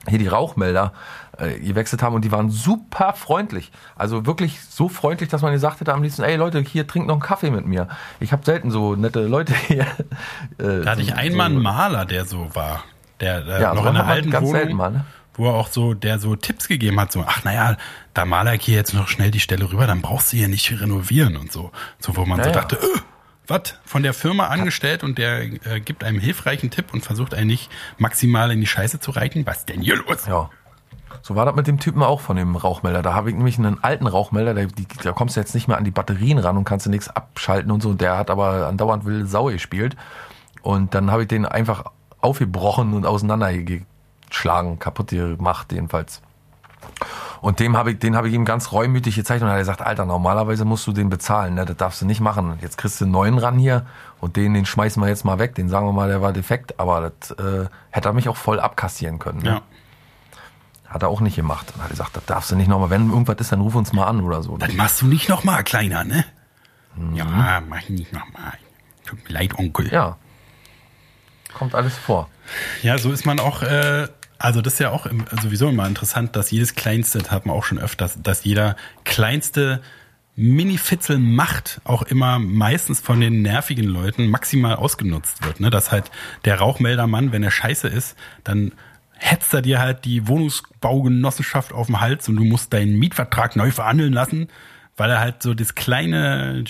hier 0.08 0.18
die 0.18 0.28
Rauchmelder 0.28 0.92
äh, 1.38 1.58
gewechselt 1.58 2.02
haben 2.02 2.14
und 2.14 2.24
die 2.24 2.32
waren 2.32 2.50
super 2.50 3.12
freundlich. 3.12 3.72
Also 3.96 4.26
wirklich 4.26 4.60
so 4.62 4.88
freundlich, 4.88 5.28
dass 5.28 5.42
man 5.42 5.52
gesagt 5.52 5.80
hätte 5.80 5.92
am 5.92 6.02
liebsten, 6.02 6.22
ey 6.22 6.36
Leute, 6.36 6.60
hier 6.60 6.86
trinkt 6.86 7.08
noch 7.08 7.14
einen 7.14 7.22
Kaffee 7.22 7.50
mit 7.50 7.66
mir. 7.66 7.88
Ich 8.20 8.32
habe 8.32 8.44
selten 8.44 8.70
so 8.70 8.96
nette 8.96 9.26
Leute 9.26 9.54
hier. 9.66 9.86
Äh, 10.58 10.82
da 10.84 10.92
hatte 10.92 11.02
ich 11.02 11.14
einmal 11.14 11.48
so, 11.50 11.54
einen 11.54 11.62
Maler, 11.62 12.04
der 12.04 12.24
so 12.24 12.54
war. 12.54 12.84
Der, 13.24 13.40
der 13.40 13.60
ja, 13.60 13.74
noch 13.74 13.86
in 13.86 13.94
der 13.94 14.06
alten 14.06 14.30
ganz 14.30 14.46
Wohnung, 14.46 14.74
mal, 14.74 14.90
ne? 14.90 15.04
wo 15.32 15.46
er 15.48 15.54
auch 15.54 15.68
so, 15.68 15.94
der 15.94 16.18
so 16.18 16.36
Tipps 16.36 16.68
gegeben 16.68 17.00
hat, 17.00 17.10
so, 17.10 17.24
ach 17.26 17.42
naja, 17.42 17.78
da 18.12 18.26
maler 18.26 18.54
ich 18.54 18.62
hier 18.62 18.74
jetzt 18.74 18.92
noch 18.92 19.08
schnell 19.08 19.30
die 19.30 19.40
Stelle 19.40 19.72
rüber, 19.72 19.86
dann 19.86 20.02
brauchst 20.02 20.32
du 20.32 20.36
hier 20.36 20.48
nicht 20.48 20.70
renovieren 20.78 21.38
und 21.38 21.50
so. 21.50 21.72
So, 21.98 22.16
wo 22.16 22.26
man 22.26 22.38
ja, 22.38 22.44
so 22.44 22.50
dachte, 22.50 22.76
äh, 22.76 23.00
was? 23.46 23.78
Von 23.86 24.02
der 24.02 24.12
Firma 24.12 24.48
angestellt 24.48 25.02
und 25.02 25.16
der 25.16 25.42
äh, 25.42 25.80
gibt 25.80 26.04
einem 26.04 26.18
hilfreichen 26.18 26.70
Tipp 26.70 26.92
und 26.92 27.02
versucht 27.02 27.32
einen 27.32 27.46
nicht 27.46 27.70
maximal 27.96 28.50
in 28.50 28.60
die 28.60 28.66
Scheiße 28.66 29.00
zu 29.00 29.10
reiten. 29.10 29.46
Was 29.46 29.64
denn 29.64 29.80
hier 29.80 29.96
los? 29.96 30.26
Ja. 30.26 30.50
So 31.22 31.34
war 31.34 31.46
das 31.46 31.54
mit 31.54 31.66
dem 31.66 31.80
Typen 31.80 32.02
auch 32.02 32.20
von 32.20 32.36
dem 32.36 32.56
Rauchmelder. 32.56 33.00
Da 33.00 33.14
habe 33.14 33.30
ich 33.30 33.36
nämlich 33.36 33.58
einen 33.58 33.82
alten 33.82 34.06
Rauchmelder, 34.06 34.52
da, 34.52 34.64
die, 34.64 34.86
da 35.02 35.12
kommst 35.12 35.36
du 35.36 35.40
jetzt 35.40 35.54
nicht 35.54 35.68
mehr 35.68 35.78
an 35.78 35.84
die 35.84 35.90
Batterien 35.90 36.38
ran 36.38 36.58
und 36.58 36.64
kannst 36.64 36.84
du 36.84 36.90
nichts 36.90 37.08
abschalten 37.08 37.70
und 37.70 37.82
so. 37.82 37.94
Der 37.94 38.18
hat 38.18 38.28
aber 38.28 38.66
andauernd 38.66 39.06
wilde 39.06 39.26
Sau 39.26 39.46
gespielt. 39.46 39.96
Und 40.60 40.94
dann 40.94 41.10
habe 41.10 41.22
ich 41.22 41.28
den 41.28 41.46
einfach 41.46 41.84
aufgebrochen 42.24 42.94
und 42.94 43.06
auseinandergeschlagen, 43.06 44.78
kaputt 44.78 45.10
gemacht 45.10 45.72
jedenfalls. 45.72 46.22
Und 47.40 47.60
dem 47.60 47.76
habe 47.76 47.92
ich, 47.92 47.98
den 47.98 48.16
habe 48.16 48.28
ich 48.28 48.34
ihm 48.34 48.46
ganz 48.46 48.72
reumütig 48.72 49.16
gezeigt 49.16 49.42
und 49.42 49.48
er 49.48 49.52
hat 49.52 49.60
gesagt, 49.60 49.82
Alter, 49.82 50.06
normalerweise 50.06 50.64
musst 50.64 50.86
du 50.86 50.92
den 50.92 51.10
bezahlen, 51.10 51.54
ne? 51.54 51.66
das 51.66 51.76
darfst 51.76 52.00
du 52.00 52.06
nicht 52.06 52.20
machen. 52.20 52.58
Jetzt 52.62 52.78
kriegst 52.78 53.00
du 53.00 53.04
einen 53.04 53.12
neuen 53.12 53.36
ran 53.36 53.58
hier 53.58 53.84
und 54.20 54.36
den, 54.36 54.54
den 54.54 54.64
schmeißen 54.64 55.02
wir 55.02 55.08
jetzt 55.08 55.24
mal 55.24 55.38
weg. 55.38 55.54
Den 55.54 55.68
sagen 55.68 55.86
wir 55.86 55.92
mal, 55.92 56.08
der 56.08 56.22
war 56.22 56.32
defekt, 56.32 56.80
aber 56.80 57.12
das 57.20 57.32
äh, 57.32 57.68
hätte 57.90 58.08
er 58.08 58.12
mich 58.14 58.30
auch 58.30 58.36
voll 58.36 58.60
abkassieren 58.60 59.18
können. 59.18 59.40
Ne? 59.40 59.50
Ja. 59.50 59.62
Hat 60.88 61.02
er 61.02 61.08
auch 61.08 61.20
nicht 61.20 61.36
gemacht. 61.36 61.72
Und 61.74 61.82
hat 61.82 61.90
gesagt, 61.90 62.16
das 62.16 62.24
darfst 62.24 62.50
du 62.50 62.56
nicht 62.56 62.68
nochmal. 62.68 62.88
Wenn 62.88 63.10
irgendwas 63.10 63.36
ist, 63.38 63.52
dann 63.52 63.60
ruf 63.60 63.74
uns 63.74 63.92
mal 63.92 64.06
an 64.06 64.22
oder 64.22 64.42
so. 64.42 64.56
Das 64.56 64.72
machst 64.72 65.02
du 65.02 65.06
nicht 65.06 65.28
nochmal, 65.28 65.64
Kleiner, 65.64 66.04
ne? 66.04 66.24
Mhm. 66.96 67.16
Ja, 67.16 67.62
mach 67.68 67.80
ich 67.80 67.90
nicht 67.90 68.12
nochmal. 68.12 68.54
Tut 69.04 69.22
mir 69.24 69.34
leid, 69.34 69.58
Onkel. 69.58 69.92
Ja. 69.92 70.16
Kommt 71.54 71.74
alles 71.74 71.96
vor. 71.96 72.28
Ja, 72.82 72.98
so 72.98 73.10
ist 73.12 73.24
man 73.24 73.40
auch, 73.40 73.62
äh, 73.62 74.08
also 74.38 74.60
das 74.60 74.74
ist 74.74 74.78
ja 74.80 74.90
auch 74.90 75.06
sowieso 75.42 75.68
immer 75.68 75.86
interessant, 75.86 76.36
dass 76.36 76.50
jedes 76.50 76.74
Kleinste, 76.74 77.20
das 77.20 77.30
hat 77.30 77.46
man 77.46 77.56
auch 77.56 77.64
schon 77.64 77.78
öfters, 77.78 78.18
dass 78.22 78.44
jeder 78.44 78.76
kleinste 79.04 79.80
Mini-Fitzel 80.36 81.18
macht 81.18 81.80
auch 81.84 82.02
immer 82.02 82.38
meistens 82.38 83.00
von 83.00 83.20
den 83.20 83.42
nervigen 83.42 83.84
Leuten 83.84 84.28
maximal 84.28 84.74
ausgenutzt 84.74 85.44
wird. 85.44 85.60
Ne? 85.60 85.70
Dass 85.70 85.92
halt 85.92 86.10
der 86.44 86.58
Rauchmeldermann, 86.58 87.32
wenn 87.32 87.44
er 87.44 87.52
scheiße 87.52 87.88
ist, 87.88 88.16
dann 88.42 88.72
hetzt 89.16 89.54
er 89.54 89.62
dir 89.62 89.78
halt 89.78 90.04
die 90.04 90.26
Wohnungsbaugenossenschaft 90.26 91.72
auf 91.72 91.86
den 91.86 92.00
Hals 92.00 92.28
und 92.28 92.36
du 92.36 92.44
musst 92.44 92.72
deinen 92.72 92.98
Mietvertrag 92.98 93.54
neu 93.54 93.70
verhandeln 93.70 94.12
lassen, 94.12 94.48
weil 94.96 95.10
er 95.10 95.20
halt 95.20 95.42
so 95.42 95.54
das 95.54 95.76
kleine 95.76 96.64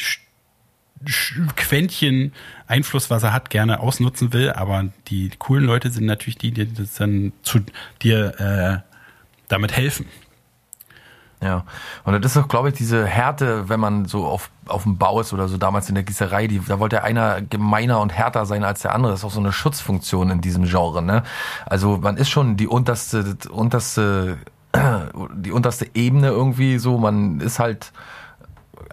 Quäntchen 1.56 2.32
Einfluss, 2.66 3.10
was 3.10 3.22
er 3.22 3.32
hat, 3.32 3.50
gerne 3.50 3.80
ausnutzen 3.80 4.32
will. 4.32 4.52
Aber 4.52 4.86
die 5.08 5.30
coolen 5.38 5.64
Leute 5.64 5.90
sind 5.90 6.06
natürlich 6.06 6.38
die, 6.38 6.52
die 6.52 6.72
das 6.72 6.94
dann 6.94 7.32
zu 7.42 7.60
dir 8.02 8.40
äh, 8.40 8.90
damit 9.48 9.76
helfen. 9.76 10.06
Ja, 11.44 11.64
und 12.04 12.24
das 12.24 12.34
ist 12.34 12.42
auch, 12.42 12.48
glaube 12.48 12.70
ich, 12.70 12.74
diese 12.74 13.06
Härte, 13.06 13.68
wenn 13.68 13.78
man 13.78 14.06
so 14.06 14.24
auf, 14.24 14.50
auf 14.66 14.84
dem 14.84 14.96
Bau 14.96 15.20
ist 15.20 15.34
oder 15.34 15.46
so 15.46 15.58
damals 15.58 15.90
in 15.90 15.94
der 15.94 16.02
Gießerei, 16.02 16.46
die, 16.46 16.58
da 16.58 16.78
wollte 16.78 17.02
einer 17.02 17.42
gemeiner 17.42 18.00
und 18.00 18.14
härter 18.14 18.46
sein 18.46 18.64
als 18.64 18.80
der 18.80 18.94
andere. 18.94 19.12
Das 19.12 19.20
ist 19.20 19.24
auch 19.26 19.30
so 19.30 19.40
eine 19.40 19.52
Schutzfunktion 19.52 20.30
in 20.30 20.40
diesem 20.40 20.64
Genre. 20.64 21.02
Ne? 21.02 21.22
Also 21.66 21.98
man 21.98 22.16
ist 22.16 22.30
schon 22.30 22.56
die 22.56 22.66
unterste, 22.66 23.36
unterste, 23.50 24.38
die 25.34 25.52
unterste 25.52 25.86
Ebene 25.92 26.28
irgendwie 26.28 26.78
so. 26.78 26.96
Man 26.96 27.40
ist 27.40 27.58
halt 27.58 27.92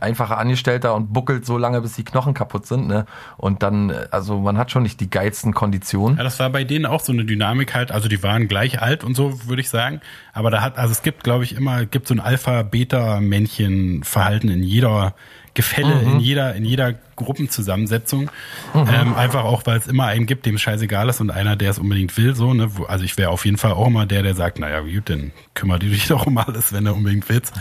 einfacher 0.01 0.37
Angestellter 0.37 0.95
und 0.95 1.13
buckelt 1.13 1.45
so 1.45 1.57
lange, 1.57 1.81
bis 1.81 1.93
die 1.93 2.03
Knochen 2.03 2.33
kaputt 2.33 2.65
sind. 2.65 2.87
Ne? 2.87 3.05
Und 3.37 3.63
dann, 3.63 3.93
also 4.11 4.39
man 4.39 4.57
hat 4.57 4.71
schon 4.71 4.83
nicht 4.83 4.99
die 4.99 5.09
geilsten 5.09 5.53
Konditionen. 5.53 6.17
Ja, 6.17 6.23
das 6.23 6.39
war 6.39 6.49
bei 6.49 6.63
denen 6.63 6.85
auch 6.85 7.01
so 7.01 7.11
eine 7.11 7.25
Dynamik 7.25 7.73
halt. 7.73 7.91
Also 7.91 8.07
die 8.07 8.21
waren 8.23 8.47
gleich 8.47 8.81
alt 8.81 9.03
und 9.03 9.15
so, 9.15 9.47
würde 9.47 9.61
ich 9.61 9.69
sagen. 9.69 10.01
Aber 10.33 10.51
da 10.51 10.61
hat, 10.61 10.77
also 10.77 10.91
es 10.91 11.01
gibt, 11.03 11.23
glaube 11.23 11.43
ich, 11.43 11.55
immer, 11.55 11.85
gibt 11.85 12.07
so 12.07 12.13
ein 12.13 12.19
Alpha-Beta-Männchen-Verhalten 12.19 14.49
in 14.49 14.63
jeder 14.63 15.15
Gefälle 15.53 15.95
mhm. 15.95 16.13
in 16.13 16.19
jeder, 16.19 16.55
in 16.55 16.63
jeder 16.63 16.93
Gruppenzusammensetzung. 17.17 18.29
Mhm. 18.73 18.87
Ähm, 18.87 19.13
einfach 19.15 19.43
auch, 19.43 19.65
weil 19.65 19.77
es 19.77 19.87
immer 19.87 20.05
einen 20.05 20.25
gibt, 20.25 20.45
dem 20.45 20.57
scheißegal 20.57 21.09
ist 21.09 21.19
und 21.19 21.29
einer, 21.29 21.55
der 21.55 21.71
es 21.71 21.79
unbedingt 21.79 22.15
will, 22.17 22.35
so, 22.35 22.53
ne? 22.53 22.71
Also 22.87 23.03
ich 23.03 23.17
wäre 23.17 23.29
auf 23.29 23.43
jeden 23.45 23.57
Fall 23.57 23.73
auch 23.73 23.87
immer 23.87 24.05
der, 24.05 24.23
der 24.23 24.33
sagt, 24.33 24.59
naja, 24.59 24.79
gut, 24.79 25.09
dann 25.09 25.31
kümmere 25.53 25.79
dich 25.79 26.07
doch 26.07 26.25
um 26.25 26.37
alles, 26.37 26.71
wenn 26.71 26.85
du 26.85 26.93
unbedingt 26.93 27.27
willst. 27.27 27.53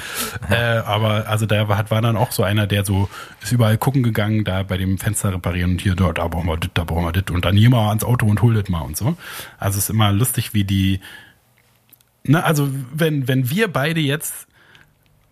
äh, 0.49 0.55
aber 0.55 1.29
also 1.29 1.47
da 1.47 1.69
war, 1.69 1.91
war 1.91 2.01
dann 2.01 2.17
auch 2.17 2.31
so 2.31 2.45
einer, 2.45 2.67
der 2.67 2.85
so 2.85 3.09
ist 3.43 3.53
überall 3.53 3.77
gucken 3.77 4.03
gegangen, 4.03 4.45
da 4.45 4.63
bei 4.63 4.77
dem 4.77 4.99
Fenster 4.99 5.35
reparieren 5.35 5.73
und 5.73 5.81
hier, 5.81 5.97
dort, 5.97 6.19
da 6.19 6.29
brauchen 6.29 6.47
wir 6.47 6.57
das, 6.57 6.71
da 6.75 6.85
brauchen 6.85 7.05
wir 7.05 7.13
das 7.13 7.35
und 7.35 7.45
dann 7.45 7.57
hier 7.57 7.71
mal 7.71 7.89
ans 7.89 8.05
Auto 8.05 8.27
und 8.27 8.41
hol 8.43 8.55
das 8.55 8.69
mal 8.69 8.83
und 8.83 8.97
so. 8.97 9.17
Also 9.59 9.79
es 9.79 9.85
ist 9.85 9.91
immer 9.91 10.13
lustig, 10.13 10.55
wie 10.55 10.65
die, 10.65 11.01
ne, 12.23 12.45
also 12.45 12.69
wenn, 12.93 13.27
wenn 13.27 13.51
wir 13.51 13.69
beide 13.69 14.01
jetzt 14.01 14.47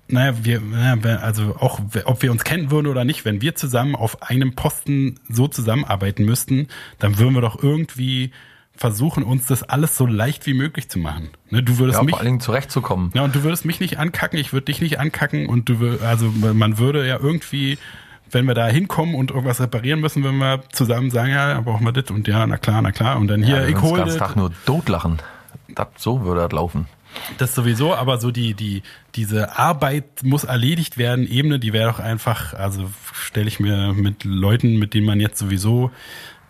naja, 0.08 0.34
wir, 0.42 0.60
naja, 0.60 1.18
also 1.18 1.56
auch, 1.58 1.80
ob 2.04 2.22
wir 2.22 2.32
uns 2.32 2.44
kennen 2.44 2.70
würden 2.70 2.86
oder 2.86 3.04
nicht, 3.04 3.24
wenn 3.24 3.42
wir 3.42 3.54
zusammen 3.54 3.94
auf 3.94 4.22
einem 4.22 4.54
Posten 4.54 5.20
so 5.28 5.48
zusammenarbeiten 5.48 6.24
müssten, 6.24 6.68
dann 6.98 7.18
würden 7.18 7.34
wir 7.34 7.42
doch 7.42 7.62
irgendwie 7.62 8.32
versuchen, 8.74 9.24
uns 9.24 9.46
das 9.46 9.64
alles 9.64 9.96
so 9.96 10.06
leicht 10.06 10.46
wie 10.46 10.54
möglich 10.54 10.88
zu 10.88 10.98
machen. 10.98 11.30
Ne, 11.50 11.62
du 11.62 11.78
würdest 11.78 11.98
ja, 11.98 12.04
mich, 12.04 12.12
vor 12.12 12.20
allen 12.20 12.26
Dingen 12.26 12.40
zurechtzukommen. 12.40 13.10
Ja, 13.14 13.22
und 13.22 13.34
du 13.34 13.42
würdest 13.42 13.64
mich 13.64 13.80
nicht 13.80 13.98
ankacken, 13.98 14.38
ich 14.38 14.52
würde 14.52 14.66
dich 14.66 14.80
nicht 14.80 15.00
ankacken 15.00 15.48
und 15.48 15.68
du 15.68 15.80
würdest, 15.80 16.04
also 16.04 16.30
man 16.30 16.78
würde 16.78 17.06
ja 17.06 17.18
irgendwie, 17.20 17.78
wenn 18.30 18.46
wir 18.46 18.54
da 18.54 18.68
hinkommen 18.68 19.14
und 19.16 19.30
irgendwas 19.30 19.60
reparieren 19.60 20.00
müssen, 20.00 20.22
wenn 20.22 20.38
wir 20.38 20.62
zusammen 20.72 21.10
sagen, 21.10 21.32
ja, 21.32 21.60
brauchen 21.60 21.84
wir 21.84 21.92
das 21.92 22.10
und 22.10 22.28
ja, 22.28 22.46
na 22.46 22.56
klar, 22.56 22.80
na 22.80 22.92
klar 22.92 23.18
und 23.18 23.26
dann 23.26 23.42
hier, 23.42 23.62
ja, 23.62 23.66
ich 23.66 23.80
hole 23.82 24.04
das. 24.04 24.16
Tag 24.16 24.36
nur 24.36 24.52
totlachen. 24.64 25.18
Das, 25.68 25.88
so 25.96 26.24
würde 26.24 26.42
das 26.42 26.52
laufen. 26.52 26.86
Das 27.38 27.54
sowieso, 27.54 27.94
aber 27.94 28.18
so 28.18 28.30
die, 28.30 28.54
die, 28.54 28.82
diese 29.14 29.58
Arbeit 29.58 30.22
muss 30.22 30.44
erledigt 30.44 30.98
werden, 30.98 31.26
Ebene, 31.26 31.58
die 31.58 31.72
wäre 31.72 31.90
doch 31.90 31.98
einfach, 31.98 32.54
also 32.54 32.90
stelle 33.12 33.48
ich 33.48 33.60
mir 33.60 33.92
mit 33.92 34.24
Leuten, 34.24 34.78
mit 34.78 34.94
denen 34.94 35.06
man 35.06 35.20
jetzt 35.20 35.38
sowieso 35.38 35.90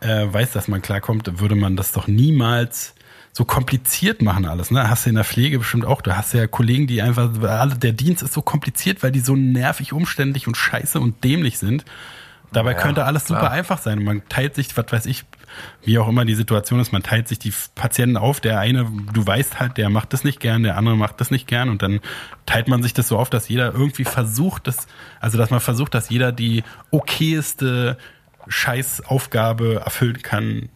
äh, 0.00 0.26
weiß, 0.30 0.52
dass 0.52 0.68
man 0.68 0.82
klarkommt, 0.82 1.40
würde 1.40 1.54
man 1.54 1.76
das 1.76 1.92
doch 1.92 2.06
niemals 2.06 2.94
so 3.32 3.44
kompliziert 3.44 4.20
machen 4.20 4.46
alles. 4.46 4.70
Ne? 4.70 4.88
Hast 4.88 5.06
du 5.06 5.10
in 5.10 5.14
der 5.14 5.24
Pflege 5.24 5.58
bestimmt 5.58 5.84
auch. 5.84 6.02
Du 6.02 6.16
hast 6.16 6.34
ja 6.34 6.46
Kollegen, 6.46 6.86
die 6.86 7.02
einfach, 7.02 7.30
der 7.78 7.92
Dienst 7.92 8.22
ist 8.22 8.32
so 8.32 8.42
kompliziert, 8.42 9.02
weil 9.02 9.12
die 9.12 9.20
so 9.20 9.36
nervig, 9.36 9.92
umständlich 9.92 10.48
und 10.48 10.56
scheiße 10.56 10.98
und 10.98 11.22
dämlich 11.22 11.58
sind. 11.58 11.84
Dabei 12.52 12.72
ja, 12.72 12.78
könnte 12.78 13.04
alles 13.04 13.26
klar. 13.26 13.40
super 13.40 13.52
einfach 13.52 13.78
sein. 13.78 14.02
Man 14.02 14.22
teilt 14.28 14.54
sich, 14.54 14.76
was 14.76 14.86
weiß 14.90 15.06
ich, 15.06 15.24
wie 15.82 15.98
auch 15.98 16.08
immer 16.08 16.24
die 16.24 16.34
Situation 16.34 16.80
ist, 16.80 16.92
man 16.92 17.02
teilt 17.02 17.28
sich 17.28 17.38
die 17.38 17.52
Patienten 17.74 18.16
auf. 18.16 18.40
Der 18.40 18.58
eine, 18.58 18.90
du 19.12 19.26
weißt 19.26 19.58
halt, 19.58 19.76
der 19.76 19.90
macht 19.90 20.12
das 20.12 20.24
nicht 20.24 20.40
gern, 20.40 20.62
der 20.62 20.76
andere 20.76 20.96
macht 20.96 21.20
das 21.20 21.30
nicht 21.30 21.46
gern. 21.46 21.68
Und 21.68 21.82
dann 21.82 22.00
teilt 22.46 22.68
man 22.68 22.82
sich 22.82 22.94
das 22.94 23.08
so 23.08 23.18
auf, 23.18 23.30
dass 23.30 23.48
jeder 23.48 23.72
irgendwie 23.72 24.04
versucht, 24.04 24.66
das, 24.66 24.86
also 25.20 25.38
dass 25.38 25.50
man 25.50 25.60
versucht, 25.60 25.94
dass 25.94 26.08
jeder 26.08 26.32
die 26.32 26.64
okayeste 26.90 27.98
Scheißaufgabe 28.46 29.82
erfüllen 29.84 30.22
kann, 30.22 30.68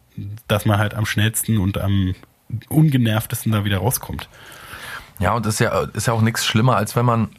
dass 0.48 0.66
man 0.66 0.78
halt 0.78 0.94
am 0.94 1.06
schnellsten 1.06 1.58
und 1.58 1.78
am 1.78 2.14
ungenervtesten 2.68 3.52
da 3.52 3.64
wieder 3.64 3.78
rauskommt. 3.78 4.28
Ja, 5.18 5.34
und 5.34 5.46
das 5.46 5.54
ist 5.54 5.60
ja, 5.60 5.80
ist 5.94 6.06
ja 6.06 6.12
auch 6.12 6.20
nichts 6.20 6.44
schlimmer, 6.44 6.76
als 6.76 6.96
wenn 6.96 7.06
man 7.06 7.30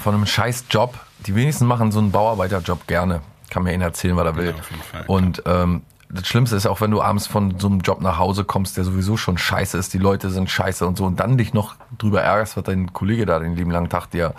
von 0.00 0.14
einem 0.14 0.26
scheiß 0.26 0.66
Job, 0.70 0.98
die 1.26 1.34
wenigsten 1.34 1.66
machen 1.66 1.92
so 1.92 1.98
einen 1.98 2.12
Bauarbeiterjob 2.12 2.86
gerne 2.86 3.20
kann 3.52 3.64
mir 3.64 3.74
ihn 3.74 3.82
erzählen, 3.82 4.16
was 4.16 4.24
er 4.24 4.36
will. 4.36 4.54
Ja, 4.94 5.00
und 5.06 5.42
ähm, 5.44 5.82
das 6.12 6.26
Schlimmste 6.26 6.56
ist 6.56 6.66
auch, 6.66 6.80
wenn 6.80 6.90
du 6.90 7.00
abends 7.00 7.26
von 7.26 7.58
so 7.58 7.68
einem 7.68 7.80
Job 7.80 8.02
nach 8.02 8.18
Hause 8.18 8.44
kommst, 8.44 8.76
der 8.76 8.84
sowieso 8.84 9.16
schon 9.16 9.38
scheiße 9.38 9.78
ist, 9.78 9.94
die 9.94 9.98
Leute 9.98 10.30
sind 10.30 10.50
scheiße 10.50 10.86
und 10.86 10.98
so, 10.98 11.06
und 11.06 11.18
dann 11.20 11.38
dich 11.38 11.54
noch 11.54 11.76
drüber 11.96 12.20
ärgerst, 12.20 12.56
was 12.56 12.64
dein 12.64 12.92
Kollege 12.92 13.24
da 13.24 13.38
den 13.38 13.56
lieben 13.56 13.70
langen 13.70 13.88
Tag 13.88 14.10
dir 14.10 14.34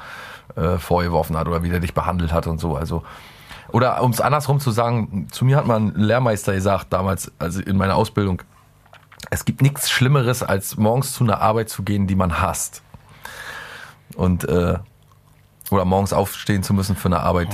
äh, 0.56 0.78
vorgeworfen 0.78 1.36
hat 1.36 1.48
oder 1.48 1.64
wie 1.64 1.70
der 1.70 1.80
dich 1.80 1.94
behandelt 1.94 2.32
hat 2.32 2.46
und 2.46 2.60
so. 2.60 2.76
Also 2.76 3.04
oder 3.72 4.04
um 4.04 4.12
es 4.12 4.22
andersrum 4.22 4.60
zu 4.60 4.70
sagen, 4.70 5.28
zu 5.32 5.46
mir 5.46 5.58
hat 5.58 5.66
mal 5.66 5.80
ein 5.80 5.96
Lehrmeister 5.96 6.54
gesagt, 6.54 6.94
damals, 6.94 7.32
also 7.40 7.60
in 7.60 7.76
meiner 7.76 7.96
Ausbildung, 7.96 8.44
es 9.32 9.46
gibt 9.46 9.64
nichts 9.64 9.90
Schlimmeres, 9.90 10.44
als 10.44 10.78
morgens 10.78 11.14
zu 11.14 11.24
einer 11.24 11.42
Arbeit 11.42 11.70
zu 11.70 11.82
gehen, 11.82 12.06
die 12.06 12.16
man 12.16 12.40
hasst. 12.40 12.84
Und 14.16 14.48
äh, 14.48 14.78
oder 15.72 15.86
morgens 15.86 16.14
aufstehen 16.14 16.62
zu 16.62 16.76
müssen 16.76 16.96
für 16.96 17.08
eine 17.08 17.22
Arbeit, 17.22 17.48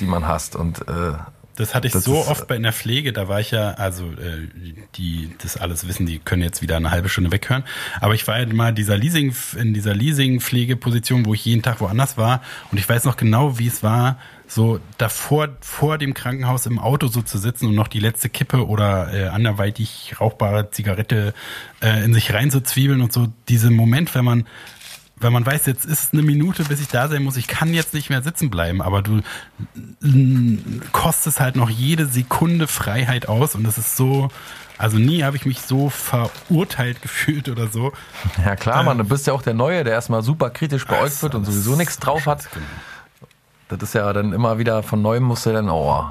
die 0.00 0.06
man 0.06 0.28
hasst. 0.28 0.56
Und 0.56 0.86
äh, 0.88 1.14
Das 1.56 1.74
hatte 1.74 1.86
ich 1.86 1.92
Das 1.94 2.04
so 2.04 2.20
ist, 2.20 2.28
oft 2.28 2.46
bei 2.46 2.56
in 2.56 2.62
der 2.62 2.72
Pflege, 2.72 3.12
da 3.12 3.28
war 3.28 3.40
ich 3.40 3.50
ja, 3.50 3.72
also 3.72 4.04
äh, 4.04 4.48
die 4.94 5.34
das 5.42 5.56
alles 5.56 5.88
wissen, 5.88 6.06
die 6.06 6.18
können 6.18 6.42
jetzt 6.42 6.62
wieder 6.62 6.76
eine 6.76 6.90
halbe 6.90 7.08
Stunde 7.08 7.32
weghören. 7.32 7.64
Aber 8.00 8.14
ich 8.14 8.28
war 8.28 8.38
ja 8.38 8.46
mal 8.52 8.72
dieser 8.72 8.96
Leasing, 8.96 9.34
in 9.58 9.74
dieser 9.74 9.94
Leasing-Pflegeposition, 9.94 11.24
wo 11.24 11.34
ich 11.34 11.44
jeden 11.44 11.62
Tag 11.62 11.80
woanders 11.80 12.16
war. 12.16 12.42
Und 12.70 12.78
ich 12.78 12.88
weiß 12.88 13.04
noch 13.04 13.16
genau, 13.16 13.58
wie 13.58 13.66
es 13.66 13.82
war, 13.82 14.18
so 14.48 14.78
davor 14.98 15.48
vor 15.60 15.98
dem 15.98 16.14
Krankenhaus 16.14 16.66
im 16.66 16.78
Auto 16.78 17.08
so 17.08 17.22
zu 17.22 17.38
sitzen 17.38 17.66
und 17.66 17.74
noch 17.74 17.88
die 17.88 17.98
letzte 17.98 18.28
Kippe 18.28 18.66
oder 18.66 19.12
äh, 19.12 19.26
anderweitig 19.26 20.14
rauchbare 20.20 20.70
Zigarette 20.70 21.34
äh, 21.80 22.04
in 22.04 22.14
sich 22.14 22.32
reinzuzwiebeln 22.32 23.00
und 23.00 23.12
so. 23.12 23.26
Dieser 23.48 23.70
Moment, 23.70 24.14
wenn 24.14 24.24
man 24.24 24.46
wenn 25.18 25.32
man 25.32 25.46
weiß, 25.46 25.66
jetzt 25.66 25.86
ist 25.86 26.12
eine 26.12 26.22
Minute, 26.22 26.64
bis 26.64 26.80
ich 26.80 26.88
da 26.88 27.08
sein 27.08 27.22
muss, 27.22 27.36
ich 27.36 27.46
kann 27.46 27.72
jetzt 27.72 27.94
nicht 27.94 28.10
mehr 28.10 28.22
sitzen 28.22 28.50
bleiben, 28.50 28.82
aber 28.82 29.02
du 29.02 29.22
kostest 30.92 31.40
halt 31.40 31.56
noch 31.56 31.70
jede 31.70 32.06
Sekunde 32.06 32.66
Freiheit 32.66 33.28
aus 33.28 33.54
und 33.54 33.64
das 33.64 33.78
ist 33.78 33.96
so, 33.96 34.28
also 34.76 34.98
nie 34.98 35.22
habe 35.22 35.36
ich 35.36 35.46
mich 35.46 35.62
so 35.62 35.88
verurteilt 35.88 37.00
gefühlt 37.00 37.48
oder 37.48 37.68
so. 37.68 37.92
Ja 38.44 38.56
klar, 38.56 38.82
Mann, 38.82 38.98
du 38.98 39.04
bist 39.04 39.26
ja 39.26 39.32
auch 39.32 39.42
der 39.42 39.54
Neue, 39.54 39.84
der 39.84 39.94
erstmal 39.94 40.22
super 40.22 40.50
kritisch 40.50 40.86
beäugt 40.86 41.22
wird 41.22 41.34
und 41.34 41.46
sowieso 41.46 41.76
nichts 41.76 41.98
drauf 41.98 42.26
hat. 42.26 42.50
Genau. 42.52 42.66
Das 43.68 43.82
ist 43.82 43.94
ja 43.94 44.12
dann 44.12 44.32
immer 44.32 44.58
wieder 44.58 44.82
von 44.82 45.02
neuem 45.02 45.24
musst 45.24 45.46
du 45.46 45.52
dann, 45.52 45.68
oh, 45.70 46.04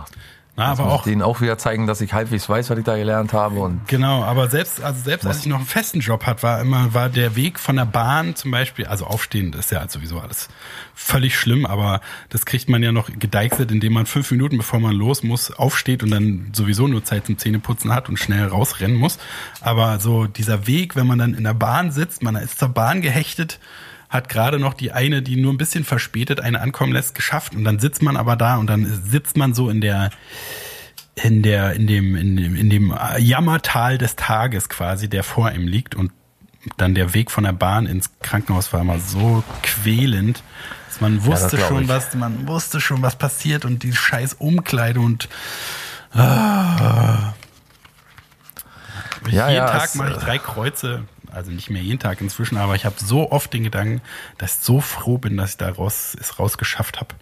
Na, 0.58 0.68
aber 0.68 0.86
muss 0.86 0.94
auch 0.94 1.04
denen 1.04 1.22
auch 1.22 1.42
wieder 1.42 1.58
zeigen, 1.58 1.86
dass 1.86 2.00
ich 2.00 2.14
halbwegs 2.14 2.48
weiß, 2.48 2.70
was 2.70 2.78
ich 2.78 2.86
da 2.86 2.96
gelernt 2.96 3.34
habe 3.34 3.60
und 3.60 3.88
Genau, 3.88 4.24
aber 4.24 4.50
selbst, 4.50 4.82
also 4.82 5.02
selbst 5.02 5.28
als 5.28 5.40
ich 5.40 5.48
noch 5.48 5.58
einen 5.58 5.66
festen 5.66 6.00
Job 6.00 6.26
hatte, 6.26 6.44
war 6.44 6.62
immer, 6.62 6.94
war 6.94 7.10
der 7.10 7.36
Weg 7.36 7.60
von 7.60 7.76
der 7.76 7.86
Bahn 7.86 8.36
zum 8.36 8.52
Beispiel, 8.52 8.86
also 8.86 9.06
aufstehen, 9.06 9.52
das 9.52 9.66
ist 9.66 9.72
ja 9.72 9.88
sowieso 9.90 10.20
alles 10.20 10.48
völlig 10.94 11.38
schlimm, 11.38 11.66
aber 11.66 12.00
das 12.30 12.46
kriegt 12.46 12.70
man 12.70 12.82
ja 12.82 12.94
noch 12.94 13.10
gedeichselt, 13.20 13.70
indem 13.70 13.94
man 13.94 14.06
fünf 14.06 14.32
Minuten, 14.32 14.58
bevor 14.58 14.80
man 14.80 14.96
los 14.96 15.24
muss, 15.24 15.52
aufsteht 15.52 16.04
und 16.04 16.12
dann 16.12 16.52
sowieso 16.54 16.88
nur 16.88 17.04
Zeit 17.04 17.26
zum 17.26 17.38
Zähneputzen 17.38 17.94
hat 17.94 18.08
und 18.08 18.18
schnell 18.18 18.48
rausrennen 18.48 18.96
muss. 18.96 19.20
Aber 19.60 20.00
so 20.00 20.26
dieser 20.26 20.68
Weg, 20.68 20.96
wenn 20.96 21.06
man 21.06 21.20
dann 21.20 21.34
in 21.34 21.44
der 21.44 21.54
Bahn 21.54 21.92
sitzt, 21.92 22.24
man 22.24 22.38
ist 22.38 22.60
zur 22.60 22.70
Bahn 22.70 23.02
gehechtet, 23.02 23.60
hat 24.10 24.30
gerade 24.30 24.60
noch 24.60 24.74
die 24.74 24.92
eine, 24.92 25.22
die 25.22 25.36
nur 25.36 25.54
ein 25.54 25.58
bisschen 25.58 25.84
verspätet 25.84 26.40
eine 26.40 26.62
ankommen 26.62 26.94
lässt, 26.94 27.16
geschafft. 27.16 27.56
Und 27.56 27.64
dann 27.64 27.80
sitzt 27.80 28.02
man 28.02 28.18
aber 28.18 28.36
da 28.36 28.58
und 28.58 28.68
dann 28.68 28.86
sitzt 28.86 29.38
man 29.38 29.54
so 29.54 29.70
in 29.70 29.82
der 29.82 30.12
in 31.16 31.44
der 31.44 31.74
in 31.74 31.88
dem 31.88 32.16
in 32.16 32.36
dem 32.36 32.56
in 32.56 32.70
dem 32.70 32.94
Jammertal 33.18 33.98
des 33.98 34.16
Tages 34.16 34.70
quasi, 34.70 35.10
der 35.10 35.24
vor 35.24 35.52
ihm 35.52 35.68
liegt. 35.68 35.96
Und 35.96 36.12
dann 36.78 36.96
der 36.96 37.14
Weg 37.14 37.32
von 37.32 37.44
der 37.44 37.54
Bahn 37.54 37.86
ins 37.86 38.10
Krankenhaus 38.22 38.74
war 38.74 38.82
immer 38.82 39.00
so 39.00 39.44
quälend, 39.62 40.44
dass 40.88 41.02
man 41.02 41.24
wusste 41.24 41.58
glaub 41.58 41.70
schon 41.70 41.88
was, 41.88 42.14
man 42.16 42.48
wusste 42.48 42.82
schon 42.82 43.02
was 43.02 43.16
passiert 43.16 43.66
und 43.66 43.84
die 43.84 43.94
scheiß 43.94 44.36
Umkleide 44.36 45.00
und 45.00 45.30
ah. 46.14 47.34
Ja, 49.30 49.50
jeden 49.50 49.66
ja, 49.66 49.72
Tag 49.72 49.96
mache 49.96 50.12
ich 50.12 50.18
drei 50.18 50.38
Kreuze, 50.38 51.04
also 51.36 51.52
nicht 51.52 51.70
mehr 51.70 51.82
jeden 51.82 52.00
Tag 52.00 52.22
inzwischen, 52.22 52.58
aber 52.58 52.76
ich 52.76 52.86
habe 52.86 52.96
so 52.98 53.32
oft 53.32 53.54
den 53.54 53.64
Gedanken, 53.64 54.02
dass 54.38 54.58
ich 54.58 54.64
so 54.64 54.80
froh 54.80 55.18
bin, 55.18 55.38
dass 55.38 55.52
ich 55.52 55.58
da 55.58 55.70
raus, 55.70 56.16
es 56.20 56.40
rausgeschafft 56.40 57.00
habe. 57.00 57.14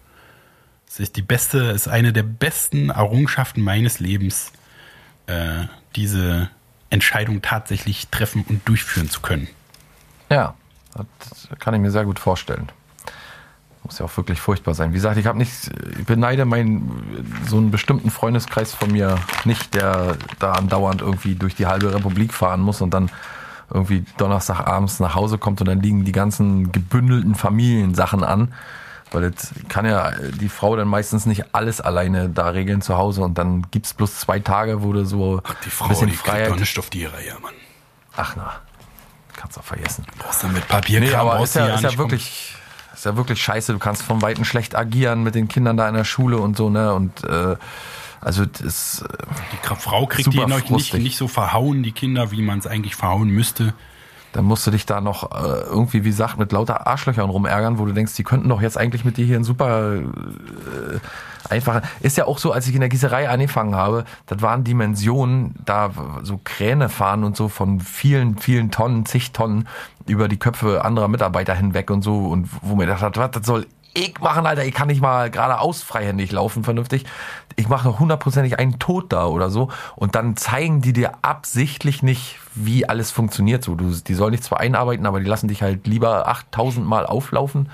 Es 0.88 1.00
ist 1.00 1.16
die 1.16 1.22
beste, 1.22 1.58
ist 1.58 1.88
eine 1.88 2.12
der 2.12 2.22
besten 2.22 2.90
Errungenschaften 2.90 3.62
meines 3.62 3.98
Lebens, 3.98 4.52
äh, 5.26 5.64
diese 5.96 6.48
Entscheidung 6.90 7.42
tatsächlich 7.42 8.08
treffen 8.08 8.44
und 8.48 8.66
durchführen 8.68 9.10
zu 9.10 9.20
können. 9.20 9.48
ja, 10.30 10.54
das 11.18 11.48
kann 11.58 11.74
ich 11.74 11.80
mir 11.80 11.90
sehr 11.90 12.04
gut 12.04 12.20
vorstellen. 12.20 12.68
Muss 13.82 13.98
ja 13.98 14.06
auch 14.06 14.16
wirklich 14.16 14.40
furchtbar 14.40 14.74
sein. 14.74 14.92
Wie 14.92 14.94
gesagt, 14.94 15.18
ich 15.18 15.26
habe 15.26 15.36
nicht, 15.36 15.50
ich 15.98 16.06
beneide 16.06 16.44
meinen 16.44 17.34
so 17.46 17.58
einen 17.58 17.70
bestimmten 17.70 18.10
Freundeskreis 18.10 18.72
von 18.72 18.92
mir 18.92 19.18
nicht, 19.44 19.74
der 19.74 20.16
da 20.38 20.52
andauernd 20.52 21.02
irgendwie 21.02 21.34
durch 21.34 21.54
die 21.54 21.66
halbe 21.66 21.92
Republik 21.92 22.32
fahren 22.32 22.60
muss 22.60 22.80
und 22.80 22.94
dann 22.94 23.10
irgendwie 23.72 24.04
Donnerstagabends 24.16 25.00
nach 25.00 25.14
Hause 25.14 25.38
kommt 25.38 25.60
und 25.60 25.68
dann 25.68 25.80
liegen 25.80 26.04
die 26.04 26.12
ganzen 26.12 26.72
gebündelten 26.72 27.34
Familiensachen 27.34 28.24
an. 28.24 28.54
Weil 29.10 29.30
das 29.30 29.52
kann 29.68 29.86
ja 29.86 30.10
die 30.40 30.48
Frau 30.48 30.74
dann 30.74 30.88
meistens 30.88 31.24
nicht 31.24 31.54
alles 31.54 31.80
alleine 31.80 32.28
da 32.28 32.48
regeln 32.48 32.82
zu 32.82 32.96
Hause 32.96 33.22
und 33.22 33.38
dann 33.38 33.66
gibt's 33.70 33.94
bloß 33.94 34.16
zwei 34.18 34.40
Tage, 34.40 34.82
wo 34.82 34.92
du 34.92 35.04
so 35.04 35.40
ein 35.80 35.88
bisschen 35.88 36.10
Freiheit. 36.10 36.58
nicht 36.58 36.78
auf 36.78 36.90
die 36.90 37.04
Reihe, 37.04 37.36
Mann. 37.40 37.54
Ach 38.16 38.34
na, 38.36 38.54
kannst 39.36 39.58
auch 39.58 39.64
vergessen. 39.64 40.04
Brauchst 40.18 40.42
du 40.42 40.48
mit 40.48 40.66
Papierkram 40.66 41.08
Nee, 41.08 41.14
aber 41.14 41.40
ist 41.42 41.54
du 41.54 41.60
ja, 41.60 41.74
ist 41.74 41.82
ja 41.82 41.96
wirklich, 41.96 42.56
ist 42.92 43.04
ja 43.04 43.16
wirklich 43.16 43.40
scheiße. 43.42 43.72
Du 43.72 43.78
kannst 43.78 44.02
vom 44.02 44.20
Weiten 44.20 44.44
schlecht 44.44 44.74
agieren 44.74 45.22
mit 45.22 45.34
den 45.34 45.46
Kindern 45.46 45.76
da 45.76 45.88
in 45.88 45.94
der 45.94 46.04
Schule 46.04 46.38
und 46.38 46.56
so, 46.56 46.70
ne? 46.70 46.92
Und 46.92 47.22
äh, 47.24 47.56
also 48.24 48.46
das 48.46 49.02
äh, 49.02 49.16
Die 49.52 49.76
Frau 49.76 50.06
kriegt 50.06 50.32
die 50.32 50.38
noch 50.38 50.68
nicht, 50.70 50.94
nicht 50.94 51.16
so 51.16 51.28
verhauen, 51.28 51.82
die 51.82 51.92
Kinder, 51.92 52.30
wie 52.30 52.42
man 52.42 52.58
es 52.58 52.66
eigentlich 52.66 52.96
verhauen 52.96 53.28
müsste. 53.28 53.74
dann 54.32 54.44
musst 54.44 54.66
du 54.66 54.72
dich 54.72 54.84
da 54.84 55.00
noch 55.00 55.30
äh, 55.30 55.60
irgendwie, 55.60 56.04
wie 56.04 56.08
gesagt, 56.08 56.38
mit 56.38 56.50
lauter 56.50 56.86
Arschlöchern 56.88 57.30
rumärgern, 57.30 57.78
wo 57.78 57.86
du 57.86 57.92
denkst, 57.92 58.14
die 58.16 58.24
könnten 58.24 58.48
doch 58.48 58.60
jetzt 58.60 58.76
eigentlich 58.76 59.04
mit 59.04 59.16
dir 59.16 59.24
hier 59.24 59.36
ein 59.36 59.44
super 59.44 59.94
äh, 59.94 60.98
einfacher. 61.48 61.82
Ist 62.00 62.16
ja 62.16 62.26
auch 62.26 62.38
so, 62.38 62.50
als 62.50 62.66
ich 62.66 62.74
in 62.74 62.80
der 62.80 62.88
Gießerei 62.88 63.28
angefangen 63.28 63.76
habe, 63.76 64.04
das 64.26 64.42
waren 64.42 64.64
Dimensionen, 64.64 65.54
da 65.64 65.90
so 66.22 66.40
Kräne 66.42 66.88
fahren 66.88 67.22
und 67.22 67.36
so 67.36 67.48
von 67.48 67.80
vielen, 67.80 68.36
vielen 68.38 68.72
Tonnen, 68.72 69.06
zig 69.06 69.32
Tonnen 69.32 69.68
über 70.06 70.26
die 70.26 70.38
Köpfe 70.38 70.84
anderer 70.84 71.08
Mitarbeiter 71.08 71.54
hinweg 71.54 71.90
und 71.90 72.02
so 72.02 72.26
und 72.26 72.48
wo 72.60 72.74
mir 72.74 72.86
gedacht 72.86 73.02
hat, 73.02 73.16
was, 73.16 73.30
das 73.30 73.46
soll 73.46 73.66
ich 73.94 74.18
machen, 74.20 74.44
Alter, 74.44 74.64
ich 74.64 74.74
kann 74.74 74.88
nicht 74.88 75.00
mal 75.00 75.30
geradeaus 75.30 75.82
freihändig 75.82 76.32
laufen, 76.32 76.64
vernünftig. 76.64 77.04
Ich 77.56 77.68
mache 77.68 77.98
hundertprozentig 77.98 78.58
einen 78.58 78.78
Tod 78.78 79.12
da 79.12 79.26
oder 79.26 79.50
so. 79.50 79.68
Und 79.96 80.14
dann 80.14 80.36
zeigen 80.36 80.80
die 80.80 80.92
dir 80.92 81.12
absichtlich 81.22 82.02
nicht, 82.02 82.38
wie 82.54 82.88
alles 82.88 83.10
funktioniert. 83.10 83.64
So, 83.64 83.74
du, 83.74 83.90
die 83.90 84.14
sollen 84.14 84.32
dich 84.32 84.42
zwar 84.42 84.60
einarbeiten, 84.60 85.06
aber 85.06 85.20
die 85.20 85.26
lassen 85.26 85.48
dich 85.48 85.62
halt 85.62 85.86
lieber 85.86 86.28
8000 86.28 86.86
Mal 86.86 87.06
auflaufen, 87.06 87.70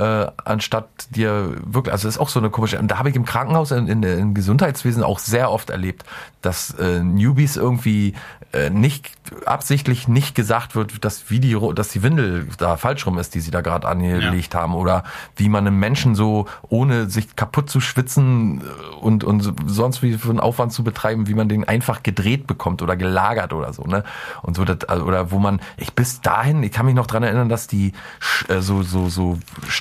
äh, 0.00 0.30
anstatt 0.44 0.88
dir 1.10 1.56
wirklich, 1.62 1.92
also 1.92 2.08
das 2.08 2.14
ist 2.14 2.20
auch 2.20 2.30
so 2.30 2.40
eine 2.40 2.48
komische, 2.48 2.78
und 2.78 2.90
da 2.90 2.98
habe 2.98 3.10
ich 3.10 3.16
im 3.16 3.26
Krankenhaus, 3.26 3.70
in, 3.70 3.86
in, 3.86 4.02
im 4.02 4.32
Gesundheitswesen 4.32 5.02
auch 5.02 5.18
sehr 5.18 5.50
oft 5.50 5.68
erlebt, 5.68 6.04
dass 6.40 6.70
äh, 6.78 7.00
Newbies 7.02 7.56
irgendwie 7.56 8.14
äh, 8.52 8.70
nicht 8.70 9.10
absichtlich 9.44 10.08
nicht 10.08 10.34
gesagt 10.34 10.74
wird, 10.74 11.04
dass 11.04 11.30
wie 11.30 11.38
die, 11.38 11.56
dass 11.74 11.90
die 11.90 12.02
Windel 12.02 12.48
da 12.56 12.78
falsch 12.78 13.06
rum 13.06 13.18
ist, 13.18 13.34
die 13.34 13.40
sie 13.40 13.50
da 13.50 13.60
gerade 13.60 13.86
angelegt 13.86 14.54
haben, 14.54 14.74
oder 14.74 15.04
wie 15.36 15.50
man 15.50 15.66
einem 15.66 15.78
Menschen 15.78 16.14
so, 16.14 16.46
ohne 16.68 17.10
sich 17.10 17.36
kaputt 17.36 17.68
zu 17.68 17.80
schwitzen 17.80 18.62
äh, 18.62 18.94
und, 19.00 19.22
und 19.22 19.54
sonst 19.66 20.02
wie 20.02 20.16
für 20.16 20.30
einen 20.30 20.40
Aufwand 20.40 20.72
zu 20.72 20.82
betreiben, 20.82 21.26
wie 21.26 21.34
man 21.34 21.50
den 21.50 21.64
einfach 21.64 22.02
gedreht 22.02 22.46
bekommt 22.46 22.80
oder 22.80 22.96
gelagert 22.96 23.52
oder 23.52 23.74
so, 23.74 23.82
ne? 23.82 24.02
Und 24.40 24.56
so, 24.56 24.64
das, 24.64 24.84
also, 24.88 25.04
oder 25.04 25.30
wo 25.30 25.38
man, 25.38 25.60
ich 25.76 25.92
bis 25.92 26.22
dahin, 26.22 26.62
ich 26.62 26.72
kann 26.72 26.86
mich 26.86 26.94
noch 26.94 27.06
dran 27.06 27.22
erinnern, 27.22 27.50
dass 27.50 27.66
die 27.66 27.92
äh, 28.48 28.60
so, 28.60 28.82
so, 28.82 29.10
so 29.10 29.38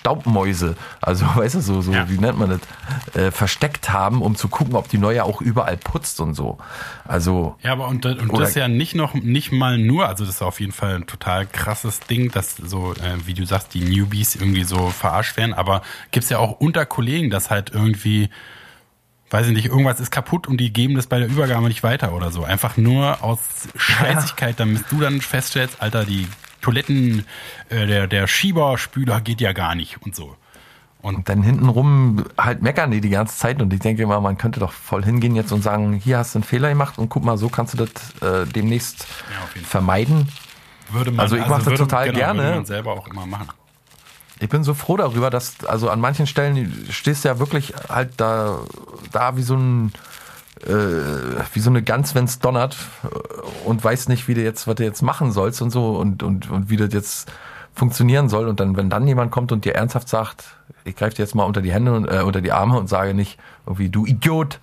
Staubmäuse, 0.09 0.75
also 1.01 1.25
weißt 1.35 1.55
du, 1.55 1.61
so, 1.61 1.81
so, 1.81 1.91
Ja. 1.93 2.09
wie 2.09 2.17
nennt 2.17 2.39
man 2.39 2.49
das, 2.49 3.15
äh, 3.15 3.31
versteckt 3.31 3.91
haben, 3.91 4.21
um 4.21 4.35
zu 4.35 4.47
gucken, 4.47 4.75
ob 4.75 4.89
die 4.89 4.97
neue 4.97 5.23
auch 5.23 5.41
überall 5.41 5.77
putzt 5.77 6.19
und 6.19 6.33
so. 6.33 6.57
Also, 7.05 7.55
Ja, 7.61 7.73
aber 7.73 7.87
und, 7.87 8.05
und 8.05 8.37
das 8.39 8.55
ja 8.55 8.67
nicht 8.67 8.95
noch, 8.95 9.13
nicht 9.13 9.51
mal 9.51 9.77
nur, 9.77 10.07
also 10.07 10.25
das 10.25 10.35
ist 10.35 10.41
auf 10.41 10.59
jeden 10.59 10.71
Fall 10.71 10.95
ein 10.95 11.07
total 11.07 11.45
krasses 11.45 11.99
Ding, 11.99 12.31
dass 12.31 12.55
so, 12.55 12.93
äh, 12.93 13.25
wie 13.25 13.33
du 13.33 13.45
sagst, 13.45 13.73
die 13.73 13.81
Newbies 13.81 14.35
irgendwie 14.35 14.63
so 14.63 14.89
verarscht 14.89 15.37
werden, 15.37 15.53
aber 15.53 15.81
gibt's 16.11 16.29
ja 16.29 16.39
auch 16.39 16.59
unter 16.59 16.85
Kollegen, 16.85 17.29
dass 17.29 17.49
halt 17.51 17.71
irgendwie, 17.71 18.29
weiß 19.29 19.47
ich 19.47 19.53
nicht, 19.53 19.67
irgendwas 19.67 19.99
ist 19.99 20.09
kaputt 20.11 20.47
und 20.47 20.57
die 20.57 20.73
geben 20.73 20.95
das 20.95 21.05
bei 21.07 21.19
der 21.19 21.27
Übergabe 21.27 21.67
nicht 21.67 21.83
weiter 21.83 22.13
oder 22.13 22.31
so. 22.31 22.43
Einfach 22.43 22.77
nur 22.77 23.23
aus 23.23 23.39
Scheißigkeit, 23.75 24.59
damit 24.59 24.85
du 24.89 24.99
dann 25.01 25.21
feststellst, 25.21 25.81
Alter, 25.81 26.03
die 26.05 26.27
Toiletten, 26.61 27.25
äh, 27.69 27.85
der, 27.87 28.07
der 28.07 28.27
Schieberspüler 28.27 29.21
geht 29.21 29.41
ja 29.41 29.53
gar 29.53 29.75
nicht 29.75 29.97
und 30.01 30.15
so. 30.15 30.35
Und 31.01 31.29
dann 31.29 31.43
hintenrum 31.43 32.25
halt 32.37 32.61
meckern 32.61 32.91
die 32.91 32.99
die 32.99 33.09
ganze 33.09 33.37
Zeit 33.37 33.61
und 33.61 33.71
ich 33.73 33.79
denke 33.79 34.03
immer, 34.03 34.19
man 34.19 34.37
könnte 34.37 34.59
doch 34.59 34.73
voll 34.73 35.03
hingehen 35.05 35.33
jetzt 35.35 35.53
und 35.53 35.61
sagen, 35.63 35.93
hier 35.93 36.17
hast 36.17 36.35
du 36.35 36.39
einen 36.39 36.43
Fehler 36.43 36.67
gemacht 36.69 36.97
und 36.97 37.07
guck 37.07 37.23
mal, 37.23 37.37
so 37.37 37.47
kannst 37.47 37.73
du 37.79 37.85
das 37.85 37.89
äh, 38.21 38.45
demnächst 38.45 39.07
Ja, 39.55 39.61
vermeiden. 39.63 40.27
Würde 40.91 41.11
man, 41.11 41.21
Also 41.21 41.37
ich 41.37 41.47
mach 41.47 41.57
das 41.59 41.67
würde- 41.67 41.77
total 41.77 42.07
genau, 42.07 42.17
gerne. 42.19 42.43
Würde 42.43 42.55
man 42.55 42.65
selber 42.65 42.91
auch 42.93 43.07
immer 43.07 43.25
machen. 43.25 43.47
Ich 44.41 44.49
bin 44.49 44.63
so 44.63 44.73
froh 44.73 44.97
darüber, 44.97 45.29
dass, 45.29 45.63
also 45.65 45.89
an 45.89 45.99
manchen 46.01 46.25
Stellen 46.27 46.87
stehst 46.89 47.23
du 47.23 47.29
ja 47.29 47.39
wirklich 47.39 47.73
halt 47.89 48.11
da, 48.17 48.59
da 49.11 49.35
wie 49.37 49.41
so 49.41 49.55
ein, 49.55 49.93
äh, 50.65 51.43
wie 51.53 51.59
so 51.59 51.69
eine 51.69 51.81
Gans, 51.81 52.15
wenn's 52.15 52.39
donnert 52.39 52.77
äh, 53.03 53.67
und 53.67 53.83
weiß 53.83 54.09
nicht, 54.09 54.27
wie 54.27 54.33
du 54.33 54.41
jetzt, 54.41 54.67
was 54.67 54.75
du 54.75 54.83
jetzt 54.83 55.01
machen 55.01 55.31
sollst 55.31 55.61
und 55.61 55.69
so 55.69 55.97
und, 55.97 56.23
und, 56.23 56.49
und 56.49 56.69
wie 56.69 56.77
das 56.77 56.93
jetzt 56.93 57.31
funktionieren 57.73 58.29
soll. 58.29 58.47
Und 58.47 58.59
dann, 58.59 58.75
wenn 58.75 58.89
dann 58.89 59.07
jemand 59.07 59.31
kommt 59.31 59.51
und 59.51 59.65
dir 59.65 59.75
ernsthaft 59.75 60.09
sagt, 60.09 60.57
ich 60.83 60.95
greife 60.95 61.15
dir 61.15 61.23
jetzt 61.23 61.35
mal 61.35 61.43
unter 61.43 61.61
die 61.61 61.71
Hände 61.71 61.93
und 61.93 62.05
äh, 62.05 62.21
unter 62.21 62.41
die 62.41 62.51
Arme 62.51 62.77
und 62.77 62.87
sage 62.87 63.13
nicht 63.13 63.39
irgendwie, 63.65 63.89
du 63.89 64.05
Idiot, 64.05 64.59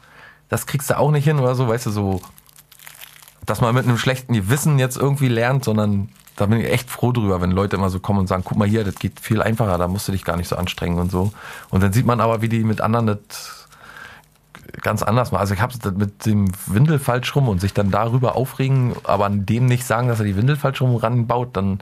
das 0.49 0.66
kriegst 0.66 0.90
du 0.90 0.99
auch 0.99 1.11
nicht 1.11 1.24
hin 1.24 1.38
oder 1.38 1.55
so, 1.55 1.68
weißt 1.68 1.86
du, 1.86 1.90
so, 1.90 2.20
dass 3.44 3.61
man 3.61 3.74
mit 3.74 3.84
einem 3.84 3.99
schlechten 3.99 4.32
Gewissen 4.32 4.78
jetzt 4.78 4.97
irgendwie 4.97 5.28
lernt, 5.28 5.64
sondern 5.64 6.11
da 6.36 6.47
bin 6.47 6.61
ich 6.61 6.70
echt 6.70 6.90
froh 6.90 7.12
drüber, 7.12 7.40
wenn 7.40 7.51
Leute 7.51 7.76
immer 7.76 7.88
so 7.88 7.99
kommen 7.99 8.20
und 8.20 8.26
sagen, 8.26 8.42
guck 8.44 8.59
mal 8.59 8.68
hier, 8.68 8.84
das 8.84 8.97
geht 8.97 9.20
viel 9.20 9.40
einfacher, 9.40 9.78
da 9.78 9.88
musst 9.88 10.07
du 10.07 10.12
dich 10.12 10.24
gar 10.24 10.36
nicht 10.36 10.49
so 10.49 10.57
anstrengen 10.57 10.99
und 10.99 11.11
so. 11.11 11.32
Und 11.70 11.82
dann 11.82 11.92
sieht 11.92 12.05
man 12.05 12.20
aber, 12.20 12.42
wie 12.42 12.49
die 12.49 12.62
mit 12.62 12.80
anderen 12.82 13.07
das 13.07 13.55
ganz 14.82 15.02
anders 15.02 15.32
machen. 15.32 15.40
Also 15.40 15.54
ich 15.54 15.60
habe 15.60 15.72
es 15.72 15.92
mit 15.92 16.26
dem 16.26 16.50
Windel 16.66 16.98
falsch 16.98 17.34
rum 17.34 17.48
und 17.48 17.60
sich 17.60 17.74
dann 17.74 17.90
darüber 17.90 18.36
aufregen, 18.36 18.94
aber 19.04 19.26
an 19.26 19.46
dem 19.46 19.66
nicht 19.66 19.84
sagen, 19.84 20.08
dass 20.08 20.20
er 20.20 20.26
die 20.26 20.36
Windel 20.36 20.56
falsch 20.56 20.80
rum 20.80 20.96
ranbaut, 20.96 21.56
dann 21.56 21.80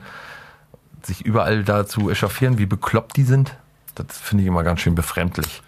sich 1.03 1.25
überall 1.25 1.63
dazu 1.63 2.09
echauffieren, 2.09 2.57
wie 2.57 2.65
bekloppt 2.65 3.15
die 3.17 3.23
sind, 3.23 3.55
das 3.93 4.17
finde 4.17 4.43
ich 4.43 4.47
immer 4.47 4.63
ganz 4.63 4.81
schön 4.81 4.95
befremdlich. 4.95 5.61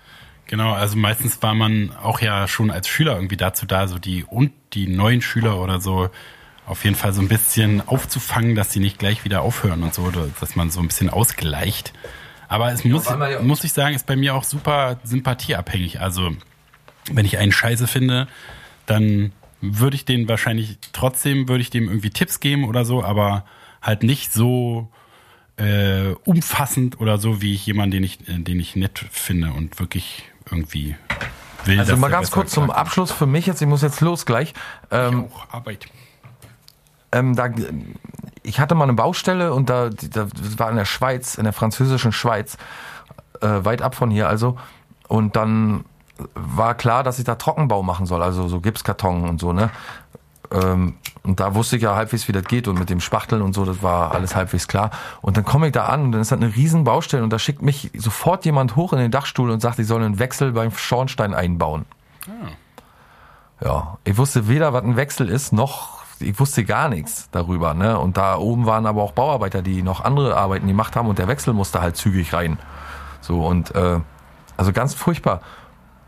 Genau, 0.48 0.74
also 0.74 0.98
meistens 0.98 1.42
war 1.44 1.54
man 1.54 1.92
auch 2.02 2.22
ja 2.22 2.48
schon 2.48 2.72
als 2.72 2.88
Schüler 2.88 3.16
irgendwie 3.16 3.38
dazu 3.38 3.66
da, 3.66 3.88
so 3.88 4.00
die 4.00 4.24
und 4.24 4.52
die 4.74 4.88
neuen 4.88 5.22
Schüler 5.22 5.60
oder 5.60 5.82
so 5.82 6.10
auf 6.66 6.84
jeden 6.84 6.96
Fall 6.96 7.14
so 7.14 7.22
ein 7.22 7.28
bisschen 7.28 7.88
aufzufangen, 7.88 8.56
dass 8.56 8.72
sie 8.72 8.80
nicht 8.80 9.00
gleich 9.00 9.24
wieder 9.24 9.42
aufhören 9.42 9.84
und 9.84 9.94
so, 9.94 10.12
dass 10.12 10.56
man 10.56 10.70
so 10.70 10.82
ein 10.82 10.88
bisschen 10.88 11.10
ausgleicht. 11.10 11.94
Aber 12.50 12.72
es 12.72 12.84
muss, 12.84 13.06
ja 13.06 13.42
muss 13.42 13.64
ich 13.64 13.74
sagen, 13.74 13.96
ist 13.96 14.06
bei 14.06 14.16
mir 14.16 14.36
auch 14.36 14.44
super 14.44 14.98
sympathieabhängig. 15.04 16.00
Also 16.00 16.32
wenn 17.12 17.26
ich 17.26 17.38
einen 17.38 17.52
Scheiße 17.52 17.88
finde, 17.88 18.28
dann 18.86 19.32
würde 19.62 19.96
ich 19.96 20.06
den 20.06 20.28
wahrscheinlich 20.28 20.78
trotzdem, 20.94 21.48
würde 21.48 21.62
ich 21.62 21.70
dem 21.70 21.88
irgendwie 21.88 22.10
Tipps 22.10 22.40
geben 22.40 22.66
oder 22.66 22.86
so, 22.86 23.04
aber 23.04 23.46
halt 23.82 24.04
nicht 24.04 24.32
so 24.32 24.92
äh, 25.58 26.14
umfassend 26.26 27.00
oder 27.00 27.18
so, 27.18 27.42
wie 27.42 27.54
ich 27.54 27.66
jemanden, 27.66 27.92
den 27.92 28.04
ich, 28.04 28.20
den 28.28 28.60
ich 28.60 28.76
nett 28.76 29.06
finde 29.12 29.52
und 29.52 29.80
wirklich 29.80 30.24
irgendwie 30.50 30.96
will. 31.66 31.80
Also 31.80 31.98
mal 31.98 32.10
ganz 32.10 32.32
kurz 32.32 32.52
zum 32.52 32.70
Abschluss 32.70 33.12
für 33.12 33.26
mich 33.26 33.46
jetzt, 33.48 33.62
ich 33.62 33.68
muss 33.68 33.82
jetzt 33.82 34.02
los 34.02 34.26
gleich. 34.26 34.54
Ähm, 34.92 35.26
ich 35.28 35.36
auch, 35.36 35.54
Arbeit. 35.54 35.88
Ähm, 37.12 37.36
da, 37.36 37.50
ich 38.44 38.60
hatte 38.60 38.76
mal 38.76 38.84
eine 38.84 38.94
Baustelle 38.94 39.54
und 39.54 39.70
da, 39.70 39.90
da 39.90 40.26
das 40.26 40.60
war 40.60 40.70
in 40.70 40.76
der 40.76 40.86
Schweiz, 40.86 41.36
in 41.36 41.46
der 41.46 41.54
französischen 41.54 42.12
Schweiz, 42.12 42.58
äh, 43.42 43.48
weit 43.48 43.82
ab 43.82 43.96
von 43.96 44.12
hier 44.12 44.30
also. 44.30 44.58
Und 45.08 45.36
dann 45.36 45.86
war 46.34 46.76
klar, 46.76 47.04
dass 47.04 47.20
ich 47.20 47.26
da 47.26 47.36
Trockenbau 47.36 47.84
machen 47.84 48.06
soll, 48.06 48.24
also 48.24 48.48
so 48.48 48.60
Gipskarton 48.60 49.28
und 49.30 49.40
so, 49.40 49.54
ne? 49.54 49.70
Ähm, 50.52 50.96
und 51.24 51.42
da 51.42 51.56
wusste 51.56 51.76
ich 51.76 51.82
ja 51.82 51.96
halbwegs, 51.96 52.28
wie 52.30 52.32
das 52.32 52.46
geht 52.46 52.70
und 52.70 52.80
mit 52.80 52.90
dem 52.90 53.02
Spachteln 53.02 53.42
und 53.42 53.54
so, 53.54 53.66
das 53.66 53.84
war 53.84 54.14
alles 54.14 54.36
halbwegs 54.36 54.68
klar. 54.68 54.92
Und 55.22 55.36
dann 55.36 55.44
komme 55.44 55.68
ich 55.68 55.74
da 55.74 55.88
an 55.88 56.04
und 56.04 56.12
dann 56.14 56.22
ist 56.22 56.32
das 56.32 56.40
eine 56.40 56.56
riesen 56.56 56.86
Baustelle 56.86 57.24
und 57.24 57.32
da 57.32 57.40
schickt 57.40 57.62
mich 57.62 57.92
sofort 57.98 58.46
jemand 58.46 58.78
hoch 58.78 58.94
in 58.94 59.00
den 59.00 59.12
Dachstuhl 59.12 59.52
und 59.52 59.60
sagt, 59.60 59.78
ich 59.80 59.88
soll 59.88 60.02
einen 60.02 60.20
Wechsel 60.20 60.54
beim 60.54 60.72
Schornstein 60.72 61.34
einbauen. 61.34 61.86
Ah. 62.28 63.66
Ja, 63.66 63.98
ich 64.06 64.18
wusste 64.18 64.48
weder, 64.48 64.72
was 64.72 64.84
ein 64.84 64.96
Wechsel 64.96 65.30
ist, 65.30 65.52
noch 65.52 65.98
ich 66.20 66.40
wusste 66.40 66.64
gar 66.64 66.90
nichts 66.90 67.30
darüber. 67.32 67.74
Ne? 67.74 67.98
Und 68.00 68.18
da 68.18 68.38
oben 68.38 68.66
waren 68.66 68.86
aber 68.86 69.04
auch 69.04 69.12
Bauarbeiter, 69.12 69.62
die 69.62 69.84
noch 69.84 70.04
andere 70.04 70.36
Arbeiten 70.36 70.68
gemacht 70.68 70.96
haben 70.96 71.08
und 71.08 71.20
der 71.20 71.28
Wechsel 71.28 71.54
musste 71.54 71.82
halt 71.82 71.96
zügig 71.96 72.34
rein. 72.34 72.58
So 73.22 73.46
und 73.46 73.76
äh, 73.76 74.00
also 74.56 74.74
ganz 74.74 74.94
furchtbar. 74.94 75.42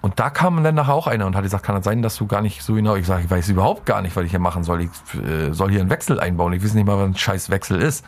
Und 0.01 0.19
da 0.19 0.29
kam 0.29 0.63
dann 0.63 0.75
nachher 0.75 0.93
auch 0.93 1.07
einer 1.07 1.25
und 1.25 1.35
hat 1.35 1.43
gesagt, 1.43 1.63
kann 1.63 1.75
das 1.75 1.83
sein, 1.83 2.01
dass 2.01 2.15
du 2.15 2.25
gar 2.25 2.41
nicht 2.41 2.63
so 2.63 2.73
genau, 2.73 2.95
ich 2.95 3.05
sage, 3.05 3.23
ich 3.23 3.29
weiß 3.29 3.49
überhaupt 3.49 3.85
gar 3.85 4.01
nicht, 4.01 4.15
was 4.15 4.23
ich 4.23 4.31
hier 4.31 4.39
machen 4.39 4.63
soll. 4.63 4.81
Ich 4.81 4.89
äh, 5.19 5.51
soll 5.51 5.71
hier 5.71 5.81
einen 5.81 5.89
Wechsel 5.89 6.19
einbauen. 6.19 6.53
Ich 6.53 6.63
weiß 6.63 6.73
nicht 6.73 6.85
mal, 6.85 6.97
was 6.97 7.05
ein 7.05 7.15
scheiß 7.15 7.49
Wechsel 7.49 7.81
ist. 7.81 8.05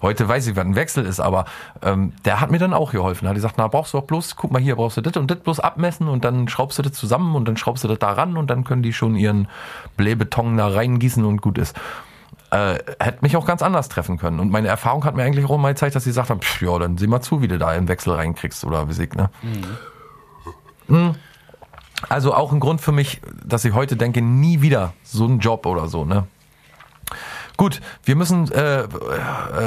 Heute 0.00 0.28
weiß 0.28 0.46
ich, 0.46 0.56
was 0.56 0.64
ein 0.64 0.76
Wechsel 0.76 1.04
ist, 1.04 1.18
aber 1.18 1.44
ähm, 1.82 2.12
der 2.24 2.40
hat 2.40 2.50
mir 2.50 2.58
dann 2.58 2.72
auch 2.72 2.92
geholfen. 2.92 3.26
Er 3.26 3.30
hat 3.30 3.34
gesagt, 3.34 3.54
na, 3.56 3.66
brauchst 3.66 3.94
du 3.94 3.98
auch 3.98 4.04
bloß, 4.04 4.36
guck 4.36 4.52
mal 4.52 4.62
hier, 4.62 4.76
brauchst 4.76 4.96
du 4.96 5.00
das 5.00 5.16
und 5.16 5.28
das 5.30 5.40
bloß 5.40 5.58
abmessen 5.58 6.08
und 6.08 6.24
dann 6.24 6.48
schraubst 6.48 6.78
du 6.78 6.82
das 6.82 6.92
zusammen 6.92 7.34
und 7.34 7.46
dann 7.48 7.56
schraubst 7.56 7.82
du 7.82 7.88
das 7.88 7.98
da 7.98 8.12
ran 8.12 8.36
und 8.36 8.48
dann 8.48 8.62
können 8.62 8.82
die 8.82 8.92
schon 8.92 9.16
ihren 9.16 9.48
Blähbeton 9.96 10.56
da 10.56 10.68
reingießen 10.68 11.24
und 11.24 11.42
gut 11.42 11.58
ist. 11.58 11.76
Äh, 12.50 12.78
hätte 13.00 13.18
mich 13.22 13.36
auch 13.36 13.44
ganz 13.44 13.60
anders 13.60 13.88
treffen 13.88 14.18
können. 14.18 14.38
Und 14.40 14.50
meine 14.50 14.68
Erfahrung 14.68 15.04
hat 15.04 15.16
mir 15.16 15.24
eigentlich 15.24 15.44
auch 15.44 15.58
mal 15.58 15.74
gezeigt, 15.74 15.96
dass 15.96 16.04
sie 16.04 16.10
gesagt 16.10 16.30
haben, 16.30 16.40
pff, 16.40 16.62
ja, 16.62 16.78
dann 16.78 16.96
sieh 16.96 17.08
mal 17.08 17.20
zu, 17.20 17.42
wie 17.42 17.48
du 17.48 17.58
da 17.58 17.68
einen 17.68 17.88
Wechsel 17.88 18.14
reinkriegst 18.14 18.64
oder 18.64 18.88
wie 18.88 19.02
ich, 19.02 19.14
ne? 19.14 19.30
Mhm. 19.42 20.96
Mhm. 20.96 21.14
Also 22.08 22.34
auch 22.34 22.52
ein 22.52 22.60
Grund 22.60 22.80
für 22.80 22.92
mich, 22.92 23.20
dass 23.44 23.64
ich 23.64 23.74
heute 23.74 23.96
denke, 23.96 24.22
nie 24.22 24.60
wieder 24.60 24.92
so 25.02 25.24
einen 25.24 25.40
Job 25.40 25.66
oder 25.66 25.88
so, 25.88 26.04
ne? 26.04 26.24
Gut, 27.56 27.80
wir 28.04 28.14
müssen 28.14 28.50
äh, 28.52 28.82
äh, 28.82 28.86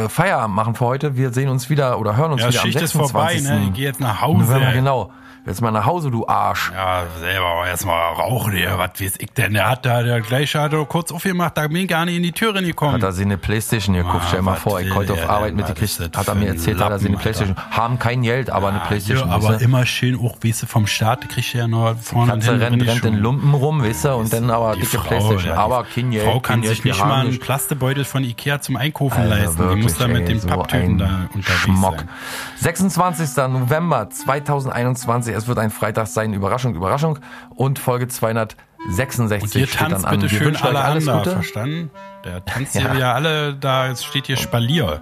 Feierabend 0.07 0.55
machen 0.55 0.75
für 0.75 0.86
heute. 0.86 1.17
Wir 1.17 1.34
sehen 1.34 1.49
uns 1.49 1.69
wieder 1.69 1.99
oder 1.99 2.15
hören 2.15 2.32
uns 2.32 2.41
ja, 2.41 2.47
wieder 2.47 2.61
Schicht 2.61 2.77
am 2.77 2.88
26. 2.88 3.03
ist 3.03 3.11
vorbei, 3.11 3.59
ne? 3.59 3.65
Ich 3.67 3.73
gehe 3.73 3.86
jetzt 3.86 3.99
nach 3.99 4.21
Hause. 4.21 4.45
November, 4.45 4.71
genau. 4.71 5.11
Jetzt 5.43 5.59
mal 5.59 5.71
nach 5.71 5.87
Hause, 5.87 6.11
du 6.11 6.27
Arsch. 6.27 6.71
Ja, 6.71 7.03
selber 7.19 7.65
erstmal 7.67 8.13
rauchen, 8.13 8.53
der, 8.53 8.77
was 8.77 9.01
weiß 9.01 9.15
ich 9.17 9.31
denn? 9.31 9.53
Der 9.53 9.67
hat 9.67 9.87
da, 9.87 10.03
der 10.03 10.21
gleich 10.21 10.53
hat 10.53 10.71
er 10.71 10.85
kurz 10.85 11.11
aufgemacht, 11.11 11.57
da 11.57 11.67
bin 11.67 11.77
ich 11.77 11.87
gar 11.87 12.05
nicht 12.05 12.17
in 12.17 12.21
die 12.21 12.31
Türe 12.31 12.61
gekommen. 12.61 12.93
Hat 12.93 13.03
er 13.03 13.11
sich 13.11 13.25
eine 13.25 13.39
Playstation 13.39 13.95
geguckt, 13.95 14.23
stell 14.27 14.43
mal 14.43 14.55
vor, 14.55 14.79
ich 14.79 14.93
heute 14.93 15.13
auf 15.13 15.27
Arbeit 15.27 15.55
mit 15.55 15.65
gekriegt, 15.65 16.15
hat 16.15 16.27
er 16.27 16.35
mir 16.35 16.47
erzählt, 16.47 16.79
hat 16.79 16.91
er 16.91 16.99
sich 16.99 17.07
eine 17.07 17.17
Playstation, 17.17 17.55
haben 17.71 17.97
kein 17.97 18.21
Geld, 18.21 18.51
aber 18.51 18.67
ja, 18.67 18.75
eine 18.75 18.85
Playstation. 18.85 19.29
Ja, 19.29 19.35
aber 19.35 19.59
immer 19.61 19.83
schön 19.87 20.19
auch, 20.19 20.37
weißt 20.43 20.61
du, 20.61 20.67
vom 20.67 20.85
Staat 20.85 21.27
kriegst 21.27 21.55
du 21.55 21.57
ja 21.57 21.67
noch 21.67 21.95
vorne 21.97 22.33
Kannst 22.33 22.47
du 22.47 22.51
rennt, 22.51 22.87
rennt 22.87 23.05
in 23.05 23.15
Lumpen 23.15 23.55
rum, 23.55 23.83
weißt 23.83 24.05
du, 24.05 24.13
und 24.13 24.31
dann 24.31 24.51
aber 24.51 24.75
dicke 24.75 24.99
Frau, 24.99 25.07
Playstation, 25.07 25.53
aber 25.53 25.85
kein 25.85 26.11
Geld. 26.11 26.25
Frau 26.25 26.39
kann 26.39 26.61
sich 26.61 26.83
nicht 26.83 26.99
mal 26.99 27.25
einen 27.25 27.39
Plastebeutel 27.39 28.05
von 28.05 28.23
Ikea 28.23 28.61
zum 28.61 28.75
Einkaufen 28.75 29.27
leisten, 29.27 29.69
die 29.69 29.81
muss 29.81 29.97
da 29.97 30.07
mit 30.07 30.27
den 30.27 30.39
Papptüten 30.39 30.99
da 30.99 31.29
unterwegs 31.33 31.61
Schmock. 31.61 31.97
sein. 31.97 32.09
26. 32.57 33.37
November 33.47 34.07
2021, 34.07 35.30
es 35.34 35.47
wird 35.47 35.59
ein 35.59 35.71
Freitag 35.71 36.07
sein, 36.07 36.34
Überraschung, 36.34 36.75
Überraschung. 36.75 37.19
Und 37.55 37.79
Folge 37.79 38.07
266 38.07 39.43
und 39.43 39.55
ihr 39.55 39.67
tanzt 39.67 40.09
bitte 40.09 40.29
schön 40.29 40.55
alle 40.57 40.79
alles 40.82 41.07
an, 41.07 41.17
Gute. 41.19 41.32
verstanden? 41.32 41.91
Der 42.25 42.43
tanzt 42.45 42.75
ja. 42.75 42.91
hier 42.91 42.99
ja 42.99 43.13
alle, 43.13 43.55
da 43.55 43.95
steht 43.95 44.27
hier 44.27 44.38
Spalier. 44.38 45.01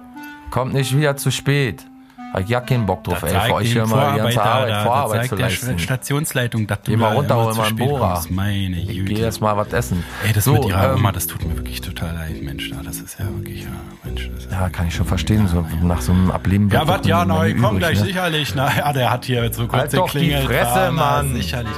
Kommt 0.50 0.72
nicht 0.72 0.96
wieder 0.96 1.16
zu 1.16 1.30
spät. 1.30 1.86
Hab 2.32 2.42
ich 2.42 2.48
ja 2.48 2.60
keinen 2.60 2.86
Bock 2.86 3.02
drauf, 3.02 3.22
ey. 3.22 3.30
Für 3.30 3.54
euch 3.54 3.72
hier 3.72 3.86
mal 3.86 4.12
die 4.12 4.18
ganze 4.18 4.42
Arbeit, 4.42 4.70
da, 4.70 4.82
Vorarbeit 4.84 5.28
zu 5.28 5.36
leisten. 5.36 5.78
Stationsleitung, 5.78 6.66
dass 6.66 6.82
du 6.82 6.92
Geh 6.92 6.96
mal 6.96 7.14
runter, 7.14 7.36
hol 7.36 7.54
mal 7.54 7.66
einen 7.66 7.76
Bohrer. 7.76 8.22
Meine 8.30 8.76
ich 8.78 8.88
Güte. 8.88 9.14
geh 9.14 9.20
erst 9.20 9.40
mal 9.40 9.56
was 9.56 9.72
essen. 9.72 10.04
Ey, 10.24 10.32
das 10.32 10.44
so, 10.44 10.52
mit 10.52 10.66
ihrer 10.66 10.92
ähm, 10.92 10.98
Oma, 10.98 11.12
das 11.12 11.26
tut 11.26 11.44
mir 11.44 11.56
wirklich 11.56 11.80
total 11.80 12.14
leid, 12.14 12.42
Mensch. 12.42 12.70
Das 12.84 13.00
ist 13.00 13.18
ja 13.18 13.26
wirklich, 13.26 13.64
ja, 13.64 13.70
Mensch. 14.04 14.30
ja, 14.50 14.68
kann 14.68 14.86
ich 14.86 14.94
schon 14.94 15.06
verstehen, 15.06 15.48
so 15.48 15.64
nach 15.82 16.00
so 16.00 16.12
einem 16.12 16.30
Ableben. 16.30 16.68
Ja, 16.70 16.86
was, 16.86 17.06
ja, 17.06 17.24
neu, 17.24 17.54
komm 17.60 17.78
gleich, 17.78 17.98
ne? 17.98 18.06
sicherlich. 18.06 18.54
Na, 18.54 18.76
ja, 18.76 18.92
der 18.92 19.10
hat 19.10 19.24
hier 19.24 19.52
so 19.52 19.66
kurz 19.66 19.80
halt 19.80 19.92
den 19.92 20.06
Klingel. 20.06 20.40
Die 20.40 20.46
Fresse, 20.46 20.80
ah, 20.80 20.90
Mann. 20.90 21.34
Sicherlich 21.34 21.74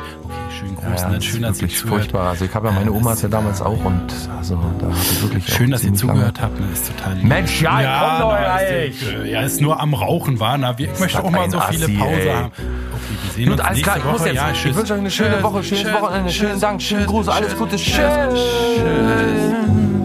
schönen 0.63 0.77
Gruß. 0.77 1.01
Ja, 1.01 1.09
ne? 1.09 1.23
Schön, 1.23 1.43
dass 1.43 1.63
ihr 1.63 1.69
zugehört 1.69 2.03
furchtbar. 2.03 2.31
Also 2.31 2.45
ich 2.45 2.55
habe 2.55 2.69
ja 2.69 2.73
meine 2.73 2.93
Oma 2.93 3.15
ja 3.15 3.29
damals 3.29 3.61
auch 3.61 3.85
und 3.85 4.07
also 4.37 4.59
da 4.79 4.87
habe 4.87 4.97
ich 5.01 5.23
wirklich 5.23 5.49
Schön, 5.49 5.71
dass 5.71 5.85
ihr 5.85 5.95
zugehört 5.95 6.41
habt. 6.41 6.59
Ne? 6.59 6.67
Ist 6.73 6.89
total 6.89 7.15
lieb. 7.15 7.25
Mensch, 7.25 7.63
ja, 7.63 7.81
ja 7.81 8.19
komm 8.21 8.31
doch 8.31 8.39
gleich. 8.39 8.95
Ja, 9.27 9.43
ist 9.43 9.61
nur 9.61 9.81
am 9.81 9.95
Rauchen 9.95 10.41
war. 10.41 10.59
Na, 10.59 10.75
ich 10.79 10.99
möchte 10.99 11.23
auch 11.23 11.31
mal 11.31 11.51
so 11.51 11.61
viele 11.71 11.85
Assi, 11.85 11.97
Pause 11.97 12.35
haben. 12.35 12.47
Okay, 12.47 12.63
wir 13.23 13.33
sehen 13.33 13.45
Gut, 13.45 13.53
uns 13.53 13.61
alles 13.61 13.83
klar, 13.83 13.97
ich 13.99 14.05
muss 14.05 14.25
jetzt. 14.25 14.35
Ja, 14.35 14.51
ich 14.51 14.75
wünsche 14.75 14.93
euch 14.93 15.01
eine 15.01 15.11
schöne 15.11 15.43
Woche, 15.43 15.63
schönes 15.63 15.93
Wochenende, 15.93 16.31
schönen 16.31 16.61
Dank, 16.61 16.83
schönen 16.83 17.07
Gruß, 17.07 17.29
alles 17.29 17.57
Gute. 17.57 17.77
Tschüss. 17.77 17.97
tschüss. 17.97 20.02